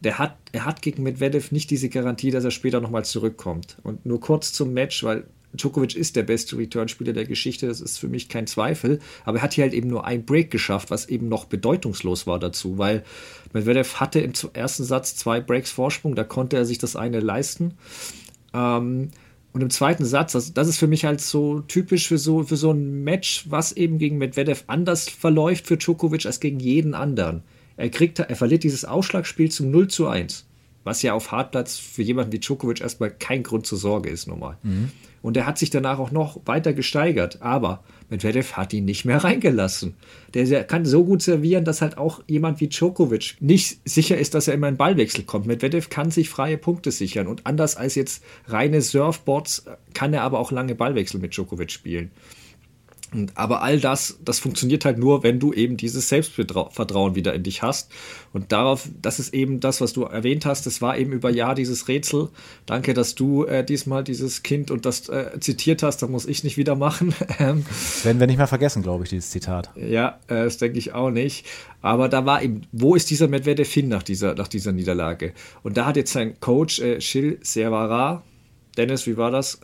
der 0.00 0.18
hat, 0.18 0.36
er 0.52 0.64
hat 0.64 0.82
gegen 0.82 1.02
Medvedev 1.02 1.52
nicht 1.52 1.70
diese 1.70 1.88
Garantie, 1.88 2.30
dass 2.30 2.44
er 2.44 2.50
später 2.50 2.80
nochmal 2.80 3.04
zurückkommt. 3.04 3.76
Und 3.82 4.06
nur 4.06 4.20
kurz 4.20 4.52
zum 4.52 4.72
Match, 4.72 5.04
weil 5.04 5.24
Djokovic 5.52 5.96
ist 5.96 6.16
der 6.16 6.22
beste 6.22 6.56
Returnspieler 6.56 7.12
der 7.12 7.24
Geschichte, 7.24 7.66
das 7.66 7.80
ist 7.80 7.98
für 7.98 8.08
mich 8.08 8.28
kein 8.28 8.46
Zweifel. 8.46 9.00
Aber 9.24 9.38
er 9.38 9.42
hat 9.42 9.54
hier 9.54 9.64
halt 9.64 9.74
eben 9.74 9.88
nur 9.88 10.04
ein 10.06 10.24
Break 10.24 10.50
geschafft, 10.50 10.90
was 10.90 11.08
eben 11.08 11.28
noch 11.28 11.44
bedeutungslos 11.46 12.26
war 12.26 12.38
dazu, 12.38 12.78
weil 12.78 13.04
Medvedev 13.52 13.96
hatte 13.96 14.20
im 14.20 14.32
ersten 14.52 14.84
Satz 14.84 15.16
zwei 15.16 15.40
Breaks 15.40 15.70
Vorsprung, 15.70 16.14
da 16.14 16.24
konnte 16.24 16.56
er 16.56 16.64
sich 16.64 16.78
das 16.78 16.96
eine 16.96 17.20
leisten. 17.20 17.74
Ähm, 18.54 19.10
und 19.52 19.62
im 19.62 19.70
zweiten 19.70 20.04
Satz, 20.04 20.32
das, 20.32 20.54
das 20.54 20.68
ist 20.68 20.78
für 20.78 20.86
mich 20.86 21.04
halt 21.04 21.20
so 21.20 21.60
typisch 21.60 22.08
für 22.08 22.18
so, 22.18 22.44
für 22.44 22.56
so 22.56 22.70
ein 22.70 23.02
Match, 23.02 23.46
was 23.48 23.72
eben 23.72 23.98
gegen 23.98 24.18
Medvedev 24.18 24.64
anders 24.68 25.08
verläuft 25.08 25.66
für 25.66 25.76
Djokovic 25.76 26.26
als 26.26 26.40
gegen 26.40 26.60
jeden 26.60 26.94
anderen. 26.94 27.42
Er 27.76 27.88
kriegt, 27.88 28.18
er 28.18 28.36
verliert 28.36 28.62
dieses 28.62 28.84
Ausschlagspiel 28.84 29.50
zum 29.50 29.70
0 29.70 29.88
zu 29.88 30.06
1, 30.06 30.46
was 30.84 31.02
ja 31.02 31.14
auf 31.14 31.32
Hartplatz 31.32 31.78
für 31.78 32.02
jemanden 32.02 32.32
wie 32.32 32.38
Djokovic 32.38 32.80
erstmal 32.80 33.10
kein 33.10 33.42
Grund 33.42 33.66
zur 33.66 33.78
Sorge 33.78 34.08
ist, 34.08 34.26
normal. 34.26 34.56
Mhm. 34.62 34.90
Und 35.22 35.36
er 35.36 35.44
hat 35.44 35.58
sich 35.58 35.68
danach 35.68 35.98
auch 35.98 36.10
noch 36.10 36.40
weiter 36.46 36.72
gesteigert, 36.72 37.42
aber 37.42 37.84
Medvedev 38.08 38.54
hat 38.54 38.72
ihn 38.72 38.86
nicht 38.86 39.04
mehr 39.04 39.18
reingelassen. 39.24 39.94
Der 40.32 40.64
kann 40.64 40.86
so 40.86 41.04
gut 41.04 41.22
servieren, 41.22 41.64
dass 41.64 41.82
halt 41.82 41.98
auch 41.98 42.22
jemand 42.26 42.60
wie 42.60 42.68
Djokovic 42.68 43.36
nicht 43.40 43.80
sicher 43.84 44.16
ist, 44.16 44.34
dass 44.34 44.48
er 44.48 44.54
immer 44.54 44.68
in 44.68 44.76
Ballwechsel 44.76 45.24
kommt. 45.24 45.46
Medvedev 45.46 45.90
kann 45.90 46.10
sich 46.10 46.30
freie 46.30 46.56
Punkte 46.56 46.90
sichern 46.90 47.26
und 47.26 47.46
anders 47.46 47.76
als 47.76 47.94
jetzt 47.94 48.24
reine 48.46 48.80
Surfboards 48.80 49.66
kann 49.92 50.14
er 50.14 50.22
aber 50.22 50.38
auch 50.38 50.52
lange 50.52 50.74
Ballwechsel 50.74 51.20
mit 51.20 51.34
Djokovic 51.34 51.70
spielen. 51.70 52.10
Und, 53.12 53.36
aber 53.36 53.62
all 53.62 53.80
das, 53.80 54.18
das 54.24 54.38
funktioniert 54.38 54.84
halt 54.84 54.98
nur, 54.98 55.22
wenn 55.22 55.40
du 55.40 55.52
eben 55.52 55.76
dieses 55.76 56.08
Selbstvertrauen 56.08 57.14
wieder 57.14 57.34
in 57.34 57.42
dich 57.42 57.62
hast. 57.62 57.90
Und 58.32 58.52
darauf, 58.52 58.88
das 59.02 59.18
ist 59.18 59.34
eben 59.34 59.60
das, 59.60 59.80
was 59.80 59.92
du 59.92 60.02
erwähnt 60.04 60.46
hast. 60.46 60.66
Das 60.66 60.80
war 60.80 60.96
eben 60.96 61.12
über 61.12 61.30
Jahr 61.30 61.54
dieses 61.54 61.88
Rätsel. 61.88 62.28
Danke, 62.66 62.94
dass 62.94 63.14
du 63.14 63.44
äh, 63.44 63.64
diesmal 63.64 64.04
dieses 64.04 64.42
Kind 64.42 64.70
und 64.70 64.86
das 64.86 65.08
äh, 65.08 65.38
zitiert 65.40 65.82
hast. 65.82 65.98
Da 65.98 66.06
muss 66.06 66.26
ich 66.26 66.44
nicht 66.44 66.56
wieder 66.56 66.76
machen. 66.76 67.14
Ähm, 67.38 67.64
Werden 68.02 68.20
wir 68.20 68.26
nicht 68.26 68.36
mehr 68.36 68.48
vergessen, 68.48 68.82
glaube 68.82 69.04
ich, 69.04 69.10
dieses 69.10 69.30
Zitat. 69.30 69.70
Ja, 69.76 70.18
äh, 70.26 70.44
das 70.44 70.58
denke 70.58 70.78
ich 70.78 70.92
auch 70.92 71.10
nicht. 71.10 71.46
Aber 71.80 72.08
da 72.08 72.26
war 72.26 72.42
eben, 72.42 72.62
wo 72.72 72.94
ist 72.94 73.08
dieser 73.08 73.28
Medvedev 73.28 73.72
hin 73.72 73.88
nach 73.88 74.02
dieser, 74.02 74.34
nach 74.34 74.48
dieser 74.48 74.72
Niederlage? 74.72 75.32
Und 75.62 75.76
da 75.76 75.86
hat 75.86 75.96
jetzt 75.96 76.12
sein 76.12 76.38
Coach 76.40 76.80
äh, 76.80 76.98
Gilles 76.98 77.38
Servara, 77.42 78.22
Dennis, 78.80 79.06
wie 79.06 79.18
war 79.18 79.30
das? 79.30 79.60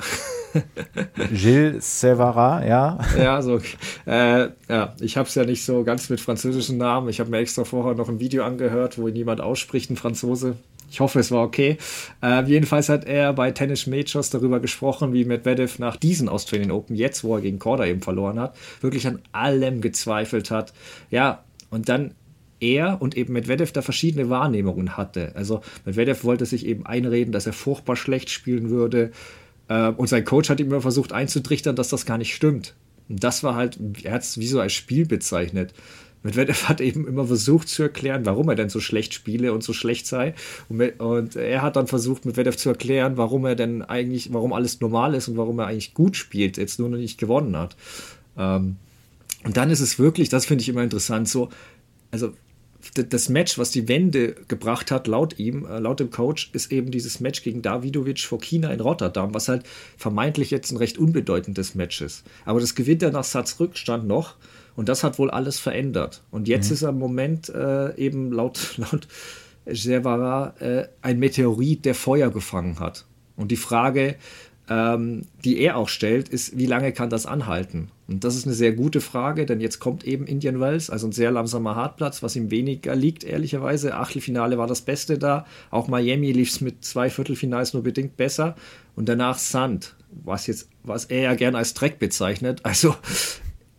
Gilles 1.33 2.01
Sevara, 2.01 2.67
ja. 2.67 2.99
Ja, 3.19 3.41
so. 3.41 3.59
Äh, 4.05 4.49
ja, 4.69 4.95
ich 5.01 5.17
habe 5.17 5.27
es 5.27 5.35
ja 5.35 5.45
nicht 5.45 5.65
so 5.65 5.85
ganz 5.85 6.11
mit 6.11 6.21
französischen 6.21 6.77
Namen. 6.77 7.09
Ich 7.09 7.19
habe 7.19 7.31
mir 7.31 7.39
extra 7.39 7.65
vorher 7.65 7.95
noch 7.95 8.11
ein 8.11 8.21
Video 8.21 8.45
angehört, 8.45 8.99
wo 8.99 9.09
ihn 9.09 9.17
jemand 9.17 9.41
ausspricht, 9.41 9.89
ein 9.89 9.97
Franzose. 9.97 10.57
Ich 10.91 11.01
hoffe, 11.01 11.19
es 11.19 11.31
war 11.31 11.43
okay. 11.43 11.79
Äh, 12.23 12.45
jedenfalls 12.45 12.91
hat 12.91 13.07
er 13.07 13.33
bei 13.33 13.53
Tennis 13.53 13.87
Majors 13.87 14.29
darüber 14.29 14.61
gesprochen, 14.61 15.15
wie 15.15 15.25
Medvedev 15.25 15.79
nach 15.79 15.97
diesen 15.97 16.29
Australian 16.29 16.71
Open, 16.71 16.95
jetzt 16.95 17.25
wo 17.25 17.37
er 17.37 17.41
gegen 17.41 17.59
Korda 17.59 17.87
eben 17.87 18.03
verloren 18.03 18.39
hat, 18.39 18.55
wirklich 18.83 19.07
an 19.07 19.23
allem 19.33 19.81
gezweifelt 19.81 20.51
hat. 20.51 20.75
Ja, 21.11 21.43
und 21.71 21.89
dann 21.89 22.13
er 22.61 23.01
und 23.01 23.17
eben 23.17 23.33
Medvedev 23.33 23.73
da 23.73 23.83
verschiedene 23.83 24.31
Wahrnehmungen 24.31 24.97
hatte. 24.97 25.33
Also 25.35 25.61
Medvedev 25.85 26.25
wollte 26.25 26.47
sich 26.47 26.67
eben 26.67 26.87
einreden, 26.87 27.33
dass 27.33 27.47
er 27.47 27.53
furchtbar 27.53 27.97
schlecht 27.97 28.31
spielen 28.31 28.71
würde. 28.71 29.11
Äh, 29.69 29.89
und 29.89 30.09
sein 30.09 30.25
Coach 30.25 30.49
hat 30.49 30.61
ihm 30.61 30.69
immer 30.69 30.81
versucht 30.81 31.13
einzutrichtern, 31.13 31.77
dass 31.77 31.89
das 31.89 32.07
gar 32.07 32.19
nicht 32.19 32.35
stimmt. 32.35 32.75
Und 33.09 33.23
das 33.23 33.43
war 33.43 33.55
halt, 33.55 33.79
er 34.03 34.15
hat 34.15 34.23
es 34.23 34.39
wie 34.39 34.47
so 34.47 34.61
als 34.61 34.73
Spiel 34.73 35.07
bezeichnet. 35.07 35.75
Medvedev 36.23 36.69
hat 36.69 36.81
eben 36.81 37.07
immer 37.07 37.27
versucht 37.27 37.69
zu 37.69 37.85
erklären, 37.85 38.27
warum 38.27 38.49
er 38.49 38.57
denn 38.57 38.69
so 38.69 38.81
schlecht 38.81 39.15
spiele 39.15 39.53
und 39.53 39.63
so 39.63 39.73
schlecht 39.73 40.07
sei. 40.07 40.35
Und, 40.69 40.81
und 41.01 41.37
er 41.37 41.63
hat 41.63 41.77
dann 41.77 41.87
versucht, 41.87 42.25
Medvedev 42.25 42.57
zu 42.57 42.69
erklären, 42.69 43.17
warum 43.17 43.45
er 43.45 43.55
denn 43.55 43.83
eigentlich, 43.83 44.33
warum 44.33 44.53
alles 44.53 44.81
normal 44.81 45.15
ist 45.15 45.29
und 45.29 45.37
warum 45.37 45.59
er 45.61 45.67
eigentlich 45.67 45.95
gut 45.95 46.17
spielt, 46.17 46.57
jetzt 46.57 46.81
nur 46.81 46.89
noch 46.89 46.99
nicht 46.99 47.19
gewonnen 47.19 47.57
hat. 47.57 47.77
Ähm, 48.37 48.77
und 49.45 49.57
dann 49.57 49.71
ist 49.71 49.81
es 49.81 49.99
wirklich, 49.99 50.29
das 50.29 50.47
finde 50.47 50.63
ich 50.63 50.69
immer 50.69 50.83
interessant, 50.83 51.29
so, 51.29 51.51
also 52.11 52.33
das 52.95 53.29
Match, 53.29 53.59
was 53.59 53.71
die 53.71 53.89
Wende 53.89 54.35
gebracht 54.49 54.91
hat, 54.91 55.07
laut 55.07 55.39
ihm, 55.39 55.67
äh, 55.67 55.79
laut 55.79 56.01
dem 56.01 56.11
Coach, 56.11 56.51
ist 56.53 56.73
eben 56.73 56.91
dieses 56.91 57.21
Match 57.21 57.43
gegen 57.43 57.63
Davidovic 57.63 58.21
vor 58.21 58.41
China 58.41 58.73
in 58.73 58.81
Rotterdam, 58.81 59.35
was 59.35 59.49
halt 59.49 59.65
vermeintlich 59.97 60.51
jetzt 60.51 60.71
ein 60.71 60.77
recht 60.77 60.99
unbedeutendes 60.99 61.75
Match 61.75 62.01
ist. 62.01 62.25
Aber 62.45 62.61
das 62.61 62.75
gewinnt 62.75 63.03
er 63.03 63.11
nach 63.11 63.25
Satzrückstand 63.25 64.07
noch 64.07 64.37
und 64.77 64.89
das 64.89 65.03
hat 65.03 65.19
wohl 65.19 65.31
alles 65.31 65.59
verändert. 65.59 66.23
Und 66.31 66.49
jetzt 66.49 66.69
mhm. 66.69 66.75
ist 66.75 66.83
er 66.83 66.91
im 66.91 66.99
Moment 66.99 67.49
äh, 67.49 67.97
eben 67.97 68.33
laut, 68.33 68.75
laut 68.77 69.09
Gervara 69.67 70.55
äh, 70.61 70.89
ein 71.03 71.19
Meteorit, 71.19 71.85
der 71.85 71.95
Feuer 71.95 72.31
gefangen 72.31 72.79
hat. 72.79 73.05
Und 73.37 73.51
die 73.51 73.57
Frage, 73.57 74.17
ähm, 74.69 75.23
die 75.45 75.61
er 75.61 75.77
auch 75.77 75.89
stellt, 75.89 76.29
ist, 76.29 76.57
wie 76.57 76.67
lange 76.67 76.93
kann 76.93 77.11
das 77.11 77.27
anhalten? 77.27 77.91
Und 78.09 78.25
das 78.25 78.37
ist 78.37 78.47
eine 78.47 78.55
sehr 78.55 78.73
gute 78.73 79.01
Frage, 79.01 79.47
denn 79.47 79.61
jetzt 79.61 79.79
kommt 79.79 80.05
eben 80.05 80.27
Indian 80.27 80.61
Wells, 80.61 80.91
also 80.91 81.09
ein 81.09 81.13
sehr 81.13 81.31
langsamer 81.31 81.75
Hartplatz, 81.75 82.23
was 82.23 82.37
ihm 82.37 82.51
weniger 82.51 82.95
liegt, 82.95 83.25
ehrlicherweise. 83.25 83.97
Achtelfinale 83.97 84.59
war 84.59 84.67
das 84.67 84.83
Beste 84.83 85.19
da. 85.19 85.47
Auch 85.71 85.89
Miami 85.89 86.33
lief 86.33 86.51
es 86.51 86.61
mit 86.61 86.85
zwei 86.85 87.11
Viertelfinals 87.11 87.75
nur 87.75 87.83
bedingt 87.83 88.17
besser. 88.17 88.55
Und 88.95 89.09
danach 89.09 89.39
Sand, 89.39 89.95
was 90.25 90.47
jetzt, 90.47 90.69
was 90.83 91.07
er 91.07 91.23
ja 91.23 91.35
gern 91.35 91.57
als 91.57 91.75
Dreck 91.75 91.99
bezeichnet. 91.99 92.61
Also 92.63 92.95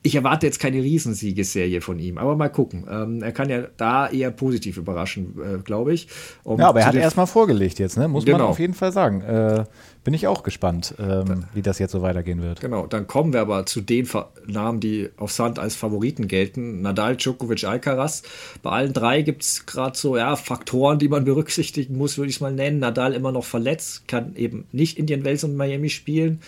ich 0.04 0.16
erwarte 0.16 0.46
jetzt 0.46 0.60
keine 0.60 0.82
Riesensiegesserie 0.82 1.82
von 1.82 2.00
ihm, 2.00 2.18
aber 2.18 2.36
mal 2.36 2.50
gucken. 2.50 2.86
Ähm, 2.90 3.22
er 3.22 3.32
kann 3.32 3.50
ja 3.50 3.64
da 3.78 4.08
eher 4.08 4.32
positiv 4.32 4.78
überraschen, 4.78 5.36
äh, 5.42 5.58
glaube 5.60 5.94
ich. 5.94 6.08
Um 6.44 6.60
ja, 6.60 6.70
aber 6.70 6.82
er 6.82 6.88
hat 6.88 6.96
erstmal 6.96 7.28
vorgelegt 7.28 7.80
jetzt, 7.80 7.98
ne? 7.98 8.08
muss 8.08 8.24
genau. 8.24 8.38
man 8.38 8.48
auf 8.48 8.60
jeden 8.60 8.74
Fall 8.74 8.92
sagen. 8.92 9.22
Äh, 9.22 9.66
bin 10.04 10.14
ich 10.14 10.28
auch 10.28 10.44
gespannt, 10.44 10.96
ähm, 11.00 11.46
wie 11.54 11.62
das 11.62 11.80
jetzt 11.80 11.92
so 11.92 12.02
weitergehen 12.02 12.42
wird. 12.42 12.62
Genau, 12.62 12.88
dann 12.88 13.08
kommen 13.08 13.34
wir 13.34 13.42
aber 13.42 13.66
zu 13.66 13.82
den 13.82 14.08
Namen, 14.46 14.80
die 14.80 15.10
auf 15.18 15.34
Sand 15.34 15.60
als 15.60 15.76
Favoriten 15.76 16.30
gelten. 16.30 16.82
Nadal, 16.82 17.18
Djokovic, 17.18 17.66
Alcaraz. 17.66 18.24
Bei 18.64 18.70
allen 18.70 18.94
drei 18.94 19.24
gibt 19.24 19.44
es 19.44 19.66
gerade 19.66 19.98
so 19.98 20.16
ja, 20.16 20.38
Faktoren, 20.38 21.00
die 21.00 21.10
man 21.10 21.26
berücksichtigen 21.26 21.98
muss, 21.98 22.18
würde 22.18 22.30
ich 22.30 22.38
es 22.38 22.42
mal 22.42 22.54
nennen. 22.54 22.80
Nadal 22.80 23.14
immer 23.14 23.34
noch 23.34 23.44
verletzt, 23.44 24.08
kann 24.08 24.36
eben 24.38 24.66
nicht 24.72 24.98
Indian 24.98 25.26
Wells 25.26 25.44
und 25.44 25.58
Miami 25.58 25.90
spielen 25.90 26.40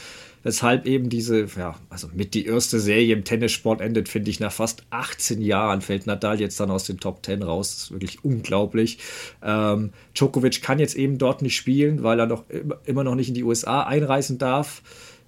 weshalb 0.43 0.85
eben 0.85 1.09
diese, 1.09 1.45
ja, 1.57 1.75
also 1.89 2.09
mit 2.13 2.33
die 2.33 2.45
erste 2.45 2.79
Serie 2.79 3.13
im 3.13 3.23
Tennissport 3.23 3.81
endet, 3.81 4.09
finde 4.09 4.31
ich, 4.31 4.39
nach 4.39 4.51
fast 4.51 4.83
18 4.89 5.41
Jahren 5.41 5.81
fällt 5.81 6.07
Nadal 6.07 6.39
jetzt 6.39 6.59
dann 6.59 6.71
aus 6.71 6.85
den 6.85 6.99
Top 6.99 7.25
10 7.25 7.43
raus. 7.43 7.71
Das 7.73 7.83
ist 7.83 7.91
wirklich 7.91 8.23
unglaublich. 8.23 8.99
Ähm, 9.43 9.91
Djokovic 10.15 10.61
kann 10.61 10.79
jetzt 10.79 10.95
eben 10.95 11.17
dort 11.17 11.41
nicht 11.41 11.55
spielen, 11.55 12.03
weil 12.03 12.19
er 12.19 12.25
noch 12.25 12.45
immer 12.85 13.03
noch 13.03 13.15
nicht 13.15 13.29
in 13.29 13.35
die 13.35 13.43
USA 13.43 13.83
einreisen 13.83 14.37
darf. 14.37 14.81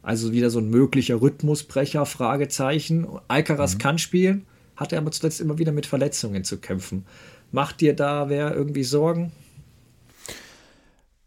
Also 0.04 0.32
wieder 0.32 0.50
so 0.50 0.60
ein 0.60 0.70
möglicher 0.70 1.22
Rhythmusbrecher, 1.22 2.06
Fragezeichen. 2.06 3.08
Alcaraz 3.28 3.76
mhm. 3.76 3.80
kann 3.80 3.98
spielen, 3.98 4.46
hat 4.76 4.94
er 4.94 5.00
aber 5.00 5.12
zuletzt 5.12 5.42
immer 5.42 5.60
wieder 5.60 5.72
mit 5.72 5.86
Verletzungen 5.86 6.44
zu 6.44 6.58
kämpfen. 6.58 7.06
Macht 7.52 7.82
dir 7.82 7.94
da 7.94 8.30
wer 8.30 8.56
irgendwie 8.56 8.84
Sorgen? 8.84 9.32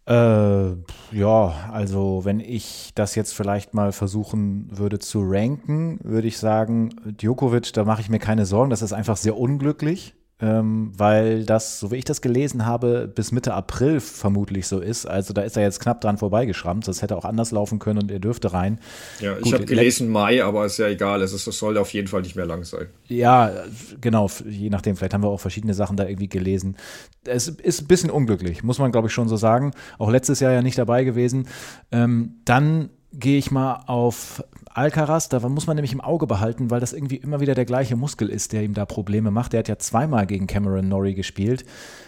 Äh, 0.07 0.73
ja, 1.13 1.55
also 1.73 2.25
wenn 2.25 2.41
ich 2.41 2.93
das 2.95 3.15
jetzt 3.15 3.33
vielleicht 3.33 3.73
mal 3.73 3.93
versuchen 3.93 4.69
würde 4.71 4.99
zu 4.99 5.23
ranken, 5.23 5.99
würde 6.03 6.29
ich 6.29 6.37
sagen, 6.37 6.91
Djokovic, 7.07 7.73
da 7.73 7.85
mache 7.85 8.03
ich 8.03 8.11
mir 8.11 8.19
keine 8.19 8.45
Sorgen, 8.45 8.71
das 8.71 8.83
ist 8.83 8.93
einfach 8.93 9.17
sehr 9.17 9.37
unglücklich 9.37 10.15
ähm, 10.41 10.93
weil 10.97 11.45
das, 11.45 11.79
so 11.79 11.93
wie 11.93 11.97
ich 11.97 12.05
das 12.05 12.21
gelesen 12.21 12.67
habe, 12.67 13.11
bis 13.13 13.31
Mitte 13.31 13.55
April 13.55 14.01
vermutlich 14.01 14.67
so 14.67 14.81
ist. 14.81 15.07
Also 15.07 15.33
da 15.33 15.43
ist 15.43 15.57
er 15.57 15.63
jetzt 15.63 15.81
knapp 15.81 16.01
dran 16.01 16.19
vorbeigeschrammt. 16.19 16.89
Das 16.89 17.03
hätte 17.03 17.17
auch 17.17 17.25
anders 17.25 17.53
laufen 17.53 17.79
können 17.79 18.01
und 18.01 18.11
er 18.11 18.19
dürfte 18.19 18.53
rein. 18.53 18.81
Ja, 19.21 19.37
ich 19.43 19.53
habe 19.53 19.65
gelesen 19.65 20.09
Mai, 20.09 20.43
aber 20.43 20.67
ist 20.67 20.79
ja 20.79 20.89
egal. 20.89 21.23
Es, 21.23 21.33
ist, 21.33 21.47
es 21.47 21.59
soll 21.59 21.79
auf 21.79 21.93
jeden 21.93 22.09
Fall 22.09 22.23
nicht 22.23 22.35
mehr 22.35 22.47
lang 22.47 22.65
sein. 22.65 22.87
Ja, 23.07 23.53
genau. 24.01 24.29
Je 24.45 24.71
nachdem. 24.71 24.97
Vielleicht 24.97 25.15
haben 25.15 25.23
wir 25.23 25.29
auch 25.29 25.41
verschiedene 25.41 25.75
Sachen 25.75 25.97
da 25.97 26.07
irgendwie 26.07 26.29
gelesen. 26.29 26.77
Es 27.25 27.49
ist 27.49 27.83
ein 27.83 27.87
bisschen 27.87 28.11
unglücklich, 28.11 28.65
muss 28.65 28.79
man 28.79 28.91
glaube 28.91 29.09
ich 29.09 29.15
schon 29.15 29.29
so 29.29 29.37
sagen. 29.37 29.73
Auch 29.99 30.11
letztes 30.11 30.41
Jahr 30.41 30.53
ja 30.53 30.63
nicht 30.63 30.79
dabei 30.79 31.05
gewesen. 31.05 31.47
Ähm, 31.93 32.41
dann 32.45 32.91
gehe 33.13 33.39
ich 33.39 33.51
mal 33.51 33.85
auf 33.87 34.43
Alcaraz, 34.75 35.29
da 35.29 35.39
muss 35.49 35.69
man 35.69 35.77
nämlich 35.77 35.93
im 35.93 36.01
Auge 36.01 36.27
behalten, 36.27 36.69
weil 36.69 36.81
das 36.81 36.93
irgendwie 36.93 37.17
immer 37.17 37.39
wieder 37.39 37.55
der 37.55 37.65
gleiche 37.65 37.95
Muskel 37.95 38.29
ist, 38.29 38.53
der 38.53 38.65
ihm 38.65 38.75
da 38.75 38.85
Probleme 38.85 39.31
macht. 39.31 39.53
Der 39.53 39.61
hat 39.61 39.69
ja 39.69 39.79
zweimal 39.79 40.27
gegen 40.27 40.49
Cameron 40.49 40.89
Norrie 40.89 41.15
gespielt. 41.15 41.65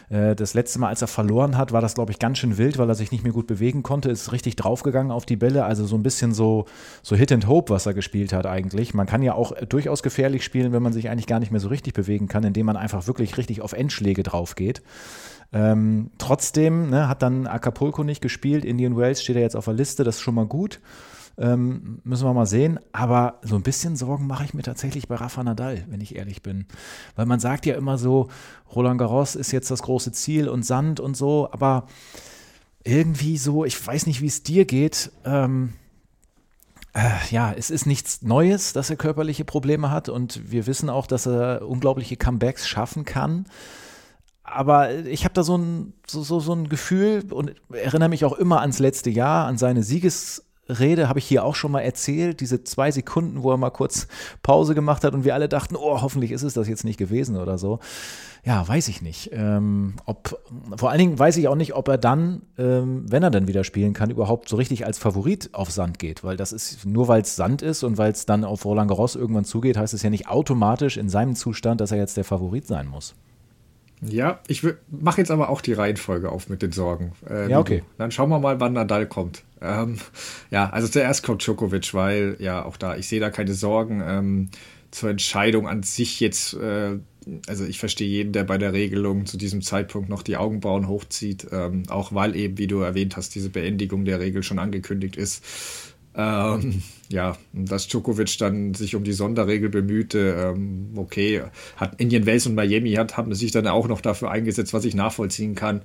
Äh, 0.08 0.34
das 0.34 0.52
letzte 0.52 0.80
Mal, 0.80 0.88
als 0.88 1.00
er 1.00 1.06
verloren 1.06 1.56
hat, 1.56 1.70
war 1.70 1.80
das, 1.80 1.94
glaube 1.94 2.10
ich, 2.10 2.18
ganz 2.18 2.38
schön 2.38 2.58
wild, 2.58 2.76
weil 2.76 2.88
er 2.88 2.96
sich 2.96 3.12
nicht 3.12 3.22
mehr 3.22 3.32
gut 3.32 3.46
bewegen 3.46 3.84
konnte, 3.84 4.10
ist 4.10 4.32
richtig 4.32 4.56
draufgegangen 4.56 5.12
auf 5.12 5.24
die 5.24 5.36
Bälle. 5.36 5.64
Also 5.64 5.86
so 5.86 5.94
ein 5.94 6.02
bisschen 6.02 6.34
so, 6.34 6.64
so 7.04 7.14
Hit 7.14 7.30
and 7.30 7.46
Hope, 7.46 7.72
was 7.72 7.86
er 7.86 7.94
gespielt 7.94 8.32
hat 8.32 8.46
eigentlich. 8.46 8.94
Man 8.94 9.06
kann 9.06 9.22
ja 9.22 9.34
auch 9.34 9.52
durchaus 9.68 10.02
gefährlich 10.02 10.42
spielen, 10.42 10.72
wenn 10.72 10.82
man 10.82 10.92
sich 10.92 11.08
eigentlich 11.08 11.28
gar 11.28 11.38
nicht 11.38 11.52
mehr 11.52 11.60
so 11.60 11.68
richtig 11.68 11.94
bewegen 11.94 12.26
kann, 12.26 12.42
indem 12.42 12.66
man 12.66 12.76
einfach 12.76 13.06
wirklich 13.06 13.38
richtig 13.38 13.62
auf 13.62 13.74
Endschläge 13.74 14.24
drauf 14.24 14.56
geht. 14.56 14.82
Ähm, 15.52 16.10
trotzdem 16.18 16.90
ne, 16.90 17.08
hat 17.08 17.22
dann 17.22 17.46
Acapulco 17.46 18.02
nicht 18.02 18.22
gespielt. 18.22 18.64
Indian 18.64 18.96
Wells 18.96 19.22
steht 19.22 19.36
ja 19.36 19.42
jetzt 19.42 19.54
auf 19.54 19.66
der 19.66 19.74
Liste, 19.74 20.02
das 20.02 20.16
ist 20.16 20.22
schon 20.22 20.34
mal 20.34 20.46
gut. 20.46 20.80
Ähm, 21.39 22.01
müssen 22.05 22.26
wir 22.26 22.32
mal 22.32 22.47
sehen. 22.47 22.80
Aber 22.93 23.41
so 23.43 23.57
ein 23.57 23.62
bisschen 23.62 23.97
Sorgen 23.97 24.26
mache 24.26 24.45
ich 24.45 24.55
mir 24.55 24.62
tatsächlich 24.62 25.09
bei 25.09 25.16
Rafa 25.16 25.43
Nadal, 25.45 25.84
wenn 25.89 26.01
ich 26.01 26.16
ehrlich 26.16 26.43
bin. 26.43 26.66
Weil 27.14 27.26
man 27.26 27.41
sagt 27.41 27.66
ja 27.66 27.74
immer 27.74 27.99
so, 27.99 28.28
Roland 28.74 28.99
Garros 28.99 29.34
ist 29.34 29.53
jetzt 29.53 29.70
das 29.70 29.82
große 29.82 30.12
Ziel 30.12 30.49
und 30.49 30.64
Sand 30.64 30.99
und 31.01 31.16
so, 31.16 31.49
aber 31.53 31.87
irgendwie 32.84 33.37
so, 33.37 33.64
ich 33.64 33.87
weiß 33.87 34.07
nicht, 34.07 34.20
wie 34.22 34.26
es 34.26 34.43
dir 34.43 34.64
geht. 34.64 35.11
Ähm, 35.24 35.74
äh, 36.95 37.11
ja, 37.30 37.53
es 37.53 37.70
ist 37.70 37.84
nichts 37.84 38.22
Neues, 38.22 38.72
dass 38.72 38.89
er 38.89 38.97
körperliche 38.97 39.45
Probleme 39.45 39.91
hat 39.91 40.09
und 40.09 40.51
wir 40.51 40.66
wissen 40.66 40.89
auch, 40.89 41.07
dass 41.07 41.26
er 41.26 41.68
unglaubliche 41.68 42.16
Comebacks 42.16 42.66
schaffen 42.66 43.05
kann 43.05 43.45
aber 44.47 44.95
ich 45.07 45.24
habe 45.24 45.34
da 45.34 45.43
so 45.43 45.59
ein, 45.59 45.93
so, 46.07 46.22
so, 46.22 46.39
so 46.39 46.53
ein 46.53 46.68
Gefühl 46.68 47.24
und 47.30 47.55
erinnere 47.70 48.09
mich 48.09 48.24
auch 48.24 48.32
immer 48.32 48.61
ans 48.61 48.78
letzte 48.78 49.11
Jahr, 49.11 49.47
an 49.47 49.59
seine 49.59 49.82
Siegesrede, 50.68 51.08
habe 51.08 51.18
ich 51.18 51.26
hier 51.26 51.44
auch 51.44 51.54
schon 51.54 51.72
mal 51.72 51.80
erzählt, 51.80 52.40
diese 52.40 52.64
zwei 52.64 52.90
Sekunden, 52.90 53.42
wo 53.42 53.50
er 53.50 53.56
mal 53.56 53.70
kurz 53.70 54.08
Pause 54.42 54.74
gemacht 54.74 55.04
hat 55.04 55.14
und 55.14 55.24
wir 55.24 55.34
alle 55.34 55.48
dachten, 55.48 55.76
oh, 55.76 56.02
hoffentlich 56.02 56.32
ist 56.32 56.42
es 56.42 56.54
das 56.54 56.68
jetzt 56.68 56.84
nicht 56.84 56.98
gewesen 56.98 57.36
oder 57.36 57.58
so. 57.58 57.78
Ja, 58.44 58.66
weiß 58.66 58.88
ich 58.88 59.02
nicht. 59.02 59.30
Ähm, 59.32 59.94
ob, 60.04 60.40
vor 60.76 60.90
allen 60.90 60.98
Dingen 60.98 61.18
weiß 61.18 61.36
ich 61.36 61.48
auch 61.48 61.56
nicht, 61.56 61.74
ob 61.74 61.88
er 61.88 61.98
dann, 61.98 62.42
ähm, 62.58 63.04
wenn 63.08 63.22
er 63.22 63.30
dann 63.30 63.48
wieder 63.48 63.64
spielen 63.64 63.92
kann, 63.92 64.10
überhaupt 64.10 64.48
so 64.48 64.56
richtig 64.56 64.86
als 64.86 64.98
Favorit 64.98 65.50
auf 65.52 65.70
Sand 65.70 65.98
geht, 65.98 66.22
weil 66.22 66.36
das 66.36 66.52
ist 66.52 66.86
nur 66.86 67.08
weil 67.08 67.22
es 67.22 67.36
Sand 67.36 67.62
ist 67.62 67.82
und 67.82 67.98
weil 67.98 68.12
es 68.12 68.26
dann 68.26 68.44
auf 68.44 68.64
Roland 68.64 68.88
Garros 68.88 69.16
irgendwann 69.16 69.44
zugeht, 69.44 69.76
heißt 69.76 69.94
es 69.94 70.02
ja 70.02 70.10
nicht 70.10 70.28
automatisch 70.28 70.96
in 70.96 71.08
seinem 71.08 71.34
Zustand, 71.34 71.80
dass 71.80 71.90
er 71.90 71.98
jetzt 71.98 72.16
der 72.16 72.24
Favorit 72.24 72.66
sein 72.66 72.86
muss. 72.86 73.14
Ja, 74.03 74.40
ich 74.47 74.62
mache 74.90 75.20
jetzt 75.20 75.30
aber 75.30 75.49
auch 75.49 75.61
die 75.61 75.72
Reihenfolge 75.72 76.30
auf 76.30 76.49
mit 76.49 76.62
den 76.62 76.72
Sorgen. 76.72 77.12
Äh, 77.28 77.51
ja, 77.51 77.59
okay. 77.59 77.82
Dann 77.97 78.11
schauen 78.11 78.28
wir 78.28 78.38
mal, 78.38 78.61
wann 78.61 78.74
Nadal 78.74 79.07
kommt. 79.07 79.42
Ähm, 79.62 79.99
ja, 80.51 80.68
also 80.70 80.88
zuerst 80.88 81.22
kommt 81.22 81.44
Djokovic, 81.47 81.94
weil 81.94 82.36
ja 82.38 82.64
auch 82.64 82.76
da, 82.76 82.97
ich 82.97 83.09
sehe 83.09 83.20
da 83.20 83.30
keine 83.30 83.55
Sorgen 83.55 84.03
ähm, 84.05 84.51
zur 84.90 85.11
Entscheidung 85.11 85.66
an 85.66 85.82
sich 85.82 86.20
jetzt. 86.20 86.55
Äh, 86.55 86.99
also 87.49 87.64
ich 87.64 87.80
verstehe 87.80 88.07
jeden, 88.07 88.32
der 88.32 88.44
bei 88.44 88.57
der 88.57 88.72
Regelung 88.72 89.26
zu 89.26 89.36
diesem 89.36 89.61
Zeitpunkt 89.61 90.09
noch 90.09 90.22
die 90.22 90.36
Augenbrauen 90.36 90.86
hochzieht, 90.86 91.49
ähm, 91.51 91.82
auch 91.88 92.14
weil 92.14 92.36
eben, 92.36 92.59
wie 92.59 92.68
du 92.68 92.80
erwähnt 92.80 93.16
hast, 93.16 93.34
diese 93.34 93.51
Beendigung 93.51 94.05
der 94.05 94.20
Regel 94.20 94.44
schon 94.44 94.61
angekündigt 94.61 95.16
ist. 95.16 95.42
Ähm, 96.14 96.82
ja, 97.09 97.36
dass 97.52 97.88
Djokovic 97.88 98.38
dann 98.38 98.74
sich 98.74 98.94
um 98.94 99.04
die 99.04 99.12
Sonderregel 99.12 99.68
bemühte, 99.68 100.52
ähm, 100.54 100.90
okay, 100.96 101.42
hat 101.76 102.00
Indian 102.00 102.26
Wells 102.26 102.46
und 102.46 102.54
Miami 102.54 102.92
hat, 102.92 103.16
haben 103.16 103.34
sich 103.34 103.52
dann 103.52 103.66
auch 103.66 103.88
noch 103.88 104.00
dafür 104.00 104.30
eingesetzt, 104.30 104.74
was 104.74 104.84
ich 104.84 104.94
nachvollziehen 104.94 105.54
kann. 105.54 105.82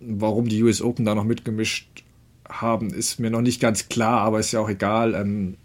Warum 0.00 0.48
die 0.48 0.62
US 0.62 0.82
Open 0.82 1.04
da 1.04 1.14
noch 1.14 1.24
mitgemischt 1.24 2.04
haben, 2.48 2.90
ist 2.90 3.18
mir 3.18 3.30
noch 3.30 3.40
nicht 3.40 3.60
ganz 3.60 3.88
klar, 3.88 4.20
aber 4.20 4.38
ist 4.38 4.52
ja 4.52 4.60
auch 4.60 4.68
egal. 4.68 5.14
Ähm, 5.14 5.56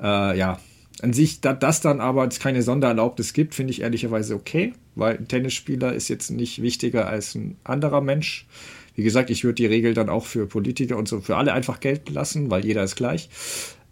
äh, 0.00 0.38
ja, 0.38 0.58
an 1.02 1.12
sich, 1.12 1.40
da 1.40 1.52
das 1.52 1.80
dann 1.80 2.00
aber 2.00 2.28
keine 2.28 2.62
Sondererlaubnis 2.62 3.32
gibt, 3.32 3.54
finde 3.54 3.72
ich 3.72 3.82
ehrlicherweise 3.82 4.34
okay, 4.34 4.74
weil 4.94 5.16
ein 5.16 5.28
Tennisspieler 5.28 5.92
ist 5.92 6.08
jetzt 6.08 6.30
nicht 6.30 6.62
wichtiger 6.62 7.08
als 7.08 7.34
ein 7.34 7.56
anderer 7.64 8.00
Mensch. 8.00 8.46
Wie 8.94 9.02
gesagt, 9.02 9.30
ich 9.30 9.44
würde 9.44 9.54
die 9.54 9.66
Regel 9.66 9.94
dann 9.94 10.08
auch 10.08 10.26
für 10.26 10.46
Politiker 10.46 10.96
und 10.96 11.08
so 11.08 11.20
für 11.20 11.36
alle 11.36 11.52
einfach 11.52 11.80
gelten 11.80 12.12
lassen, 12.12 12.50
weil 12.50 12.64
jeder 12.64 12.84
ist 12.84 12.96
gleich. 12.96 13.28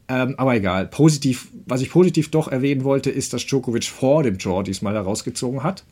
Ähm, 0.08 0.34
aber 0.38 0.54
egal. 0.54 0.86
Positiv, 0.86 1.48
was 1.66 1.82
ich 1.82 1.90
positiv 1.90 2.30
doch 2.30 2.48
erwähnen 2.48 2.84
wollte, 2.84 3.10
ist, 3.10 3.32
dass 3.32 3.46
Djokovic 3.46 3.84
vor 3.84 4.22
dem 4.22 4.38
Draw 4.38 4.62
diesmal 4.62 4.94
herausgezogen 4.94 5.62
hat. 5.62 5.84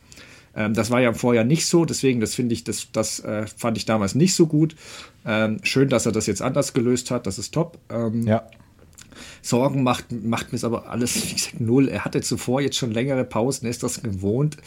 Ähm, 0.55 0.73
das 0.73 0.89
war 0.89 0.99
ja 0.99 1.13
vorher 1.13 1.43
nicht 1.43 1.67
so, 1.67 1.85
deswegen, 1.85 2.19
das 2.19 2.33
finde 2.33 2.53
ich, 2.53 2.63
das, 2.63 2.91
das 2.91 3.19
äh, 3.19 3.45
fand 3.45 3.77
ich 3.77 3.85
damals 3.85 4.15
nicht 4.15 4.33
so 4.33 4.47
gut. 4.47 4.75
Ähm, 5.25 5.59
schön, 5.61 5.89
dass 5.89 6.07
er 6.07 6.11
das 6.11 6.25
jetzt 6.25 6.41
anders 6.41 6.73
gelöst 6.73 7.11
hat, 7.11 7.27
das 7.27 7.37
ist 7.37 7.53
top. 7.53 7.77
Ähm, 7.89 8.23
ja. 8.23 8.43
Sorgen 9.41 9.83
macht, 9.83 10.11
macht 10.11 10.51
mir 10.51 10.63
aber 10.63 10.89
alles, 10.89 11.15
wie 11.29 11.35
gesagt, 11.35 11.59
null. 11.59 11.87
Er 11.87 12.05
hatte 12.05 12.21
zuvor 12.21 12.61
jetzt 12.61 12.77
schon 12.77 12.91
längere 12.91 13.23
Pausen, 13.23 13.65
er 13.65 13.71
ist 13.71 13.83
das 13.83 14.01
gewohnt. 14.01 14.57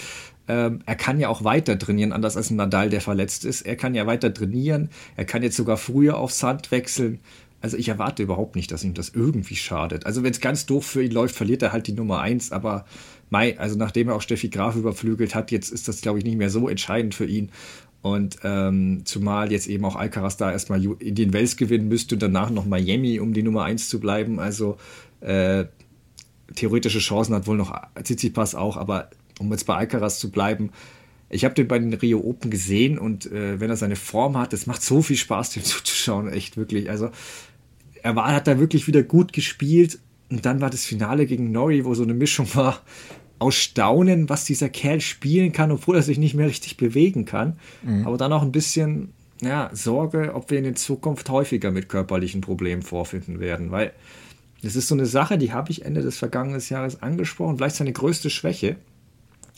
Ähm, 0.49 0.81
er 0.87 0.97
kann 0.97 1.21
ja 1.21 1.29
auch 1.29 1.45
weiter 1.45 1.79
trainieren, 1.79 2.13
anders 2.13 2.37
als 2.37 2.51
ein 2.51 2.57
Nadal, 2.57 2.91
der 2.91 3.01
verletzt 3.01 3.45
ist. 3.45 3.63
Er 3.63 3.77
kann 3.77 3.95
ja 3.95 4.07
weiter 4.07 4.33
trainieren. 4.33 4.91
Er 5.17 5.25
kann 5.25 5.43
jetzt 5.43 5.57
sogar 5.57 5.77
früher 5.77 6.19
auf 6.19 6.33
Sand 6.33 6.71
wechseln. 6.71 7.21
Also 7.61 7.77
ich 7.77 7.89
erwarte 7.89 8.23
überhaupt 8.23 8.57
nicht, 8.57 8.73
dass 8.73 8.85
ihm 8.85 8.95
das 8.95 9.11
irgendwie 9.11 9.57
schadet. 9.57 10.07
Also 10.07 10.23
wenn 10.23 10.31
es 10.31 10.41
ganz 10.41 10.67
doof 10.67 10.87
für 10.87 11.03
ihn 11.03 11.13
läuft, 11.13 11.35
verliert 11.35 11.63
er 11.63 11.73
halt 11.73 11.87
die 11.87 11.93
Nummer 11.93 12.21
1. 12.21 12.53
Aber 12.53 12.87
Mai, 13.29 13.59
also 13.59 13.77
nachdem 13.77 14.09
er 14.09 14.15
auch 14.15 14.23
Steffi 14.23 14.49
Graf 14.49 14.77
überflügelt 14.77 15.35
hat, 15.35 15.51
jetzt 15.51 15.71
ist 15.71 15.87
das, 15.87 16.01
glaube 16.01 16.19
ich, 16.19 16.25
nicht 16.25 16.39
mehr 16.39 16.51
so 16.51 16.69
entscheidend 16.69 17.15
für 17.15 17.27
ihn. 17.27 17.51
Und 18.03 18.39
ähm, 18.45 19.03
zumal 19.05 19.53
jetzt 19.53 19.67
eben 19.67 19.85
auch 19.85 19.95
Alcaraz 19.97 20.39
da 20.39 20.51
erstmal 20.51 20.83
in 20.83 21.15
den 21.15 21.35
Wels 21.35 21.59
gewinnen 21.59 21.89
müsste 21.89 22.15
und 22.15 22.23
danach 22.23 22.49
noch 22.51 22.65
Miami, 22.65 23.21
um 23.21 23.35
die 23.35 23.43
Nummer 23.43 23.65
1 23.65 23.91
zu 23.91 24.01
bleiben. 24.01 24.41
Also 24.41 24.79
äh, 25.21 25.67
theoretische 26.55 26.99
Chancen 27.01 27.35
hat 27.35 27.47
wohl 27.47 27.59
noch 27.59 27.79
Tsitsipas 28.03 28.55
auch, 28.55 28.79
aber 28.79 29.11
um 29.39 29.51
jetzt 29.51 29.65
bei 29.65 29.75
Alcaraz 29.75 30.19
zu 30.19 30.31
bleiben, 30.31 30.71
ich 31.29 31.45
habe 31.45 31.55
den 31.55 31.69
bei 31.69 31.79
den 31.79 31.95
Rio 31.95 32.21
Open 32.21 32.51
gesehen 32.51 32.99
und 32.99 33.31
äh, 33.31 33.61
wenn 33.61 33.71
er 33.71 33.77
seine 33.77 33.97
Form 33.97 34.37
hat, 34.37 34.53
das 34.53 34.67
macht 34.67 34.83
so 34.83 35.01
viel 35.01 35.17
Spaß, 35.17 35.51
dem 35.51 35.65
zuzuschauen, 35.65 36.29
echt 36.29 36.57
wirklich. 36.57 36.91
Also 36.91 37.11
er 38.03 38.17
war, 38.17 38.33
hat 38.33 38.47
da 38.47 38.59
wirklich 38.59 38.87
wieder 38.87 39.03
gut 39.03 39.33
gespielt 39.33 39.99
und 40.31 40.47
dann 40.47 40.61
war 40.61 40.71
das 40.71 40.85
Finale 40.85 41.27
gegen 41.27 41.53
Norrie, 41.53 41.85
wo 41.85 41.95
so 41.95 42.03
eine 42.03 42.15
Mischung 42.15 42.47
war 42.55 42.81
aus 43.39 43.57
Staunen, 43.57 44.29
was 44.29 44.45
dieser 44.45 44.69
Kerl 44.69 45.01
spielen 45.01 45.53
kann, 45.53 45.73
obwohl 45.73 45.97
er 45.97 46.03
sich 46.03 46.19
nicht 46.19 46.35
mehr 46.35 46.47
richtig 46.47 46.77
bewegen 46.77 47.25
kann, 47.25 47.59
mhm. 47.83 48.07
aber 48.07 48.19
dann 48.19 48.33
auch 48.33 48.43
ein 48.43 48.53
bisschen 48.53 49.13
ja, 49.41 49.71
Sorge, 49.73 50.35
ob 50.35 50.51
wir 50.51 50.59
ihn 50.59 50.67
in 50.67 50.77
Zukunft 50.77 51.31
häufiger 51.31 51.71
mit 51.71 51.89
körperlichen 51.89 52.43
Problemen 52.43 52.83
vorfinden 52.83 53.41
werden, 53.41 53.71
weil 53.71 53.93
das 54.63 54.77
ist 54.77 54.89
so 54.89 54.95
eine 54.95 55.07
Sache, 55.07 55.39
die 55.39 55.53
habe 55.53 55.71
ich 55.71 55.87
Ende 55.87 56.03
des 56.03 56.19
vergangenen 56.19 56.61
Jahres 56.61 57.03
angesprochen, 57.03 57.57
vielleicht 57.57 57.77
seine 57.77 57.93
größte 57.93 58.29
Schwäche 58.29 58.77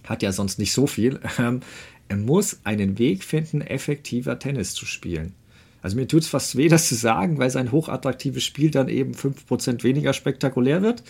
hat 0.05 0.22
ja 0.22 0.32
sonst 0.32 0.59
nicht 0.59 0.72
so 0.72 0.86
viel. 0.86 1.20
Ähm, 1.38 1.61
er 2.09 2.18
muss 2.18 2.61
einen 2.64 2.99
Weg 2.99 3.24
finden, 3.24 3.62
effektiver 3.62 4.38
Tennis 4.38 4.74
zu 4.74 4.84
spielen. 4.84 5.34
Also 5.83 5.97
mir 5.97 6.09
tut 6.09 6.22
es 6.22 6.28
fast 6.28 6.57
weh, 6.57 6.68
das 6.68 6.89
zu 6.89 6.95
sagen, 6.95 7.39
weil 7.39 7.51
sein 7.51 7.72
hochattraktives 7.72 8.45
Spiel 8.45 8.70
dann 8.70 8.89
eben 8.89 9.12
5% 9.12 9.83
weniger 9.83 10.12
spektakulär 10.12 10.80
wird. 10.80 11.03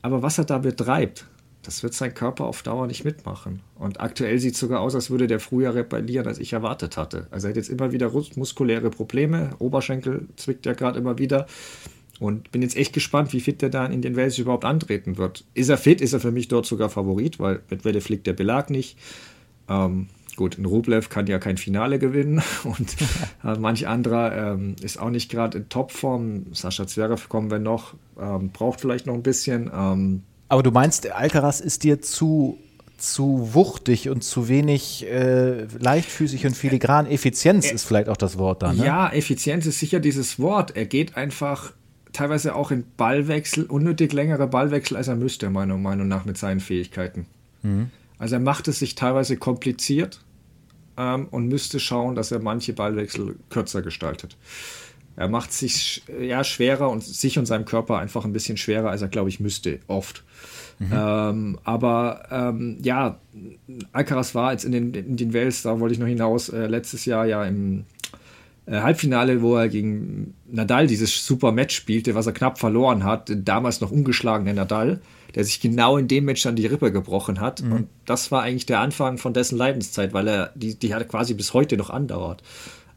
Aber 0.00 0.22
was 0.22 0.38
er 0.38 0.44
da 0.44 0.58
betreibt, 0.58 1.26
das 1.66 1.82
wird 1.82 1.94
sein 1.94 2.14
Körper 2.14 2.44
auf 2.44 2.62
Dauer 2.62 2.86
nicht 2.86 3.04
mitmachen. 3.04 3.60
Und 3.74 4.00
aktuell 4.00 4.38
sieht 4.38 4.54
es 4.54 4.60
sogar 4.60 4.80
aus, 4.80 4.94
als 4.94 5.10
würde 5.10 5.26
der 5.26 5.40
früher 5.40 5.74
rebellieren, 5.74 6.28
als 6.28 6.38
ich 6.38 6.52
erwartet 6.52 6.96
hatte. 6.96 7.26
Also 7.32 7.48
er 7.48 7.50
hat 7.50 7.56
jetzt 7.56 7.68
immer 7.68 7.90
wieder 7.90 8.12
muskuläre 8.36 8.90
Probleme. 8.90 9.50
Oberschenkel 9.58 10.28
zwickt 10.36 10.64
ja 10.64 10.74
gerade 10.74 11.00
immer 11.00 11.18
wieder. 11.18 11.46
Und 12.20 12.52
bin 12.52 12.62
jetzt 12.62 12.76
echt 12.76 12.92
gespannt, 12.92 13.32
wie 13.32 13.40
fit 13.40 13.60
der 13.60 13.68
da 13.68 13.84
in 13.84 14.00
den 14.00 14.16
Wales 14.16 14.38
überhaupt 14.38 14.64
antreten 14.64 15.18
wird. 15.18 15.44
Ist 15.54 15.68
er 15.68 15.76
fit, 15.76 16.00
ist 16.00 16.12
er 16.12 16.20
für 16.20 16.30
mich 16.30 16.46
dort 16.46 16.66
sogar 16.66 16.88
Favorit, 16.88 17.40
weil 17.40 17.60
mit 17.68 17.84
Welle 17.84 18.00
fliegt 18.00 18.28
der 18.28 18.32
Belag 18.32 18.70
nicht. 18.70 18.96
Ähm, 19.68 20.06
gut, 20.36 20.58
ein 20.58 20.64
Rublev 20.64 21.08
kann 21.08 21.26
ja 21.26 21.38
kein 21.38 21.56
Finale 21.56 21.98
gewinnen 21.98 22.42
und 22.64 22.96
äh, 23.44 23.58
manch 23.58 23.88
anderer 23.88 24.52
ähm, 24.52 24.76
ist 24.82 24.98
auch 24.98 25.10
nicht 25.10 25.30
gerade 25.30 25.58
in 25.58 25.68
Topform. 25.68 26.46
Sascha 26.52 26.86
Zverev 26.86 27.28
kommen 27.28 27.50
wir 27.50 27.58
noch, 27.58 27.94
ähm, 28.20 28.50
braucht 28.50 28.80
vielleicht 28.80 29.06
noch 29.06 29.14
ein 29.14 29.22
bisschen. 29.22 29.70
Ähm, 29.74 30.22
Aber 30.48 30.62
du 30.62 30.70
meinst, 30.70 31.10
Alcaraz 31.10 31.60
ist 31.60 31.84
dir 31.84 32.00
zu 32.00 32.58
zu 32.98 33.50
wuchtig 33.52 34.08
und 34.08 34.24
zu 34.24 34.48
wenig 34.48 35.06
äh, 35.06 35.64
leichtfüßig 35.64 36.46
und 36.46 36.56
filigran. 36.56 37.06
Effizienz 37.06 37.70
ist 37.70 37.84
vielleicht 37.84 38.08
auch 38.08 38.16
das 38.16 38.38
Wort 38.38 38.62
da. 38.62 38.72
Ne? 38.72 38.86
Ja, 38.86 39.10
Effizienz 39.10 39.66
ist 39.66 39.78
sicher 39.78 40.00
dieses 40.00 40.38
Wort. 40.38 40.76
Er 40.76 40.86
geht 40.86 41.14
einfach 41.14 41.72
teilweise 42.14 42.54
auch 42.54 42.70
in 42.70 42.84
Ballwechsel, 42.96 43.64
unnötig 43.64 44.14
längere 44.14 44.46
Ballwechsel, 44.46 44.96
als 44.96 45.08
er 45.08 45.16
müsste, 45.16 45.50
meiner 45.50 45.76
Meinung 45.76 46.08
nach, 46.08 46.24
mit 46.24 46.38
seinen 46.38 46.60
Fähigkeiten. 46.60 47.26
Mhm. 47.62 47.90
Also 48.18 48.36
er 48.36 48.40
macht 48.40 48.66
es 48.68 48.78
sich 48.78 48.94
teilweise 48.94 49.36
kompliziert 49.36 50.22
ähm, 50.96 51.28
und 51.30 51.48
müsste 51.48 51.80
schauen, 51.80 52.14
dass 52.14 52.32
er 52.32 52.38
manche 52.38 52.72
Ballwechsel 52.72 53.36
kürzer 53.50 53.82
gestaltet. 53.82 54.36
Er 55.16 55.28
macht 55.28 55.52
sich 55.52 56.04
ja 56.20 56.44
schwerer 56.44 56.90
und 56.90 57.02
sich 57.02 57.38
und 57.38 57.46
seinem 57.46 57.64
Körper 57.64 57.98
einfach 57.98 58.24
ein 58.26 58.34
bisschen 58.34 58.58
schwerer, 58.58 58.90
als 58.90 59.00
er, 59.00 59.08
glaube 59.08 59.30
ich, 59.30 59.40
müsste, 59.40 59.80
oft. 59.86 60.24
Mhm. 60.78 60.92
Ähm, 60.92 61.58
aber 61.64 62.26
ähm, 62.30 62.78
ja, 62.82 63.18
Alcaraz 63.92 64.34
war 64.34 64.52
jetzt 64.52 64.64
in 64.64 64.72
den, 64.72 64.92
in 64.92 65.16
den 65.16 65.32
Wales, 65.32 65.62
da 65.62 65.80
wollte 65.80 65.94
ich 65.94 65.98
noch 65.98 66.06
hinaus, 66.06 66.50
äh, 66.50 66.66
letztes 66.66 67.06
Jahr 67.06 67.24
ja 67.24 67.44
im 67.44 67.84
äh, 68.66 68.80
Halbfinale, 68.80 69.42
wo 69.42 69.56
er 69.56 69.68
gegen 69.68 70.34
Nadal 70.50 70.86
dieses 70.86 71.24
super 71.24 71.52
Match 71.52 71.74
spielte, 71.74 72.14
was 72.14 72.26
er 72.26 72.32
knapp 72.32 72.58
verloren 72.58 73.04
hat, 73.04 73.30
damals 73.34 73.80
noch 73.80 73.90
ungeschlagene 73.90 74.54
Nadal, 74.54 75.00
der 75.34 75.44
sich 75.44 75.60
genau 75.60 75.96
in 75.96 76.08
dem 76.08 76.24
Match 76.24 76.42
dann 76.42 76.56
die 76.56 76.66
Rippe 76.66 76.92
gebrochen 76.92 77.40
hat. 77.40 77.62
Mhm. 77.62 77.72
Und 77.72 77.88
das 78.04 78.32
war 78.32 78.42
eigentlich 78.42 78.66
der 78.66 78.80
Anfang 78.80 79.18
von 79.18 79.32
dessen 79.32 79.56
Leidenszeit, 79.56 80.12
weil 80.12 80.28
er, 80.28 80.52
die, 80.54 80.78
die 80.78 80.94
hat 80.94 81.08
quasi 81.08 81.34
bis 81.34 81.54
heute 81.54 81.76
noch 81.76 81.90
andauert. 81.90 82.42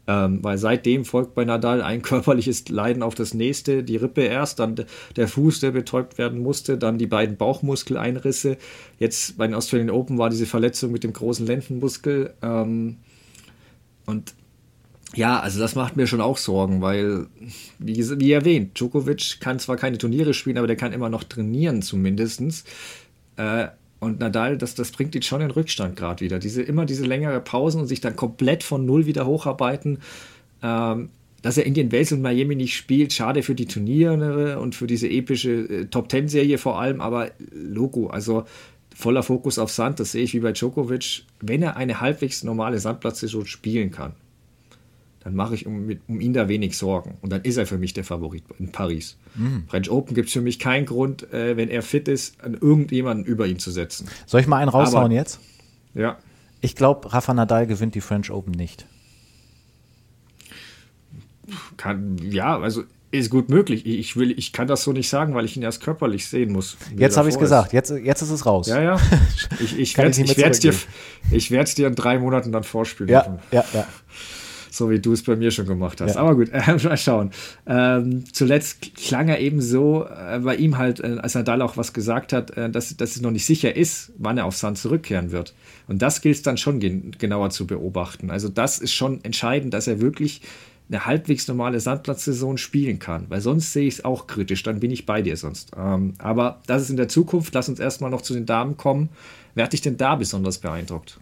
Ähm, 0.08 0.42
weil 0.42 0.58
seitdem 0.58 1.04
folgt 1.04 1.36
bei 1.36 1.44
Nadal 1.44 1.82
ein 1.82 2.02
körperliches 2.02 2.68
Leiden 2.68 3.04
auf 3.04 3.14
das 3.14 3.32
nächste, 3.32 3.84
die 3.84 3.96
Rippe 3.96 4.22
erst, 4.22 4.58
dann 4.58 4.74
der 5.14 5.28
Fuß, 5.28 5.60
der 5.60 5.70
betäubt 5.70 6.18
werden 6.18 6.42
musste, 6.42 6.78
dann 6.78 6.98
die 6.98 7.06
beiden 7.06 7.36
Bauchmuskeleinrisse. 7.36 8.56
Jetzt 8.98 9.38
bei 9.38 9.46
den 9.46 9.54
Australian 9.54 9.90
Open 9.90 10.18
war 10.18 10.30
diese 10.30 10.46
Verletzung 10.46 10.90
mit 10.90 11.04
dem 11.04 11.12
großen 11.12 11.46
Lendenmuskel. 11.46 12.34
Ähm, 12.42 12.96
und 14.06 14.34
ja, 15.14 15.40
also 15.40 15.58
das 15.58 15.74
macht 15.74 15.96
mir 15.96 16.06
schon 16.06 16.20
auch 16.20 16.36
Sorgen, 16.36 16.80
weil, 16.80 17.26
wie, 17.78 17.96
wie 18.20 18.32
erwähnt, 18.32 18.78
Djokovic 18.78 19.40
kann 19.40 19.58
zwar 19.58 19.76
keine 19.76 19.98
Turniere 19.98 20.34
spielen, 20.34 20.58
aber 20.58 20.66
der 20.66 20.76
kann 20.76 20.92
immer 20.92 21.08
noch 21.08 21.24
trainieren 21.24 21.82
zumindest. 21.82 22.68
Äh, 23.36 23.68
und 23.98 24.20
Nadal, 24.20 24.56
das, 24.56 24.74
das 24.74 24.92
bringt 24.92 25.14
ihn 25.14 25.22
schon 25.22 25.40
in 25.42 25.50
Rückstand 25.50 25.96
gerade 25.96 26.24
wieder. 26.24 26.38
Diese, 26.38 26.62
immer 26.62 26.86
diese 26.86 27.04
längere 27.04 27.40
Pausen 27.40 27.80
und 27.80 27.86
sich 27.86 28.00
dann 28.00 28.16
komplett 28.16 28.62
von 28.62 28.86
Null 28.86 29.06
wieder 29.06 29.26
hocharbeiten. 29.26 29.98
Ähm, 30.62 31.10
dass 31.42 31.56
er 31.56 31.64
Indian 31.64 31.90
Wells 31.90 32.12
und 32.12 32.22
Miami 32.22 32.54
nicht 32.54 32.76
spielt, 32.76 33.12
schade 33.12 33.42
für 33.42 33.54
die 33.54 33.66
Turniere 33.66 34.58
und 34.58 34.74
für 34.74 34.86
diese 34.86 35.08
epische 35.08 35.50
äh, 35.50 35.86
Top-Ten-Serie 35.86 36.58
vor 36.58 36.80
allem, 36.80 37.00
aber 37.00 37.30
Logo, 37.52 38.08
also 38.08 38.44
voller 38.94 39.22
Fokus 39.22 39.58
auf 39.58 39.70
Sand, 39.70 40.00
das 40.00 40.12
sehe 40.12 40.24
ich 40.24 40.34
wie 40.34 40.40
bei 40.40 40.52
Djokovic. 40.52 41.24
Wenn 41.40 41.62
er 41.62 41.76
eine 41.76 42.00
halbwegs 42.00 42.44
normale 42.44 42.78
Sandplatzsaison 42.78 43.46
spielen 43.46 43.90
kann, 43.90 44.12
dann 45.22 45.34
mache 45.34 45.54
ich 45.54 45.66
um, 45.66 45.90
um, 46.08 46.20
ihn 46.20 46.32
da 46.32 46.48
wenig 46.48 46.76
Sorgen. 46.78 47.18
Und 47.20 47.30
dann 47.30 47.42
ist 47.42 47.58
er 47.58 47.66
für 47.66 47.76
mich 47.76 47.92
der 47.92 48.04
Favorit 48.04 48.42
in 48.58 48.72
Paris. 48.72 49.18
Mhm. 49.34 49.64
French 49.68 49.90
Open 49.90 50.14
gibt 50.14 50.28
es 50.28 50.32
für 50.32 50.40
mich 50.40 50.58
keinen 50.58 50.86
Grund, 50.86 51.30
äh, 51.32 51.56
wenn 51.56 51.68
er 51.68 51.82
fit 51.82 52.08
ist, 52.08 52.42
an 52.42 52.54
irgendjemanden 52.54 53.26
über 53.26 53.46
ihn 53.46 53.58
zu 53.58 53.70
setzen. 53.70 54.08
Soll 54.26 54.40
ich 54.40 54.46
mal 54.46 54.56
einen 54.56 54.70
raushauen 54.70 55.06
Aber, 55.06 55.14
jetzt? 55.14 55.40
Ja. 55.94 56.18
Ich 56.62 56.74
glaube, 56.74 57.12
Rafa 57.12 57.34
Nadal 57.34 57.66
gewinnt 57.66 57.94
die 57.94 58.00
French 58.00 58.30
Open 58.30 58.52
nicht. 58.52 58.86
Kann, 61.76 62.16
ja, 62.18 62.58
also 62.58 62.84
Ist 63.10 63.28
gut 63.28 63.48
möglich. 63.48 63.84
Ich, 63.84 64.16
will, 64.16 64.30
ich 64.38 64.52
kann 64.52 64.68
das 64.68 64.84
so 64.84 64.92
nicht 64.92 65.08
sagen, 65.08 65.34
weil 65.34 65.44
ich 65.44 65.56
ihn 65.56 65.62
erst 65.62 65.82
körperlich 65.82 66.28
sehen 66.28 66.52
muss. 66.52 66.76
Jetzt 66.96 67.16
habe 67.16 67.28
ich 67.28 67.34
es 67.34 67.40
gesagt. 67.40 67.72
Jetzt, 67.72 67.90
jetzt 67.90 68.22
ist 68.22 68.30
es 68.30 68.46
raus. 68.46 68.68
Ja, 68.68 68.80
ja. 68.80 69.00
Ich, 69.60 69.78
ich 69.78 69.98
werde 69.98 70.10
es 70.10 70.60
dir, 70.60 70.72
dir 71.74 71.86
in 71.88 71.94
drei 71.94 72.18
Monaten 72.18 72.52
dann 72.52 72.62
vorspielen. 72.62 73.10
Ja, 73.10 73.38
ja, 73.50 73.64
ja 73.74 73.86
so 74.70 74.90
wie 74.90 74.98
du 74.98 75.12
es 75.12 75.22
bei 75.22 75.36
mir 75.36 75.50
schon 75.50 75.66
gemacht 75.66 76.00
hast. 76.00 76.14
Ja. 76.14 76.20
Aber 76.20 76.34
gut, 76.34 76.48
äh, 76.52 76.76
mal 76.84 76.96
schauen. 76.96 77.30
Ähm, 77.66 78.24
zuletzt 78.32 78.94
klang 78.94 79.28
er 79.28 79.40
eben 79.40 79.60
so, 79.60 80.06
äh, 80.06 80.38
bei 80.40 80.56
ihm 80.56 80.78
halt, 80.78 81.00
äh, 81.00 81.18
als 81.20 81.34
Nadal 81.34 81.62
auch 81.62 81.76
was 81.76 81.92
gesagt 81.92 82.32
hat, 82.32 82.56
äh, 82.56 82.70
dass, 82.70 82.96
dass 82.96 83.16
es 83.16 83.22
noch 83.22 83.30
nicht 83.30 83.46
sicher 83.46 83.74
ist, 83.76 84.12
wann 84.18 84.38
er 84.38 84.46
auf 84.46 84.56
Sand 84.56 84.78
zurückkehren 84.78 85.32
wird. 85.32 85.54
Und 85.88 86.02
das 86.02 86.20
gilt 86.20 86.36
es 86.36 86.42
dann 86.42 86.56
schon 86.56 86.80
gen 86.80 87.16
genauer 87.18 87.50
zu 87.50 87.66
beobachten. 87.66 88.30
Also 88.30 88.48
das 88.48 88.78
ist 88.78 88.92
schon 88.92 89.24
entscheidend, 89.24 89.74
dass 89.74 89.86
er 89.86 90.00
wirklich 90.00 90.42
eine 90.90 91.06
halbwegs 91.06 91.46
normale 91.46 91.78
Sandplatzsaison 91.78 92.58
spielen 92.58 92.98
kann, 92.98 93.26
weil 93.28 93.40
sonst 93.40 93.72
sehe 93.72 93.86
ich 93.86 93.94
es 93.94 94.04
auch 94.04 94.26
kritisch, 94.26 94.62
dann 94.64 94.80
bin 94.80 94.90
ich 94.90 95.06
bei 95.06 95.22
dir 95.22 95.36
sonst. 95.36 95.70
Ähm, 95.76 96.14
aber 96.18 96.60
das 96.66 96.82
ist 96.82 96.90
in 96.90 96.96
der 96.96 97.08
Zukunft. 97.08 97.54
Lass 97.54 97.68
uns 97.68 97.78
erstmal 97.78 98.10
noch 98.10 98.22
zu 98.22 98.34
den 98.34 98.46
Damen 98.46 98.76
kommen. 98.76 99.08
Wer 99.54 99.64
hat 99.64 99.72
dich 99.72 99.82
denn 99.82 99.96
da 99.96 100.16
besonders 100.16 100.58
beeindruckt? 100.58 101.20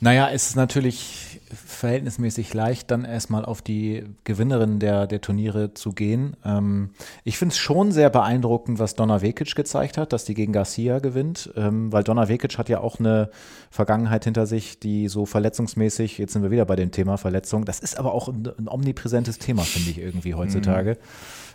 Naja, 0.00 0.30
es 0.32 0.48
ist 0.48 0.56
natürlich 0.56 1.40
verhältnismäßig 1.70 2.52
leicht, 2.54 2.90
dann 2.90 3.04
erstmal 3.04 3.44
auf 3.44 3.62
die 3.62 4.04
Gewinnerin 4.24 4.78
der, 4.78 5.06
der 5.06 5.20
Turniere 5.20 5.74
zu 5.74 5.92
gehen. 5.92 6.36
Ähm, 6.44 6.90
ich 7.24 7.38
finde 7.38 7.52
es 7.52 7.58
schon 7.58 7.92
sehr 7.92 8.10
beeindruckend, 8.10 8.78
was 8.78 8.94
Donna 8.94 9.22
Vekic 9.22 9.54
gezeigt 9.54 9.98
hat, 9.98 10.12
dass 10.12 10.24
die 10.24 10.34
gegen 10.34 10.52
Garcia 10.52 10.98
gewinnt, 10.98 11.50
ähm, 11.56 11.92
weil 11.92 12.04
Donna 12.04 12.28
Vekic 12.28 12.58
hat 12.58 12.68
ja 12.68 12.80
auch 12.80 12.98
eine 12.98 13.30
Vergangenheit 13.70 14.24
hinter 14.24 14.46
sich, 14.46 14.78
die 14.80 15.08
so 15.08 15.26
verletzungsmäßig, 15.26 16.18
jetzt 16.18 16.32
sind 16.32 16.42
wir 16.42 16.50
wieder 16.50 16.64
bei 16.64 16.76
dem 16.76 16.90
Thema 16.90 17.16
Verletzung, 17.16 17.64
das 17.64 17.80
ist 17.80 17.98
aber 17.98 18.14
auch 18.14 18.28
ein, 18.28 18.48
ein 18.58 18.68
omnipräsentes 18.68 19.38
Thema, 19.38 19.62
finde 19.62 19.90
ich 19.90 19.98
irgendwie 19.98 20.34
heutzutage. 20.34 20.98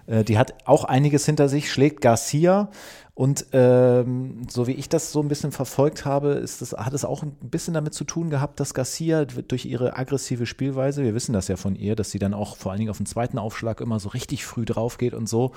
Mhm. 0.07 0.13
Äh, 0.13 0.23
die 0.23 0.37
hat 0.37 0.53
auch 0.65 0.83
einiges 0.83 1.25
hinter 1.25 1.49
sich, 1.49 1.71
schlägt 1.71 2.01
Garcia, 2.01 2.69
und 3.17 3.45
ähm, 3.53 4.41
so 4.49 4.67
wie 4.67 4.73
ich 4.73 4.89
das 4.89 5.13
so 5.13 5.21
ein 5.21 5.29
bisschen 5.29 5.53
verfolgt 5.53 6.03
habe, 6.03 6.31
ist 6.31 6.61
das, 6.61 6.73
hat 6.73 6.91
es 6.91 7.05
auch 7.05 7.23
ein 7.23 7.31
bisschen 7.43 7.73
damit 7.73 7.93
zu 7.93 8.03
tun 8.03 8.29
gehabt, 8.29 8.59
dass 8.59 8.73
Garcia 8.73 9.23
durch 9.23 9.65
ihre 9.65 9.95
aggressive 10.05 10.45
Spielweise, 10.45 11.03
wir 11.03 11.15
wissen 11.15 11.33
das 11.33 11.47
ja 11.47 11.55
von 11.55 11.75
ihr, 11.75 11.95
dass 11.95 12.11
sie 12.11 12.19
dann 12.19 12.33
auch 12.33 12.55
vor 12.57 12.71
allen 12.71 12.79
Dingen 12.79 12.91
auf 12.91 12.97
den 12.97 13.05
zweiten 13.05 13.37
Aufschlag 13.37 13.81
immer 13.81 13.99
so 13.99 14.09
richtig 14.09 14.45
früh 14.45 14.65
drauf 14.65 14.97
geht 14.97 15.13
und 15.13 15.27
so, 15.27 15.51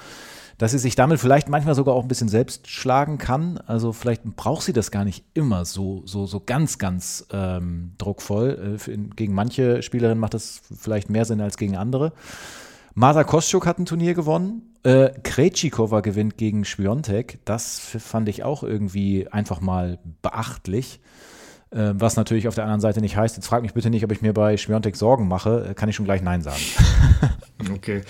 dass 0.57 0.72
sie 0.72 0.78
sich 0.78 0.96
damit 0.96 1.20
vielleicht 1.20 1.49
manchmal 1.49 1.74
sogar 1.74 1.94
auch 1.94 2.03
ein 2.03 2.09
bisschen 2.09 2.28
selbst 2.28 2.68
schlagen 2.68 3.18
kann. 3.18 3.59
Also 3.59 3.92
vielleicht 3.92 4.24
braucht 4.36 4.62
sie 4.62 4.72
das 4.72 4.90
gar 4.90 5.05
nicht 5.05 5.24
immer 5.34 5.64
so, 5.64 6.03
so, 6.07 6.26
so 6.26 6.40
ganz, 6.40 6.78
ganz 6.78 7.26
ähm, 7.30 7.92
druckvoll. 7.99 8.78
Äh, 8.88 8.96
gegen 9.14 9.34
manche 9.34 9.82
Spielerinnen 9.82 10.18
macht 10.18 10.34
das 10.34 10.62
vielleicht 10.74 11.11
mehr 11.11 11.24
Sinn 11.24 11.40
als 11.40 11.59
gegen 11.59 11.76
andere. 11.76 12.12
Marta 12.94 13.22
Koschuk 13.22 13.66
hat 13.66 13.78
ein 13.78 13.86
Turnier 13.86 14.14
gewonnen. 14.14 14.74
Äh, 14.82 15.11
Krejcikova 15.22 16.01
gewinnt 16.01 16.36
gegen 16.36 16.64
Schwiontek. 16.64 17.38
Das 17.44 17.78
fand 17.78 18.28
ich 18.28 18.42
auch 18.42 18.62
irgendwie 18.64 19.28
einfach 19.28 19.61
mal 19.61 19.99
beachtlich. 20.22 21.01
Äh, 21.71 21.93
was 21.95 22.16
natürlich 22.16 22.49
auf 22.49 22.55
der 22.55 22.64
anderen 22.64 22.81
Seite 22.81 23.01
nicht 23.01 23.16
heißt, 23.16 23.37
jetzt 23.37 23.47
frag 23.47 23.62
mich 23.62 23.75
bitte 23.75 23.91
nicht, 23.91 24.05
ob 24.05 24.12
ich 24.12 24.23
mir 24.23 24.33
bei 24.33 24.57
Schwiontek 24.57 24.97
Sorgen 24.97 25.29
mache. 25.29 25.69
Äh, 25.71 25.75
kann 25.75 25.89
ich 25.89 25.97
schon 25.97 26.05
gleich 26.05 26.23
Nein 26.23 26.43
sagen. 26.43 26.62
okay. 27.75 28.03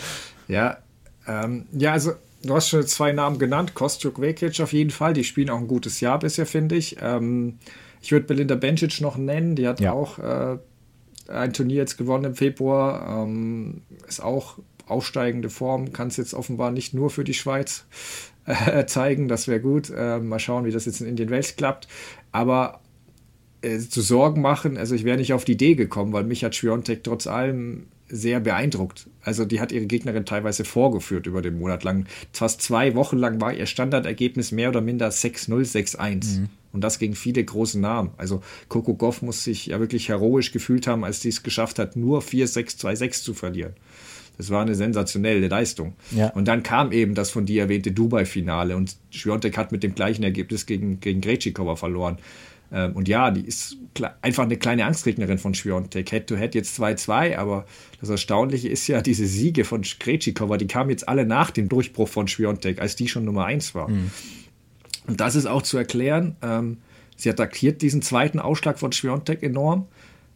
Ja, 0.46 0.78
ähm, 1.26 1.66
ja, 1.72 1.92
also 1.92 2.12
du 2.42 2.54
hast 2.54 2.68
schon 2.68 2.86
zwei 2.86 3.12
Namen 3.12 3.38
genannt. 3.38 3.74
Kostjuk, 3.74 4.20
Vekic 4.20 4.60
auf 4.60 4.72
jeden 4.72 4.90
Fall. 4.90 5.12
Die 5.12 5.24
spielen 5.24 5.50
auch 5.50 5.58
ein 5.58 5.68
gutes 5.68 6.00
Jahr 6.00 6.18
bisher, 6.18 6.46
finde 6.46 6.76
ich. 6.76 6.96
Ähm, 7.00 7.58
ich 8.00 8.12
würde 8.12 8.26
Belinda 8.26 8.54
Bencic 8.54 9.00
noch 9.00 9.16
nennen. 9.16 9.56
Die 9.56 9.66
hat 9.66 9.80
ja. 9.80 9.92
auch 9.92 10.18
äh, 10.18 10.58
ein 11.28 11.52
Turnier 11.52 11.78
jetzt 11.78 11.98
gewonnen 11.98 12.24
im 12.24 12.34
Februar. 12.34 13.24
Ähm, 13.24 13.82
ist 14.06 14.22
auch 14.22 14.58
aufsteigende 14.86 15.50
Form 15.50 15.92
kann 15.92 16.08
es 16.08 16.16
jetzt 16.16 16.34
offenbar 16.34 16.70
nicht 16.70 16.94
nur 16.94 17.10
für 17.10 17.24
die 17.24 17.34
Schweiz 17.34 17.84
äh, 18.46 18.84
zeigen. 18.86 19.28
Das 19.28 19.48
wäre 19.48 19.60
gut. 19.60 19.90
Äh, 19.90 20.18
mal 20.18 20.38
schauen, 20.38 20.64
wie 20.64 20.70
das 20.70 20.86
jetzt 20.86 21.00
in 21.00 21.06
Indien 21.06 21.30
Wales 21.30 21.56
klappt. 21.56 21.88
Aber 22.32 22.80
äh, 23.62 23.78
zu 23.78 24.00
Sorgen 24.00 24.40
machen, 24.40 24.76
also 24.76 24.94
ich 24.94 25.04
wäre 25.04 25.16
nicht 25.16 25.32
auf 25.32 25.44
die 25.44 25.52
Idee 25.52 25.74
gekommen, 25.74 26.12
weil 26.12 26.24
mich 26.24 26.44
hat 26.44 26.54
Schwiontek 26.54 27.04
trotz 27.04 27.26
allem 27.26 27.86
sehr 28.08 28.40
beeindruckt. 28.40 29.06
Also 29.22 29.44
die 29.44 29.60
hat 29.60 29.72
ihre 29.72 29.86
Gegnerin 29.86 30.24
teilweise 30.24 30.64
vorgeführt 30.64 31.26
über 31.26 31.42
den 31.42 31.58
Monat 31.58 31.84
lang. 31.84 32.06
Fast 32.32 32.62
zwei 32.62 32.94
Wochen 32.94 33.18
lang 33.18 33.40
war 33.40 33.52
ihr 33.52 33.66
Standardergebnis 33.66 34.52
mehr 34.52 34.70
oder 34.70 34.80
minder 34.80 35.08
6-0, 35.08 35.50
6-1. 35.50 36.40
Mhm. 36.40 36.48
Und 36.72 36.82
das 36.82 36.98
gegen 36.98 37.14
viele 37.14 37.42
große 37.42 37.80
Namen. 37.80 38.10
Also 38.16 38.42
Coco 38.68 38.94
Goff 38.94 39.22
muss 39.22 39.44
sich 39.44 39.66
ja 39.66 39.80
wirklich 39.80 40.08
heroisch 40.08 40.52
gefühlt 40.52 40.86
haben, 40.86 41.04
als 41.04 41.20
sie 41.20 41.30
es 41.30 41.42
geschafft 41.42 41.78
hat, 41.78 41.96
nur 41.96 42.20
4-6, 42.20 42.78
2-6 42.78 43.22
zu 43.22 43.34
verlieren. 43.34 43.74
Das 44.38 44.50
war 44.50 44.62
eine 44.62 44.76
sensationelle 44.76 45.48
Leistung. 45.48 45.94
Ja. 46.12 46.28
Und 46.30 46.46
dann 46.46 46.62
kam 46.62 46.92
eben 46.92 47.14
das 47.14 47.30
von 47.30 47.44
dir 47.44 47.62
erwähnte 47.62 47.90
Dubai-Finale 47.92 48.76
und 48.76 48.96
Schwiontek 49.10 49.58
hat 49.58 49.72
mit 49.72 49.82
dem 49.82 49.94
gleichen 49.94 50.22
Ergebnis 50.22 50.64
gegen, 50.64 51.00
gegen 51.00 51.20
Grechikova 51.20 51.74
verloren. 51.76 52.18
Ähm, 52.72 52.92
und 52.92 53.08
ja, 53.08 53.30
die 53.30 53.40
ist 53.40 53.76
einfach 54.22 54.44
eine 54.44 54.56
kleine 54.56 54.84
Angstgegnerin 54.84 55.38
von 55.38 55.54
Schwiontek. 55.54 56.10
Head-to-Head 56.10 56.54
jetzt 56.54 56.78
2-2, 56.78 57.36
aber 57.36 57.66
das 58.00 58.10
Erstaunliche 58.10 58.68
ist 58.68 58.86
ja, 58.86 59.00
diese 59.00 59.26
Siege 59.26 59.64
von 59.64 59.82
Grechikova, 59.82 60.56
die 60.56 60.66
kamen 60.66 60.90
jetzt 60.90 61.08
alle 61.08 61.26
nach 61.26 61.50
dem 61.50 61.68
Durchbruch 61.68 62.08
von 62.08 62.28
Schwiontek, 62.28 62.80
als 62.80 62.96
die 62.96 63.08
schon 63.08 63.24
Nummer 63.24 63.46
1 63.46 63.74
war. 63.74 63.88
Mhm. 63.88 64.10
Und 65.08 65.20
das 65.20 65.34
ist 65.34 65.46
auch 65.46 65.62
zu 65.62 65.78
erklären. 65.78 66.36
Ähm, 66.42 66.78
sie 67.16 67.30
attackiert 67.30 67.82
diesen 67.82 68.02
zweiten 68.02 68.38
Ausschlag 68.38 68.78
von 68.78 68.92
Schwiontek 68.92 69.42
enorm. 69.42 69.88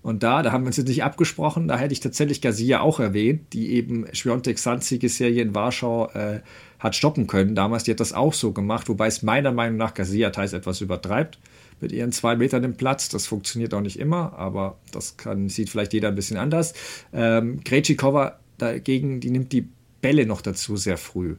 Und 0.02 0.24
da, 0.24 0.42
da 0.42 0.50
haben 0.50 0.64
wir 0.64 0.68
uns 0.68 0.76
jetzt 0.76 0.88
nicht 0.88 1.04
abgesprochen, 1.04 1.68
da 1.68 1.78
hätte 1.78 1.92
ich 1.92 2.00
tatsächlich 2.00 2.40
Garcia 2.40 2.80
auch 2.80 2.98
erwähnt, 2.98 3.52
die 3.52 3.72
eben 3.72 4.06
Schwiontek 4.12 4.58
Serie 4.58 5.42
in 5.42 5.54
Warschau 5.54 6.10
äh, 6.10 6.40
hat 6.80 6.96
stoppen 6.96 7.28
können. 7.28 7.54
Damals, 7.54 7.84
die 7.84 7.92
hat 7.92 8.00
das 8.00 8.12
auch 8.12 8.34
so 8.34 8.52
gemacht, 8.52 8.88
wobei 8.88 9.06
es 9.06 9.22
meiner 9.22 9.52
Meinung 9.52 9.76
nach 9.76 9.94
Garcia 9.94 10.30
teils 10.30 10.52
etwas 10.52 10.80
übertreibt 10.80 11.38
mit 11.80 11.92
ihren 11.92 12.10
zwei 12.10 12.34
Metern 12.34 12.64
im 12.64 12.76
Platz. 12.76 13.08
Das 13.10 13.26
funktioniert 13.26 13.74
auch 13.74 13.80
nicht 13.80 13.98
immer, 13.98 14.32
aber 14.36 14.78
das 14.90 15.16
kann, 15.16 15.48
sieht 15.48 15.70
vielleicht 15.70 15.92
jeder 15.92 16.08
ein 16.08 16.16
bisschen 16.16 16.36
anders. 16.36 16.74
Ähm, 17.12 17.62
Krejcikova 17.62 18.40
dagegen, 18.58 19.20
die 19.20 19.30
nimmt 19.30 19.52
die 19.52 19.68
Bälle 20.00 20.26
noch 20.26 20.40
dazu 20.40 20.76
sehr 20.76 20.96
früh. 20.96 21.36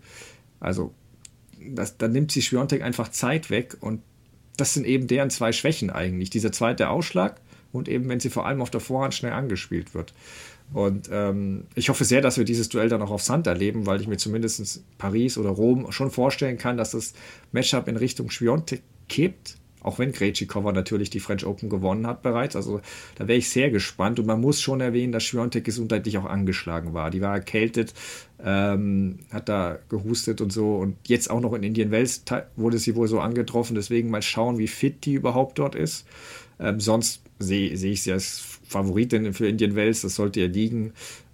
Also 0.61 0.93
das, 1.59 1.97
da 1.97 2.07
nimmt 2.07 2.32
sie 2.32 2.41
Schwiontek 2.41 2.82
einfach 2.82 3.09
Zeit 3.09 3.49
weg 3.49 3.78
und 3.82 4.01
das 4.55 4.74
sind 4.74 4.86
eben 4.86 5.07
deren 5.07 5.30
zwei 5.30 5.51
Schwächen 5.51 5.89
eigentlich. 5.89 6.30
Dieser 6.30 6.51
zweite 6.51 6.89
Ausschlag 6.89 7.41
und 7.74 7.89
eben, 7.89 8.07
wenn 8.07 8.21
sie 8.21 8.30
vor 8.30 8.45
allem 8.45 8.61
auf 8.61 8.69
der 8.69 8.80
Vorhand 8.80 9.13
schnell 9.13 9.34
angespielt 9.34 9.93
wird. 9.93 10.13
Und 10.71 11.09
ähm, 11.11 11.65
ich 11.76 11.89
hoffe 11.89 12.05
sehr, 12.05 12.21
dass 12.21 12.38
wir 12.38 12.45
dieses 12.45 12.69
Duell 12.69 12.88
dann 12.88 13.01
auch 13.01 13.11
auf 13.11 13.21
Sand 13.21 13.47
erleben, 13.47 13.86
weil 13.86 13.99
ich 13.99 14.07
mir 14.07 14.17
zumindest 14.17 14.84
Paris 14.97 15.38
oder 15.38 15.49
Rom 15.49 15.91
schon 15.91 16.09
vorstellen 16.09 16.57
kann, 16.57 16.78
dass 16.78 16.91
das 16.91 17.13
Matchup 17.51 17.88
in 17.88 17.97
Richtung 17.97 18.30
Schwiontek 18.30 18.82
kippt. 19.09 19.57
Auch 19.82 19.99
wenn 19.99 20.13
Krejcikova 20.13 20.71
natürlich 20.71 21.09
die 21.09 21.19
French 21.19 21.45
Open 21.45 21.69
gewonnen 21.69 22.07
hat 22.07 22.21
bereits. 22.21 22.55
Also 22.55 22.80
da 23.15 23.28
wäre 23.28 23.38
ich 23.38 23.49
sehr 23.49 23.69
gespannt. 23.69 24.17
Und 24.17 24.26
man 24.26 24.39
muss 24.39 24.61
schon 24.61 24.80
erwähnen, 24.80 25.11
dass 25.11 25.24
Schwiontek 25.26 25.65
gesundheitlich 25.65 26.17
auch 26.17 26.26
angeschlagen 26.26 26.93
war. 26.93 27.11
Die 27.11 27.19
war 27.19 27.36
erkältet, 27.36 27.93
ähm, 28.41 29.19
hat 29.30 29.49
da 29.49 29.80
gehustet 29.89 30.39
und 30.39 30.53
so. 30.53 30.78
Und 30.78 30.95
jetzt 31.05 31.30
auch 31.30 31.41
noch 31.41 31.53
in 31.53 31.63
Indien 31.63 31.91
Wels 31.91 32.24
wurde 32.55 32.78
sie 32.78 32.95
wohl 32.95 33.09
so 33.09 33.19
angetroffen. 33.19 33.76
Deswegen 33.76 34.09
mal 34.09 34.21
schauen, 34.21 34.57
wie 34.57 34.69
fit 34.69 35.03
die 35.03 35.15
überhaupt 35.15 35.59
dort 35.59 35.76
ist. 35.76 36.07
Ähm, 36.64 36.80
sonst 36.80 37.22
sehe 37.39 37.76
seh 37.78 37.91
ich 37.91 38.03
sie 38.03 38.11
als 38.11 38.41
Favoritin 38.66 39.34
für 39.34 39.47
Indian 39.47 39.76
Wells, 39.76 40.01
das 40.01 40.16
sollte 40.16 40.39
ihr 40.39 40.47
liegen. 40.47 40.93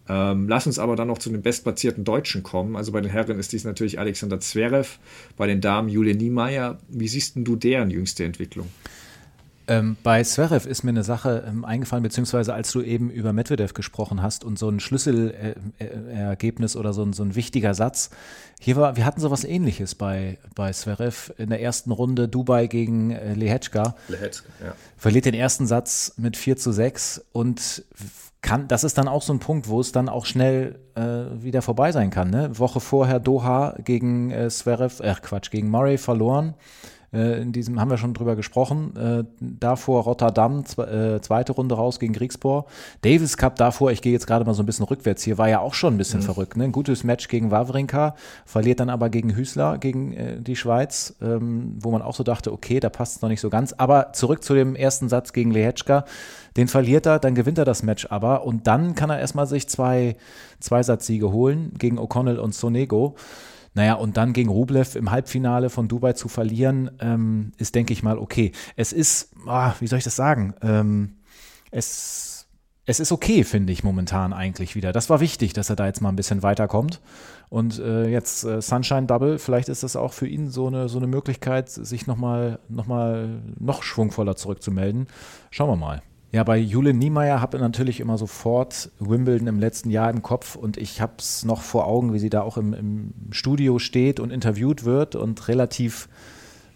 Ähm, 0.09 0.49
lass 0.49 0.65
uns 0.65 0.79
aber 0.79 0.95
dann 0.95 1.07
noch 1.07 1.19
zu 1.19 1.29
den 1.29 1.43
bestplatzierten 1.43 2.03
Deutschen 2.03 2.41
kommen. 2.41 2.75
Also 2.75 2.91
bei 2.91 2.99
den 2.99 3.11
Herren 3.11 3.37
ist 3.37 3.53
dies 3.53 3.63
natürlich 3.63 3.99
Alexander 3.99 4.39
Zverev, 4.39 4.97
bei 5.37 5.45
den 5.45 5.61
Damen 5.61 5.87
Julia 5.87 6.15
Niemeyer. 6.15 6.79
Wie 6.89 7.07
siehst 7.07 7.33
du 7.35 7.55
deren 7.55 7.91
jüngste 7.91 8.25
Entwicklung? 8.25 8.67
Ähm, 9.69 9.97
bei 10.01 10.23
Zverev 10.23 10.67
ist 10.67 10.83
mir 10.83 10.89
eine 10.89 11.03
Sache 11.03 11.43
ähm, 11.47 11.63
eingefallen, 11.63 12.01
beziehungsweise 12.01 12.55
als 12.55 12.71
du 12.71 12.81
eben 12.81 13.11
über 13.11 13.33
Medvedev 13.33 13.75
gesprochen 13.75 14.23
hast 14.23 14.43
und 14.43 14.57
so 14.57 14.67
ein 14.67 14.79
Schlüsselergebnis 14.79 16.75
oder 16.75 16.91
so 16.91 17.03
ein, 17.03 17.13
so 17.13 17.21
ein 17.21 17.35
wichtiger 17.35 17.75
Satz. 17.75 18.09
Hier 18.59 18.75
war, 18.77 18.95
wir 18.95 19.05
hatten 19.05 19.21
sowas 19.21 19.43
ähnliches 19.43 19.93
bei, 19.93 20.39
bei 20.55 20.73
Zverev 20.73 21.31
in 21.37 21.51
der 21.51 21.61
ersten 21.61 21.91
Runde 21.91 22.27
Dubai 22.27 22.65
gegen 22.65 23.11
äh, 23.11 23.35
Lehechka. 23.35 23.93
Lehechka, 24.07 24.49
ja. 24.59 24.73
Verliert 24.97 25.25
den 25.25 25.35
ersten 25.35 25.67
Satz 25.67 26.13
mit 26.17 26.35
4 26.35 26.57
zu 26.57 26.71
6 26.71 27.25
und 27.31 27.83
kann, 28.41 28.67
das 28.67 28.83
ist 28.83 28.97
dann 28.97 29.07
auch 29.07 29.21
so 29.21 29.33
ein 29.33 29.39
Punkt, 29.39 29.67
wo 29.67 29.81
es 29.81 29.91
dann 29.91 30.09
auch 30.09 30.25
schnell 30.25 30.79
äh, 30.95 31.43
wieder 31.43 31.61
vorbei 31.61 31.91
sein 31.91 32.09
kann. 32.09 32.31
Ne? 32.31 32.57
Woche 32.57 32.79
vorher 32.79 33.19
Doha 33.19 33.75
gegen 33.83 34.31
äh, 34.31 34.49
Zverev, 34.49 35.03
äh, 35.03 35.13
Quatsch, 35.21 35.51
gegen 35.51 35.69
Murray 35.69 35.99
verloren 35.99 36.55
Äh, 37.13 37.41
in 37.41 37.51
diesem 37.51 37.79
haben 37.79 37.89
wir 37.89 37.97
schon 37.97 38.13
drüber 38.13 38.35
gesprochen. 38.35 38.95
Äh, 38.95 39.23
davor 39.39 40.03
Rotterdam, 40.03 40.65
zwe 40.65 41.19
zweite 41.21 41.53
Runde 41.53 41.75
raus 41.75 41.99
gegen 41.99 42.13
Griegsbohr. 42.13 42.65
Davis 43.01 43.37
Cup 43.37 43.55
davor, 43.55 43.91
ich 43.91 44.01
gehe 44.01 44.13
jetzt 44.13 44.27
gerade 44.27 44.45
mal 44.45 44.53
so 44.53 44.63
ein 44.63 44.65
bisschen 44.65 44.85
rückwärts 44.85 45.23
hier, 45.23 45.37
war 45.37 45.49
ja 45.49 45.59
auch 45.59 45.73
schon 45.73 45.95
ein 45.95 45.97
bisschen 45.97 46.19
mhm. 46.19 46.25
verrückt. 46.25 46.57
Ne? 46.57 46.65
Ein 46.65 46.71
gutes 46.71 47.03
Match 47.03 47.27
gegen 47.27 47.51
Wawrinka, 47.51 48.15
verliert 48.45 48.79
dann 48.79 48.89
aber 48.89 49.09
gegen 49.09 49.35
Hüßler, 49.35 49.77
gegen 49.77 50.43
die 50.43 50.55
Schweiz, 50.55 51.15
ähm, 51.21 51.77
wo 51.79 51.91
man 51.91 52.01
auch 52.01 52.15
so 52.15 52.23
dachte, 52.23 52.51
okay, 52.51 52.79
da 52.79 52.89
passt 52.89 53.17
es 53.17 53.21
noch 53.21 53.29
nicht 53.29 53.41
so 53.41 53.49
ganz. 53.49 53.73
Aber 53.73 54.13
zurück 54.13 54.43
zu 54.43 54.53
dem 54.53 54.75
ersten 54.75 55.09
Satz 55.09 55.33
gegen 55.33 55.51
Lehetschka. 55.51 56.05
Den 56.57 56.67
verliert 56.67 57.05
er, 57.05 57.19
dann 57.19 57.35
gewinnt 57.35 57.57
er 57.57 57.65
das 57.65 57.83
Match 57.83 58.07
aber 58.09 58.43
und 58.45 58.67
dann 58.67 58.95
kann 58.95 59.09
er 59.09 59.19
erstmal 59.19 59.47
sich 59.47 59.67
zwei 59.69 60.15
Zweisatzsiege 60.59 61.31
holen 61.31 61.71
gegen 61.77 61.99
O'Connell 61.99 62.37
und 62.37 62.53
Sonego. 62.53 63.15
Naja, 63.79 63.93
und 63.93 64.17
dann 64.17 64.33
gegen 64.33 64.49
Rublev 64.49 64.97
im 64.97 65.09
Halbfinale 65.09 65.69
von 65.69 65.87
Dubai 65.87 66.11
zu 66.11 66.27
verlieren, 66.27 66.91
ähm, 66.99 67.53
ist, 67.55 67.75
denke 67.75 67.93
ich 67.93 68.03
mal, 68.03 68.17
okay. 68.17 68.51
Es 68.75 68.91
ist, 68.91 69.31
ah, 69.47 69.73
wie 69.79 69.87
soll 69.87 69.99
ich 69.99 70.03
das 70.03 70.17
sagen? 70.17 70.53
Ähm, 70.61 71.15
es, 71.71 72.49
es 72.85 72.99
ist 72.99 73.13
okay, 73.13 73.45
finde 73.45 73.71
ich 73.71 73.85
momentan 73.85 74.33
eigentlich 74.33 74.75
wieder. 74.75 74.91
Das 74.91 75.09
war 75.09 75.21
wichtig, 75.21 75.53
dass 75.53 75.69
er 75.69 75.77
da 75.77 75.85
jetzt 75.85 76.01
mal 76.01 76.09
ein 76.09 76.17
bisschen 76.17 76.43
weiterkommt. 76.43 76.99
Und 77.47 77.79
äh, 77.79 78.09
jetzt 78.09 78.43
äh, 78.43 78.61
Sunshine 78.61 79.05
Double, 79.05 79.39
vielleicht 79.39 79.69
ist 79.69 79.83
das 79.83 79.95
auch 79.95 80.11
für 80.11 80.27
ihn 80.27 80.49
so 80.49 80.67
eine, 80.67 80.89
so 80.89 80.97
eine 80.97 81.07
Möglichkeit, 81.07 81.69
sich 81.69 82.05
nochmal 82.05 82.59
noch 82.67 82.85
mal 82.85 83.41
noch 83.57 83.81
schwungvoller 83.81 84.35
zurückzumelden. 84.35 85.07
Schauen 85.51 85.69
wir 85.69 85.77
mal. 85.77 86.01
Ja, 86.31 86.43
bei 86.43 86.57
Jule 86.57 86.93
Niemeyer 86.93 87.41
habe 87.41 87.57
ich 87.57 87.61
natürlich 87.61 87.99
immer 87.99 88.19
sofort 88.19 88.91
Wimbledon 88.99 89.47
im 89.47 89.57
letzten 89.57 89.89
Jahr 89.89 90.11
im 90.11 90.21
Kopf 90.21 90.55
und 90.55 90.77
ich 90.77 91.01
habe 91.01 91.13
es 91.17 91.43
noch 91.43 91.61
vor 91.61 91.87
Augen, 91.87 92.13
wie 92.13 92.19
sie 92.19 92.29
da 92.29 92.43
auch 92.43 92.57
im, 92.57 92.73
im, 92.73 93.13
Studio 93.31 93.79
steht 93.79 94.19
und 94.19 94.29
interviewt 94.29 94.85
wird 94.85 95.15
und 95.15 95.47
relativ 95.47 96.07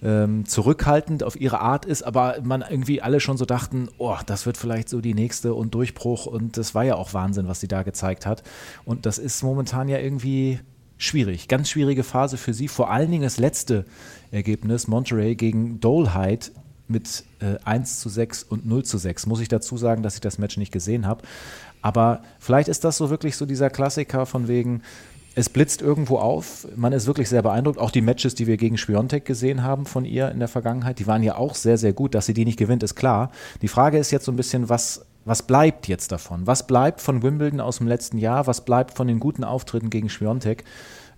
ähm, 0.02 0.46
zurückhaltend 0.46 1.24
auf 1.24 1.40
ihre 1.40 1.60
Art 1.60 1.86
ist, 1.86 2.02
aber 2.02 2.38
man 2.42 2.64
irgendwie 2.68 3.04
alle 3.04 3.20
schon 3.20 3.38
so 3.38 3.46
dachten, 3.46 3.90
oh, 4.00 4.18
das 4.26 4.48
wird 4.48 4.58
vielleicht 4.58 4.90
so 4.90 5.02
die 5.02 5.14
nächste 5.14 5.54
und 5.54 5.76
Durchbruch 5.76 6.26
und 6.26 6.58
das 6.58 6.74
war 6.74 6.84
ja 6.84 6.96
auch 6.96 7.14
Wahnsinn, 7.14 7.48
was 7.48 7.60
sie 7.60 7.68
da 7.68 7.84
gezeigt 7.84 8.26
hat. 8.26 8.42
Und 8.86 9.06
das 9.06 9.20
ist 9.20 9.44
momentan 9.44 9.88
ja 9.88 10.00
irgendwie 10.00 10.62
schwierig, 10.98 11.48
ganz 11.48 11.70
schwierige 11.70 12.04
Phase 12.04 12.38
für 12.38 12.56
sie. 12.56 12.68
Vor 12.68 12.90
allen 12.90 13.12
Dingen 13.12 13.24
das 13.24 13.38
letzte 13.38 13.86
Ergebnis, 14.32 14.88
Monterey 14.88 15.36
gegen 15.36 15.80
Dolheit 15.80 16.52
mit 16.88 17.24
äh, 17.40 17.58
1 17.64 18.00
zu 18.00 18.10
6 18.10 18.44
und 18.44 18.66
0 18.66 18.84
zu 18.84 18.98
6. 18.98 19.26
Muss 19.26 19.40
ich 19.40 19.48
dazu 19.48 19.78
sagen, 19.78 20.04
dass 20.04 20.16
ich 20.16 20.22
das 20.22 20.38
Match 20.38 20.58
nicht 20.58 20.72
gesehen 20.72 21.08
habe. 21.08 21.24
Aber 21.82 22.22
vielleicht 22.40 22.68
ist 22.70 22.84
das 22.84 22.98
so 22.98 23.10
wirklich 23.10 23.36
so 23.36 23.46
dieser 23.46 23.70
Klassiker 23.70 24.26
von 24.26 24.48
wegen, 24.48 24.82
es 25.36 25.50
blitzt 25.50 25.82
irgendwo 25.82 26.18
auf. 26.18 26.68
Man 26.76 26.94
ist 26.94 27.08
wirklich 27.08 27.28
sehr 27.28 27.42
beeindruckt. 27.42 27.80
Auch 27.80 27.92
die 27.92 28.02
Matches, 28.02 28.36
die 28.36 28.48
wir 28.48 28.58
gegen 28.58 28.78
Spiontek 28.78 29.26
gesehen 29.26 29.64
haben 29.64 29.86
von 29.86 30.06
ihr 30.06 30.30
in 30.30 30.40
der 30.40 30.48
Vergangenheit, 30.48 31.00
die 31.00 31.08
waren 31.08 31.24
ja 31.24 31.36
auch 31.36 31.56
sehr, 31.56 31.78
sehr 31.78 31.94
gut. 31.94 32.14
Dass 32.14 32.28
sie 32.28 32.34
die 32.34 32.46
nicht 32.46 32.60
gewinnt, 32.60 32.84
ist 32.84 32.96
klar. 32.96 33.32
Die 33.62 33.68
Frage 33.68 33.98
ist 33.98 34.12
jetzt 34.12 34.26
so 34.26 34.32
ein 34.32 34.36
bisschen, 34.36 34.70
was, 34.70 35.06
was 35.26 35.44
bleibt 35.44 35.88
jetzt 35.88 36.12
davon? 36.12 36.46
Was 36.46 36.68
bleibt 36.68 37.02
von 37.02 37.24
Wimbledon 37.24 37.60
aus 37.60 37.80
dem 37.80 37.88
letzten 37.88 38.18
Jahr? 38.18 38.46
Was 38.46 38.64
bleibt 38.64 38.96
von 38.96 39.08
den 39.08 39.20
guten 39.20 39.44
Auftritten 39.44 39.90
gegen 39.90 40.10
Spiontek? 40.10 40.64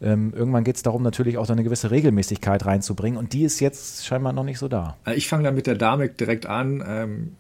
Ähm, 0.02 0.34
irgendwann 0.36 0.64
geht 0.64 0.76
es 0.76 0.84
darum, 0.84 1.04
natürlich 1.04 1.38
auch 1.38 1.50
eine 1.50 1.64
gewisse 1.64 1.92
Regelmäßigkeit 1.92 2.66
reinzubringen 2.66 3.18
und 3.18 3.34
die 3.34 3.44
ist 3.44 3.60
jetzt 3.60 4.06
scheinbar 4.06 4.34
noch 4.34 4.44
nicht 4.44 4.60
so 4.60 4.68
da. 4.68 4.98
Äh, 5.06 5.16
ich 5.16 5.28
fange 5.28 5.44
dann 5.44 5.56
mit 5.56 5.68
der 5.68 5.76
Dame 5.76 6.10
direkt 6.10 6.46
an. 6.46 6.84
Ähm, 6.88 7.36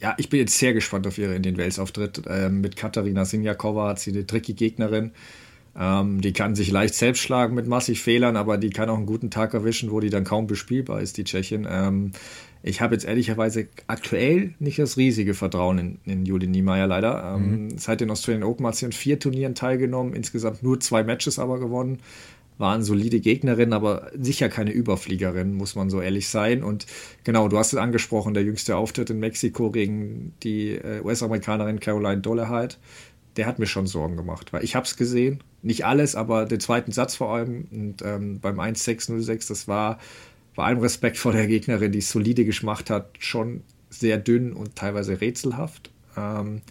ja, 0.00 0.14
ich 0.18 0.30
bin 0.30 0.40
jetzt 0.40 0.58
sehr 0.58 0.72
gespannt 0.72 1.06
auf 1.06 1.18
ihre 1.18 1.34
in 1.34 1.42
den 1.42 1.58
Wales-Auftritt. 1.58 2.22
Ähm, 2.26 2.60
mit 2.60 2.76
Katharina 2.76 3.24
Sinjakova 3.24 3.88
hat 3.88 3.98
sie 3.98 4.12
eine 4.12 4.26
tricky 4.26 4.54
Gegnerin. 4.54 5.12
Ähm, 5.78 6.20
die 6.20 6.32
kann 6.32 6.54
sich 6.54 6.70
leicht 6.70 6.94
selbst 6.94 7.20
schlagen 7.20 7.54
mit 7.54 7.66
massig 7.66 8.02
Fehlern, 8.02 8.36
aber 8.36 8.58
die 8.58 8.70
kann 8.70 8.88
auch 8.88 8.96
einen 8.96 9.06
guten 9.06 9.30
Tag 9.30 9.54
erwischen, 9.54 9.90
wo 9.90 10.00
die 10.00 10.10
dann 10.10 10.24
kaum 10.24 10.46
bespielbar 10.46 11.00
ist, 11.00 11.16
die 11.16 11.24
Tschechin. 11.24 11.66
Ähm, 11.70 12.12
ich 12.62 12.80
habe 12.80 12.94
jetzt 12.94 13.06
ehrlicherweise 13.06 13.68
aktuell 13.86 14.54
nicht 14.58 14.78
das 14.78 14.96
riesige 14.96 15.32
Vertrauen 15.32 15.78
in, 15.78 15.98
in 16.04 16.26
Juli 16.26 16.46
Niemeyer 16.46 16.86
leider. 16.86 17.36
Ähm, 17.36 17.64
mhm. 17.64 17.78
Seit 17.78 18.00
den 18.00 18.10
Australian 18.10 18.44
Open 18.44 18.66
hat 18.66 18.76
sie 18.76 18.86
in 18.86 18.92
vier 18.92 19.18
Turnieren 19.18 19.54
teilgenommen, 19.54 20.12
insgesamt 20.12 20.62
nur 20.62 20.80
zwei 20.80 21.04
Matches 21.04 21.38
aber 21.38 21.58
gewonnen. 21.58 21.98
War 22.58 22.74
eine 22.74 22.84
solide 22.84 23.20
Gegnerin, 23.20 23.72
aber 23.72 24.10
sicher 24.18 24.50
keine 24.50 24.72
Überfliegerin, 24.72 25.54
muss 25.54 25.76
man 25.76 25.88
so 25.88 26.02
ehrlich 26.02 26.28
sein. 26.28 26.62
Und 26.62 26.84
genau, 27.24 27.48
du 27.48 27.56
hast 27.56 27.72
es 27.72 27.78
angesprochen, 27.78 28.34
der 28.34 28.42
jüngste 28.42 28.76
Auftritt 28.76 29.08
in 29.08 29.18
Mexiko 29.18 29.70
gegen 29.70 30.34
die 30.42 30.72
äh, 30.72 31.00
US-Amerikanerin 31.02 31.80
Caroline 31.80 32.20
Dolleheit, 32.20 32.78
der 33.36 33.46
hat 33.46 33.58
mir 33.58 33.66
schon 33.66 33.86
Sorgen 33.86 34.16
gemacht, 34.16 34.52
weil 34.52 34.62
ich 34.62 34.74
habe 34.76 34.84
es 34.84 34.98
gesehen, 34.98 35.42
nicht 35.62 35.84
alles, 35.84 36.14
aber 36.14 36.46
den 36.46 36.60
zweiten 36.60 36.92
Satz 36.92 37.14
vor 37.16 37.34
allem 37.34 37.66
und 37.70 38.02
ähm, 38.02 38.40
beim 38.40 38.60
1-6-0-6, 38.60 39.48
das 39.48 39.68
war 39.68 39.98
bei 40.54 40.64
allem 40.64 40.78
Respekt 40.78 41.16
vor 41.16 41.32
der 41.32 41.46
Gegnerin, 41.46 41.92
die 41.92 41.98
es 41.98 42.10
solide 42.10 42.44
geschmacht 42.44 42.90
hat, 42.90 43.10
schon 43.18 43.62
sehr 43.88 44.18
dünn 44.18 44.52
und 44.52 44.76
teilweise 44.76 45.20
rätselhaft. 45.20 45.90
Ähm, 46.16 46.62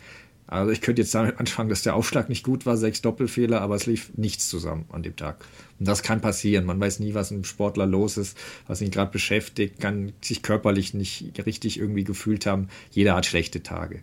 also 0.48 0.72
ich 0.72 0.82
könnte 0.82 1.04
jetzt 1.04 1.14
damit 1.14 1.40
anfangen, 1.40 1.70
dass 1.70 1.84
der 1.84 1.96
Aufschlag 1.96 2.28
nicht 2.28 2.44
gut 2.44 2.66
war, 2.66 2.76
sechs 2.76 3.02
Doppelfehler, 3.02 3.62
aber 3.62 3.76
es 3.76 3.86
lief 3.86 4.12
nichts 4.18 4.50
zusammen 4.50 4.86
an 4.92 5.04
dem 5.04 5.16
Tag. 5.16 5.46
Und 5.80 5.88
das 5.88 6.02
kann 6.02 6.22
passieren. 6.22 6.66
Man 6.66 6.80
weiß 6.80 7.00
nie, 7.00 7.14
was 7.14 7.32
einem 7.32 7.44
Sportler 7.44 7.86
los 7.86 8.18
ist, 8.18 8.36
was 8.66 8.82
ihn 8.82 8.90
gerade 8.90 9.12
beschäftigt, 9.12 9.80
kann 9.80 10.12
sich 10.22 10.42
körperlich 10.42 10.96
nicht 10.96 11.46
richtig 11.46 11.80
irgendwie 11.80 12.04
gefühlt 12.04 12.48
haben. 12.48 12.70
Jeder 12.90 13.16
hat 13.16 13.28
schlechte 13.28 13.62
Tage. 13.62 14.02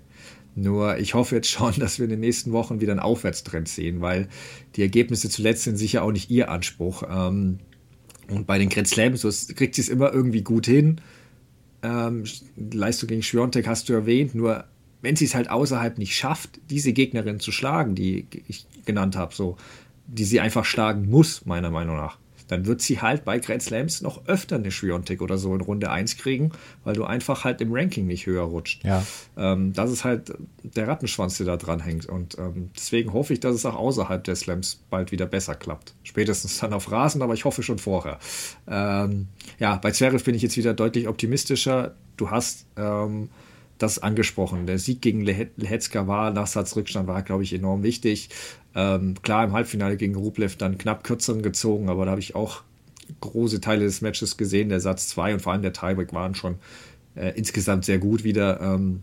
Nur 0.57 0.97
ich 0.99 1.15
hoffe 1.15 1.37
jetzt 1.37 1.51
schon, 1.51 1.75
dass 1.79 1.99
wir 1.99 2.05
in 2.05 2.11
den 2.11 2.21
nächsten 2.21 2.51
Wochen 2.51 2.81
wieder 2.81 2.93
einen 2.93 3.01
Aufwärtstrend 3.01 3.69
sehen, 3.69 4.01
weil 4.01 4.29
die 4.75 4.83
Ergebnisse 4.83 5.29
zuletzt 5.29 5.63
sind 5.63 5.77
sicher 5.77 6.03
auch 6.03 6.11
nicht 6.11 6.31
ihr 6.31 6.51
Anspruch. 6.51 7.05
Ähm, 7.09 7.59
und 8.29 8.47
bei 8.47 8.59
den 8.59 8.69
Grand 8.69 8.89
Slams 8.89 9.21
so 9.21 9.31
kriegt 9.55 9.77
sie 9.77 9.83
es 9.83 9.89
immer 9.89 10.13
irgendwie 10.13 10.43
gut 10.43 10.67
hin. 10.67 11.01
Ähm, 11.83 12.25
Leistung 12.57 13.09
gegen 13.09 13.23
Schwiontek 13.23 13.69
hast 13.69 13.89
du 13.89 13.93
erwähnt, 13.93 14.35
nur 14.35 14.65
wenn 15.03 15.15
sie 15.15 15.27
es 15.27 15.35
halt 15.35 15.51
außerhalb 15.51 15.99
nicht 15.99 16.17
schafft, 16.17 16.59
diese 16.71 16.93
Gegnerin 16.93 17.39
zu 17.39 17.53
schlagen, 17.53 17.95
die 17.95 18.27
ich 18.49 18.67
genannt 18.87 19.15
habe, 19.15 19.35
so, 19.35 19.57
die 20.07 20.25
sie 20.25 20.41
einfach 20.41 20.65
schlagen 20.65 21.09
muss, 21.09 21.45
meiner 21.45 21.71
Meinung 21.71 21.97
nach, 21.97 22.19
dann 22.49 22.67
wird 22.67 22.81
sie 22.81 23.01
halt 23.01 23.25
bei 23.25 23.39
Grand 23.39 23.63
Slams 23.63 24.03
noch 24.03 24.27
öfter 24.27 24.57
eine 24.57 24.71
Schwiontek 24.71 25.21
oder 25.21 25.39
so 25.39 25.55
in 25.55 25.61
Runde 25.61 25.91
1 25.91 26.17
kriegen, 26.17 26.53
weil 26.85 26.95
du 26.95 27.05
einfach 27.05 27.45
halt 27.45 27.61
im 27.61 27.73
Ranking 27.73 28.07
nicht 28.07 28.27
höher 28.27 28.45
rutscht. 28.45 28.85
Ja. 28.85 29.05
Ähm, 29.37 29.73
das 29.73 29.91
ist 29.91 30.05
halt 30.05 30.33
der 30.63 30.89
Rattenschwanz, 30.89 31.39
der 31.39 31.47
da 31.47 31.57
dran 31.57 31.81
hängt. 31.81 32.07
Und 32.07 32.39
ähm, 32.39 32.71
deswegen 32.77 33.13
hoffe 33.13 33.33
ich, 33.33 33.41
dass 33.41 33.55
es 33.55 33.67
auch 33.67 33.77
außerhalb 33.77 34.23
der 34.25 34.37
Slams 34.37 34.81
bald 34.91 35.13
wieder 35.13 35.27
besser 35.27 35.55
klappt. 35.55 35.95
Spätestens 36.03 36.59
dann 36.59 36.73
auf 36.73 36.91
Rasen, 36.91 37.23
aber 37.23 37.35
ich 37.35 37.45
hoffe 37.45 37.63
schon 37.63 37.79
vorher. 37.79 38.19
Ähm, 38.69 39.29
ja, 39.59 39.77
bei 39.77 39.91
Zverev 39.91 40.25
bin 40.25 40.35
ich 40.35 40.43
jetzt 40.43 40.57
wieder 40.57 40.75
deutlich 40.75 41.09
optimistischer. 41.09 41.95
Du 42.17 42.31
hast 42.31 42.67
ähm, 42.77 43.29
das 43.79 43.99
angesprochen. 43.99 44.67
Der 44.67 44.79
Sieg 44.79 45.03
gegen 45.03 45.21
Lehetzka 45.21 46.07
war, 46.07 46.31
Nachsatzrückstand 46.31 47.07
war, 47.07 47.23
glaube 47.23 47.43
ich, 47.43 47.53
enorm 47.53 47.83
wichtig. 47.83 48.31
Ähm, 48.77 49.14
klar, 49.22 49.45
im 49.45 49.53
Halbfinale 49.53 49.97
gegen 49.97 50.14
Rublev 50.14 50.57
dann 50.57 50.77
knapp 50.77 51.03
kürzeren 51.03 51.41
gezogen, 51.41 51.89
aber 51.89 52.05
da 52.05 52.11
habe 52.11 52.20
ich 52.20 52.35
auch 52.35 52.62
große 53.20 53.62
Teile 53.62 53.85
des 53.85 54.03
Matches 54.03 54.37
gesehen. 54.37 54.68
Der 54.68 54.81
Satz 54.81 55.09
2 55.09 55.35
und 55.35 55.41
vor 55.41 55.53
allem 55.53 55.62
der 55.62 55.72
Tiebreak 55.72 56.12
waren 56.12 56.35
schon 56.35 56.57
äh, 57.14 57.33
insgesamt 57.37 57.87
sehr 57.87 57.99
gut 57.99 58.22
wieder. 58.22 58.61
Ähm, 58.61 59.03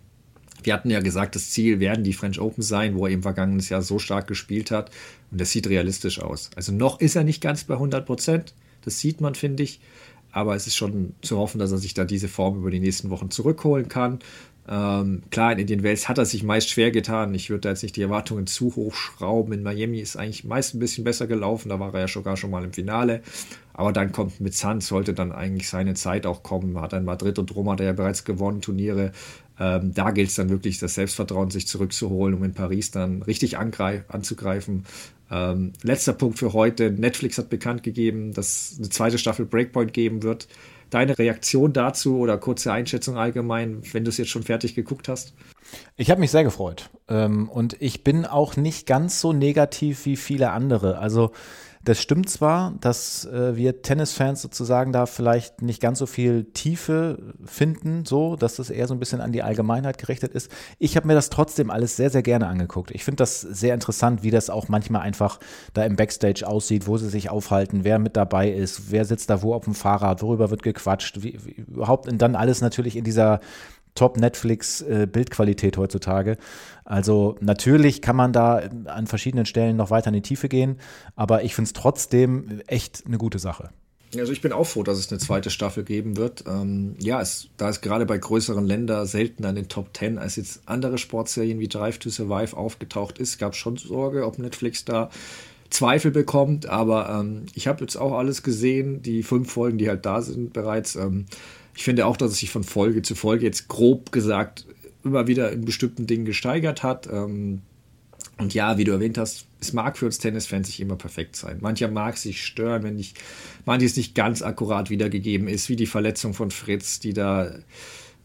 wir 0.61 0.73
hatten 0.73 0.91
ja 0.91 0.99
gesagt, 0.99 1.35
das 1.35 1.49
Ziel 1.49 1.79
werden 1.79 2.03
die 2.03 2.13
French 2.13 2.39
Open 2.39 2.61
sein, 2.61 2.95
wo 2.95 3.07
er 3.07 3.13
im 3.13 3.23
vergangenen 3.23 3.59
Jahr 3.61 3.81
so 3.81 3.97
stark 3.97 4.27
gespielt 4.27 4.69
hat. 4.69 4.91
Und 5.31 5.41
das 5.41 5.49
sieht 5.49 5.67
realistisch 5.67 6.21
aus. 6.21 6.51
Also 6.55 6.71
noch 6.71 7.01
ist 7.01 7.15
er 7.15 7.23
nicht 7.23 7.41
ganz 7.41 7.63
bei 7.63 7.73
100 7.73 8.05
Prozent. 8.05 8.53
Das 8.85 8.99
sieht 8.99 9.21
man, 9.21 9.33
finde 9.33 9.63
ich. 9.63 9.79
Aber 10.31 10.55
es 10.55 10.67
ist 10.67 10.75
schon 10.75 11.13
zu 11.21 11.37
hoffen, 11.37 11.59
dass 11.59 11.71
er 11.71 11.77
sich 11.77 11.93
da 11.93 12.05
diese 12.05 12.27
Form 12.27 12.57
über 12.57 12.71
die 12.71 12.79
nächsten 12.79 13.09
Wochen 13.09 13.29
zurückholen 13.29 13.87
kann. 13.87 14.19
Ähm, 14.67 15.23
klar, 15.29 15.51
in 15.51 15.59
Indian 15.59 15.83
Wells 15.83 16.07
hat 16.07 16.17
er 16.17 16.25
sich 16.25 16.43
meist 16.43 16.69
schwer 16.69 16.91
getan. 16.91 17.33
Ich 17.35 17.49
würde 17.49 17.61
da 17.61 17.69
jetzt 17.69 17.83
nicht 17.83 17.97
die 17.97 18.01
Erwartungen 18.01 18.47
zu 18.47 18.75
hoch 18.75 18.93
schrauben. 18.93 19.53
In 19.53 19.63
Miami 19.63 19.99
ist 19.99 20.15
eigentlich 20.15 20.45
meist 20.45 20.73
ein 20.73 20.79
bisschen 20.79 21.03
besser 21.03 21.27
gelaufen. 21.27 21.69
Da 21.69 21.79
war 21.79 21.93
er 21.93 22.01
ja 22.01 22.07
sogar 22.07 22.37
schon 22.37 22.51
mal 22.51 22.63
im 22.63 22.71
Finale. 22.71 23.21
Aber 23.73 23.91
dann 23.91 24.11
kommt 24.11 24.39
mit 24.39 24.53
Sand, 24.53 24.83
sollte 24.83 25.13
dann 25.13 25.31
eigentlich 25.31 25.67
seine 25.67 25.95
Zeit 25.95 26.25
auch 26.25 26.43
kommen. 26.43 26.79
Hat 26.79 26.93
in 26.93 27.03
Madrid 27.03 27.39
und 27.39 27.53
Rom 27.55 27.69
hat 27.71 27.81
er 27.81 27.87
ja 27.87 27.93
bereits 27.93 28.23
gewonnen, 28.23 28.61
Turniere. 28.61 29.11
Ähm, 29.59 29.93
da 29.93 30.11
gilt 30.11 30.29
es 30.29 30.35
dann 30.35 30.49
wirklich, 30.49 30.79
das 30.79 30.95
Selbstvertrauen 30.95 31.51
sich 31.51 31.67
zurückzuholen, 31.67 32.35
um 32.35 32.43
in 32.43 32.53
Paris 32.53 32.91
dann 32.91 33.21
richtig 33.21 33.57
anzugreifen. 33.57 34.85
Ähm, 35.29 35.73
letzter 35.81 36.13
Punkt 36.13 36.39
für 36.39 36.53
heute. 36.53 36.91
Netflix 36.91 37.37
hat 37.37 37.49
bekannt 37.49 37.83
gegeben, 37.83 38.33
dass 38.33 38.75
eine 38.77 38.89
zweite 38.89 39.17
Staffel 39.17 39.45
Breakpoint 39.45 39.93
geben 39.93 40.23
wird. 40.23 40.47
Deine 40.89 41.17
Reaktion 41.17 41.73
dazu 41.73 42.17
oder 42.17 42.37
kurze 42.37 42.71
Einschätzung 42.71 43.17
allgemein, 43.17 43.81
wenn 43.91 44.03
du 44.03 44.09
es 44.09 44.17
jetzt 44.17 44.29
schon 44.29 44.43
fertig 44.43 44.75
geguckt 44.75 45.07
hast? 45.07 45.33
Ich 45.95 46.11
habe 46.11 46.19
mich 46.19 46.31
sehr 46.31 46.43
gefreut. 46.43 46.89
Ähm, 47.07 47.49
und 47.49 47.75
ich 47.79 48.03
bin 48.03 48.25
auch 48.25 48.55
nicht 48.55 48.85
ganz 48.85 49.19
so 49.19 49.33
negativ 49.33 50.05
wie 50.05 50.17
viele 50.17 50.51
andere. 50.51 50.99
Also 50.99 51.31
das 51.83 52.01
stimmt 52.01 52.29
zwar, 52.29 52.73
dass 52.79 53.25
äh, 53.25 53.57
wir 53.57 53.81
Tennisfans 53.81 54.41
sozusagen 54.41 54.93
da 54.93 55.05
vielleicht 55.05 55.61
nicht 55.61 55.81
ganz 55.81 55.99
so 55.99 56.05
viel 56.05 56.45
Tiefe 56.53 57.17
finden, 57.45 58.05
so, 58.05 58.37
dass 58.37 58.55
das 58.55 58.69
eher 58.69 58.87
so 58.87 58.93
ein 58.93 58.99
bisschen 58.99 59.19
an 59.19 59.33
die 59.33 59.43
Allgemeinheit 59.43 59.97
gerichtet 59.97 60.33
ist. 60.33 60.49
Ich 60.79 60.95
habe 60.95 61.07
mir 61.07 61.13
das 61.13 61.29
trotzdem 61.29 61.69
alles 61.69 61.97
sehr, 61.97 62.09
sehr 62.09 62.23
gerne 62.23 62.47
angeguckt. 62.47 62.91
Ich 62.91 63.03
finde 63.03 63.17
das 63.17 63.41
sehr 63.41 63.73
interessant, 63.73 64.23
wie 64.23 64.31
das 64.31 64.49
auch 64.49 64.69
manchmal 64.69 65.01
einfach 65.01 65.39
da 65.73 65.83
im 65.83 65.97
Backstage 65.97 66.47
aussieht, 66.47 66.87
wo 66.87 66.97
sie 66.97 67.09
sich 67.09 67.29
aufhalten, 67.29 67.83
wer 67.83 67.99
mit 67.99 68.15
dabei 68.15 68.49
ist, 68.49 68.91
wer 68.91 69.03
sitzt 69.03 69.29
da 69.29 69.41
wo 69.41 69.53
auf 69.53 69.65
dem 69.65 69.75
Fahrrad, 69.75 70.21
worüber 70.21 70.49
wird 70.49 70.63
gequatscht, 70.63 71.21
wie, 71.21 71.37
wie 71.43 71.51
überhaupt 71.51 72.07
und 72.07 72.21
dann 72.21 72.35
alles 72.35 72.61
natürlich 72.61 72.95
in 72.95 73.03
dieser 73.03 73.41
Top-Netflix-Bildqualität 73.95 75.77
äh, 75.77 75.79
heutzutage. 75.79 76.37
Also 76.85 77.35
natürlich 77.39 78.01
kann 78.01 78.15
man 78.15 78.33
da 78.33 78.61
an 78.85 79.07
verschiedenen 79.07 79.45
Stellen 79.45 79.77
noch 79.77 79.89
weiter 79.89 80.07
in 80.07 80.15
die 80.15 80.21
Tiefe 80.21 80.49
gehen, 80.49 80.77
aber 81.15 81.43
ich 81.43 81.55
finde 81.55 81.67
es 81.67 81.73
trotzdem 81.73 82.61
echt 82.67 83.03
eine 83.05 83.17
gute 83.17 83.39
Sache. 83.39 83.69
Also 84.19 84.31
ich 84.31 84.41
bin 84.41 84.51
auch 84.51 84.65
froh, 84.65 84.83
dass 84.83 84.99
es 84.99 85.11
eine 85.11 85.19
zweite 85.19 85.49
Staffel 85.49 85.83
geben 85.83 86.17
wird. 86.17 86.43
Ähm, 86.47 86.95
ja, 86.99 87.21
es, 87.21 87.49
da 87.57 87.69
es 87.69 87.81
gerade 87.81 88.05
bei 88.05 88.17
größeren 88.17 88.65
Ländern 88.65 89.05
selten 89.05 89.45
an 89.45 89.55
den 89.55 89.69
Top 89.69 89.93
Ten 89.93 90.17
als 90.17 90.35
jetzt 90.35 90.61
andere 90.65 90.97
Sportserien 90.97 91.59
wie 91.59 91.67
Drive 91.67 91.97
to 91.99 92.09
Survive 92.09 92.55
aufgetaucht 92.55 93.17
ist, 93.17 93.39
gab 93.39 93.53
es 93.53 93.57
schon 93.57 93.77
Sorge, 93.77 94.25
ob 94.25 94.37
Netflix 94.37 94.85
da 94.85 95.09
Zweifel 95.69 96.11
bekommt. 96.11 96.67
Aber 96.67 97.09
ähm, 97.09 97.45
ich 97.55 97.67
habe 97.67 97.81
jetzt 97.81 97.95
auch 97.95 98.13
alles 98.13 98.43
gesehen, 98.43 99.01
die 99.01 99.23
fünf 99.23 99.51
Folgen, 99.51 99.77
die 99.77 99.89
halt 99.89 100.05
da 100.05 100.21
sind 100.21 100.53
bereits. 100.53 100.95
Ähm, 100.95 101.25
ich 101.75 101.83
finde 101.83 102.05
auch, 102.05 102.17
dass 102.17 102.31
es 102.31 102.39
sich 102.39 102.49
von 102.49 102.63
Folge 102.63 103.01
zu 103.01 103.15
Folge 103.15 103.45
jetzt 103.45 103.67
grob 103.67 104.11
gesagt 104.11 104.65
immer 105.03 105.27
wieder 105.27 105.51
in 105.51 105.65
bestimmten 105.65 106.07
Dingen 106.07 106.25
gesteigert 106.25 106.83
hat. 106.83 107.07
Ähm, 107.11 107.61
und 108.37 108.53
ja, 108.53 108.77
wie 108.77 108.83
du 108.83 108.91
erwähnt 108.91 109.17
hast, 109.17 109.45
es 109.59 109.73
mag 109.73 109.97
für 109.97 110.05
uns 110.05 110.17
Tennisfans 110.17 110.67
nicht 110.67 110.79
immer 110.79 110.95
perfekt 110.95 111.35
sein. 111.35 111.57
Mancher 111.61 111.89
mag 111.89 112.17
sich 112.17 112.45
stören, 112.45 112.83
wenn 112.83 112.95
nicht, 112.95 113.17
manches 113.65 113.95
nicht 113.95 114.15
ganz 114.15 114.41
akkurat 114.41 114.89
wiedergegeben 114.89 115.47
ist, 115.47 115.69
wie 115.69 115.75
die 115.75 115.85
Verletzung 115.85 116.33
von 116.33 116.51
Fritz, 116.51 116.99
die 116.99 117.13
da 117.13 117.53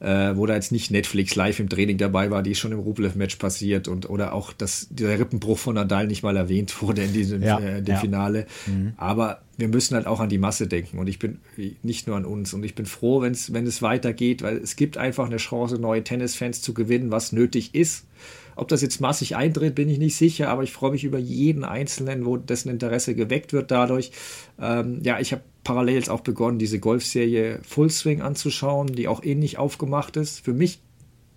äh, 0.01 0.37
wo 0.37 0.47
da 0.47 0.55
jetzt 0.55 0.71
nicht 0.71 0.93
Netflix 0.93 1.35
live 1.35 1.59
im 1.59 1.69
Training 1.69 1.99
dabei 1.99 2.31
war, 2.31 2.43
die 2.43 2.53
ist 2.53 2.59
schon 2.59 2.71
im 2.71 2.79
Rublev-Match 2.79 3.37
passiert 3.37 3.89
und 3.89 4.09
oder 4.09 4.33
auch, 4.33 4.53
dass 4.53 4.87
der 4.91 5.19
Rippenbruch 5.19 5.59
von 5.59 5.75
Nadal 5.75 6.07
nicht 6.07 6.23
mal 6.23 6.37
erwähnt 6.37 6.81
wurde 6.83 7.03
in 7.03 7.13
diesem 7.13 7.43
ja, 7.43 7.59
äh, 7.59 7.83
dem 7.83 7.95
ja. 7.95 8.01
Finale. 8.01 8.47
Mhm. 8.67 8.93
Aber 8.97 9.43
wir 9.59 9.69
müssen 9.69 9.97
halt 9.97 10.07
auch 10.07 10.21
an 10.21 10.29
die 10.29 10.39
Masse 10.39 10.69
denken 10.69 10.99
und 10.99 11.09
ich 11.09 11.19
bin 11.19 11.41
nicht 11.83 12.07
nur 12.07 12.17
an 12.17 12.25
uns 12.25 12.55
und 12.55 12.63
ich 12.63 12.77
bin 12.77 12.87
froh, 12.87 13.21
wenn's, 13.21 13.53
wenn 13.53 13.67
es 13.67 13.83
weitergeht, 13.83 14.41
weil 14.41 14.57
es 14.57 14.77
gibt 14.77 14.97
einfach 14.97 15.27
eine 15.27 15.39
Chance, 15.39 15.79
neue 15.81 16.05
Tennisfans 16.05 16.63
zu 16.63 16.73
gewinnen, 16.73 17.11
was 17.11 17.33
nötig 17.33 17.75
ist. 17.75 18.07
Ob 18.55 18.69
das 18.69 18.83
jetzt 18.83 19.01
massig 19.01 19.37
eintritt, 19.37 19.75
bin 19.75 19.89
ich 19.89 19.99
nicht 19.99 20.17
sicher, 20.17 20.49
aber 20.49 20.63
ich 20.63 20.73
freue 20.73 20.93
mich 20.93 21.05
über 21.05 21.19
jeden 21.19 21.65
Einzelnen, 21.65 22.25
wo 22.25 22.37
dessen 22.37 22.71
Interesse 22.71 23.15
geweckt 23.17 23.53
wird 23.53 23.71
dadurch. 23.73 24.13
Ähm, 24.61 25.01
ja, 25.03 25.19
ich 25.19 25.33
habe 25.33 25.43
parallel 25.65 25.97
jetzt 25.97 26.11
auch 26.11 26.21
begonnen, 26.21 26.59
diese 26.59 26.79
Golfserie 26.79 27.61
Full 27.63 27.91
Swing 27.91 28.23
anzuschauen, 28.23 28.89
die 28.89 29.09
auch 29.09 29.23
ähnlich 29.23 29.59
aufgemacht 29.59 30.17
ist. 30.17 30.41
Für 30.41 30.55
mich 30.55 30.81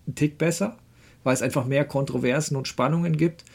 ein 0.08 0.16
Tick 0.16 0.38
besser, 0.38 0.78
weil 1.24 1.34
es 1.34 1.42
einfach 1.42 1.66
mehr 1.66 1.86
Kontroversen 1.86 2.56
und 2.56 2.68
Spannungen 2.68 3.18
gibt. 3.18 3.46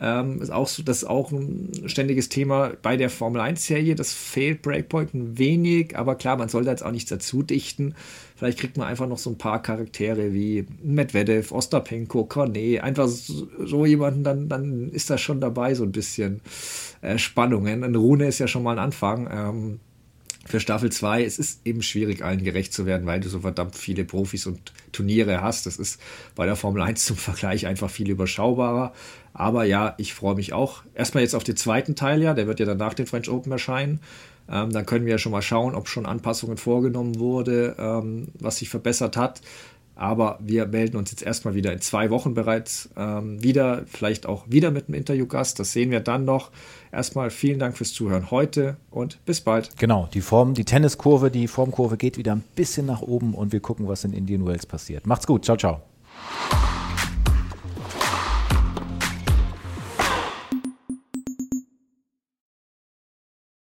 Ähm, 0.00 0.40
ist 0.40 0.50
auch 0.50 0.68
so, 0.68 0.82
das 0.82 0.98
ist 0.98 1.08
auch 1.08 1.32
ein 1.32 1.72
ständiges 1.86 2.28
Thema 2.28 2.72
bei 2.82 2.96
der 2.96 3.10
Formel 3.10 3.40
1-Serie. 3.40 3.94
Das 3.94 4.12
fehlt 4.12 4.62
Breakpoint 4.62 5.12
ein 5.14 5.38
wenig, 5.38 5.98
aber 5.98 6.14
klar, 6.14 6.36
man 6.36 6.48
soll 6.48 6.64
da 6.64 6.70
jetzt 6.70 6.84
auch 6.84 6.92
nichts 6.92 7.10
dazu 7.10 7.42
dichten. 7.42 7.94
Vielleicht 8.36 8.58
kriegt 8.60 8.76
man 8.76 8.86
einfach 8.86 9.08
noch 9.08 9.18
so 9.18 9.30
ein 9.30 9.38
paar 9.38 9.60
Charaktere 9.60 10.32
wie 10.32 10.66
Medvedev, 10.82 11.52
Ostapenko, 11.52 12.24
Cornet, 12.24 12.82
einfach 12.82 13.08
so, 13.08 13.48
so 13.64 13.86
jemanden, 13.86 14.22
dann, 14.22 14.48
dann 14.48 14.90
ist 14.90 15.10
das 15.10 15.20
schon 15.20 15.40
dabei, 15.40 15.74
so 15.74 15.82
ein 15.82 15.92
bisschen 15.92 16.42
äh, 17.00 17.18
Spannungen. 17.18 17.82
Eine 17.82 17.98
Rune 17.98 18.28
ist 18.28 18.38
ja 18.38 18.46
schon 18.46 18.62
mal 18.62 18.72
ein 18.72 18.78
Anfang. 18.78 19.28
Ähm, 19.32 19.80
für 20.48 20.60
Staffel 20.60 20.90
2. 20.90 21.24
Es 21.24 21.38
ist 21.38 21.60
eben 21.66 21.82
schwierig, 21.82 22.24
allen 22.24 22.42
gerecht 22.42 22.72
zu 22.72 22.86
werden, 22.86 23.06
weil 23.06 23.20
du 23.20 23.28
so 23.28 23.40
verdammt 23.40 23.76
viele 23.76 24.04
Profis 24.04 24.46
und 24.46 24.72
Turniere 24.92 25.42
hast. 25.42 25.66
Das 25.66 25.76
ist 25.76 26.00
bei 26.34 26.46
der 26.46 26.56
Formel 26.56 26.82
1 26.82 27.04
zum 27.04 27.16
Vergleich 27.16 27.66
einfach 27.66 27.90
viel 27.90 28.08
überschaubarer. 28.08 28.92
Aber 29.38 29.62
ja, 29.62 29.94
ich 29.98 30.14
freue 30.14 30.34
mich 30.34 30.52
auch. 30.52 30.82
Erstmal 30.94 31.22
jetzt 31.22 31.36
auf 31.36 31.44
den 31.44 31.54
zweiten 31.54 31.94
Teil, 31.94 32.20
ja, 32.20 32.34
der 32.34 32.48
wird 32.48 32.58
ja 32.58 32.66
dann 32.66 32.78
nach 32.78 32.92
den 32.92 33.06
French 33.06 33.30
Open 33.30 33.52
erscheinen. 33.52 34.00
Ähm, 34.50 34.72
dann 34.72 34.84
können 34.84 35.04
wir 35.04 35.12
ja 35.12 35.18
schon 35.18 35.30
mal 35.30 35.42
schauen, 35.42 35.76
ob 35.76 35.86
schon 35.86 36.06
Anpassungen 36.06 36.56
vorgenommen 36.56 37.20
wurde, 37.20 37.76
ähm, 37.78 38.28
was 38.40 38.56
sich 38.56 38.68
verbessert 38.68 39.16
hat. 39.16 39.40
Aber 39.94 40.40
wir 40.40 40.66
melden 40.66 40.96
uns 40.96 41.12
jetzt 41.12 41.22
erstmal 41.22 41.54
wieder 41.54 41.72
in 41.72 41.80
zwei 41.80 42.10
Wochen 42.10 42.34
bereits 42.34 42.88
ähm, 42.96 43.40
wieder, 43.40 43.84
vielleicht 43.86 44.26
auch 44.26 44.44
wieder 44.48 44.72
mit 44.72 44.88
einem 44.88 44.94
Interviewgast. 44.94 45.60
Das 45.60 45.72
sehen 45.72 45.92
wir 45.92 46.00
dann 46.00 46.24
noch. 46.24 46.50
Erstmal 46.90 47.30
vielen 47.30 47.60
Dank 47.60 47.76
fürs 47.76 47.92
Zuhören 47.92 48.32
heute 48.32 48.76
und 48.90 49.24
bis 49.24 49.40
bald. 49.40 49.76
Genau, 49.78 50.08
die 50.12 50.20
Form, 50.20 50.54
die 50.54 50.64
Tenniskurve, 50.64 51.30
die 51.30 51.46
Formkurve 51.46 51.96
geht 51.96 52.18
wieder 52.18 52.32
ein 52.32 52.42
bisschen 52.56 52.86
nach 52.86 53.02
oben 53.02 53.34
und 53.34 53.52
wir 53.52 53.60
gucken, 53.60 53.86
was 53.86 54.02
in 54.02 54.12
Indian 54.12 54.44
Wells 54.46 54.66
passiert. 54.66 55.06
Macht's 55.06 55.28
gut, 55.28 55.44
ciao, 55.44 55.56
ciao. 55.56 55.82